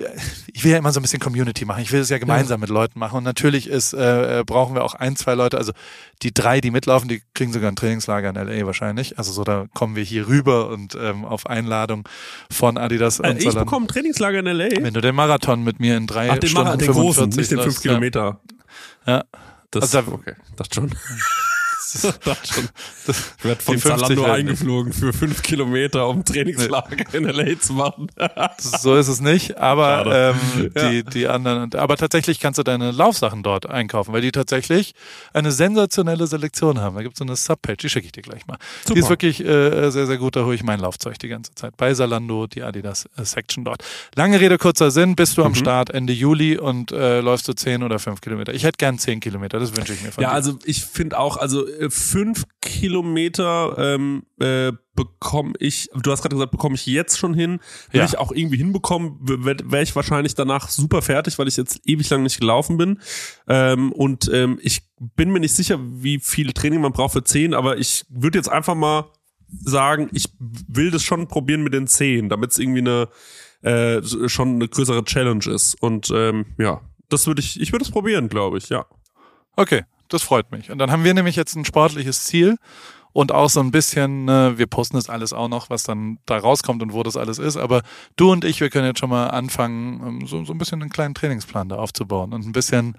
[0.52, 1.82] ich will ja immer so ein bisschen Community machen.
[1.82, 2.64] Ich will es ja gemeinsam ja.
[2.64, 3.16] mit Leuten machen.
[3.16, 5.58] Und natürlich ist, äh, äh, brauchen wir auch ein, zwei Leute.
[5.58, 5.72] Also
[6.22, 9.18] die drei, die mitlaufen, die kriegen sogar ein Trainingslager in LA wahrscheinlich.
[9.18, 12.10] Also so, da kommen wir hier rüber und ähm, auf Einladung
[12.52, 13.22] von Adidas.
[13.22, 14.84] Äh, und ich bekomme ein Trainingslager in LA.
[14.84, 17.52] Wenn du den Marathon mit mir in drei Ach, den Stunden Marathon, den großen, nicht
[17.52, 18.42] den fünf Kilometer.
[19.08, 19.24] Ja.
[19.72, 20.92] Das, also, okay, das schon.
[21.94, 22.70] Das ist schon,
[23.08, 28.08] das ich werde von Zalando eingeflogen für fünf Kilometer, um Trainingslager in LA zu machen.
[28.58, 30.90] so ist es nicht, aber ähm, ja.
[30.90, 34.94] die, die anderen, aber tatsächlich kannst du deine Laufsachen dort einkaufen, weil die tatsächlich
[35.34, 36.96] eine sensationelle Selektion haben.
[36.96, 38.58] Da gibt es so eine Subpage, die schicke ich dir gleich mal.
[38.82, 38.94] Super.
[38.94, 41.76] Die ist wirklich äh, sehr, sehr gut, da hole ich mein Laufzeug die ganze Zeit.
[41.78, 43.84] Bei Zalando, die Adidas äh, Section dort.
[44.16, 45.48] Lange Rede, kurzer Sinn, bist du mhm.
[45.48, 48.54] am Start Ende Juli und äh, läufst du zehn oder fünf Kilometer.
[48.54, 50.36] Ich hätte gern zehn Kilometer, das wünsche ich mir von Ja, dir.
[50.36, 56.52] also ich finde auch, also fünf Kilometer ähm, äh, bekomme ich, du hast gerade gesagt,
[56.52, 57.60] bekomme ich jetzt schon hin.
[57.92, 58.06] Will ja.
[58.06, 62.10] ich auch irgendwie hinbekommen, wäre wär ich wahrscheinlich danach super fertig, weil ich jetzt ewig
[62.10, 63.00] lang nicht gelaufen bin.
[63.48, 67.54] Ähm, und ähm, ich bin mir nicht sicher, wie viel Training man braucht für zehn,
[67.54, 69.12] aber ich würde jetzt einfach mal
[69.48, 73.10] sagen, ich will das schon probieren mit den zehn, damit es irgendwie eine
[73.62, 75.82] äh, schon eine größere Challenge ist.
[75.82, 78.86] Und ähm, ja, das würde ich, ich würde es probieren, glaube ich, ja.
[79.56, 80.70] Okay, das freut mich.
[80.72, 82.58] Und dann haben wir nämlich jetzt ein sportliches Ziel
[83.12, 86.38] und auch so ein bisschen, äh, wir posten das alles auch noch, was dann da
[86.38, 87.58] rauskommt und wo das alles ist.
[87.58, 87.82] Aber
[88.16, 90.92] du und ich, wir können jetzt schon mal anfangen, ähm, so, so ein bisschen einen
[90.92, 92.98] kleinen Trainingsplan da aufzubauen und ein bisschen,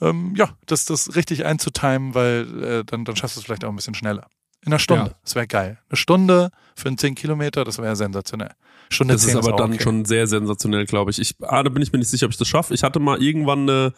[0.00, 3.70] ähm, ja, das, das richtig einzutimen, weil äh, dann, dann schaffst du es vielleicht auch
[3.70, 4.26] ein bisschen schneller.
[4.64, 5.06] In einer Stunde.
[5.06, 5.16] Ja.
[5.24, 5.78] Das wäre geil.
[5.88, 8.52] Eine Stunde für einen 10 Kilometer, das wäre sensationell.
[8.90, 9.82] Stunde das ist aber ist dann okay.
[9.82, 11.18] schon sehr sensationell, glaube ich.
[11.18, 11.34] ich.
[11.42, 12.74] Ah, da bin ich mir nicht sicher, ob ich das schaffe.
[12.74, 13.92] Ich hatte mal irgendwann eine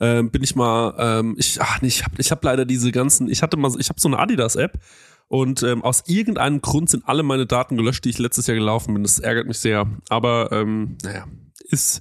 [0.00, 3.28] ähm, bin ich mal, ähm, ich, ach nee, ich habe ich hab leider diese ganzen,
[3.28, 4.78] ich hatte mal, ich habe so eine Adidas-App
[5.28, 8.94] und ähm, aus irgendeinem Grund sind alle meine Daten gelöscht, die ich letztes Jahr gelaufen
[8.94, 9.02] bin.
[9.02, 9.86] Das ärgert mich sehr.
[10.08, 11.26] Aber ähm, naja,
[11.68, 12.00] ist.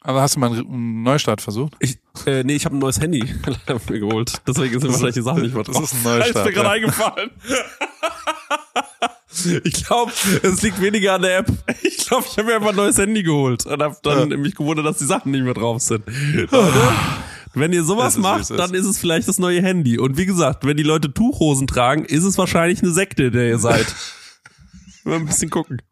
[0.00, 1.74] Aber hast du mal einen Neustart versucht?
[1.80, 3.24] Ich, äh, nee, ich habe ein neues Handy
[3.88, 4.40] mir geholt.
[4.46, 5.80] Deswegen sind wahrscheinlich die Sachen nicht mehr drauf.
[5.80, 6.28] Das ist ein Neustart.
[6.36, 6.74] ist mir gerade ja.
[6.74, 7.30] eingefallen.
[9.64, 10.12] Ich glaube,
[10.42, 11.52] es liegt weniger an der App.
[11.82, 14.36] Ich glaube, ich habe mir einfach ein neues Handy geholt und habe dann ja.
[14.36, 16.04] mich gewundert, dass die Sachen nicht mehr drauf sind.
[17.54, 19.98] wenn ihr sowas macht, dann ist es vielleicht das neue Handy.
[19.98, 23.58] Und wie gesagt, wenn die Leute Tuchhosen tragen, ist es wahrscheinlich eine Sekte, der ihr
[23.58, 23.86] seid.
[25.04, 25.82] Mal ein bisschen gucken.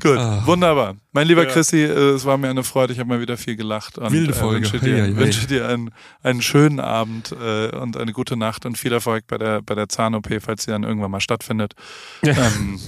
[0.00, 0.42] Gut, ah.
[0.46, 0.96] wunderbar.
[1.12, 1.50] Mein lieber ja.
[1.50, 3.98] Chrissy, äh, es war mir eine Freude, ich habe mal wieder viel gelacht.
[3.98, 4.66] Und, Wilde äh, Folge.
[4.66, 5.90] Äh, wünsche dir, hey, hey, wünsche dir einen,
[6.22, 9.88] einen schönen Abend äh, und eine gute Nacht und viel Erfolg bei der, bei der
[9.88, 11.74] Zahn-OP, falls sie dann irgendwann mal stattfindet.
[12.22, 12.32] Ja.
[12.32, 12.78] Ähm,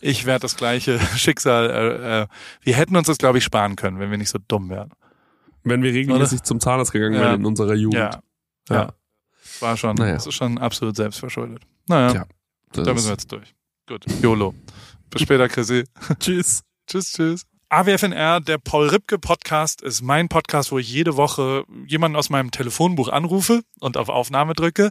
[0.00, 2.26] ich werde das gleiche Schicksal, äh, äh,
[2.62, 4.90] wir hätten uns das, glaube ich, sparen können, wenn wir nicht so dumm wären.
[5.64, 6.44] Wenn wir regelmäßig Oder?
[6.44, 8.00] zum Zahnarzt gegangen wären in unserer Jugend.
[8.00, 8.22] Ja.
[8.68, 8.74] ja.
[8.74, 8.92] ja.
[9.60, 10.14] War schon, naja.
[10.14, 11.62] das ist schon absolut selbstverschuldet.
[11.88, 12.26] Naja, ja,
[12.72, 13.54] da müssen wir jetzt durch.
[13.86, 14.54] Gut, YOLO.
[15.12, 15.84] Bis später, Chrissy.
[16.20, 16.62] tschüss.
[16.86, 17.46] tschüss, tschüss.
[17.68, 22.50] AWFNR, der Paul Ripke Podcast, ist mein Podcast, wo ich jede Woche jemanden aus meinem
[22.50, 24.90] Telefonbuch anrufe und auf Aufnahme drücke.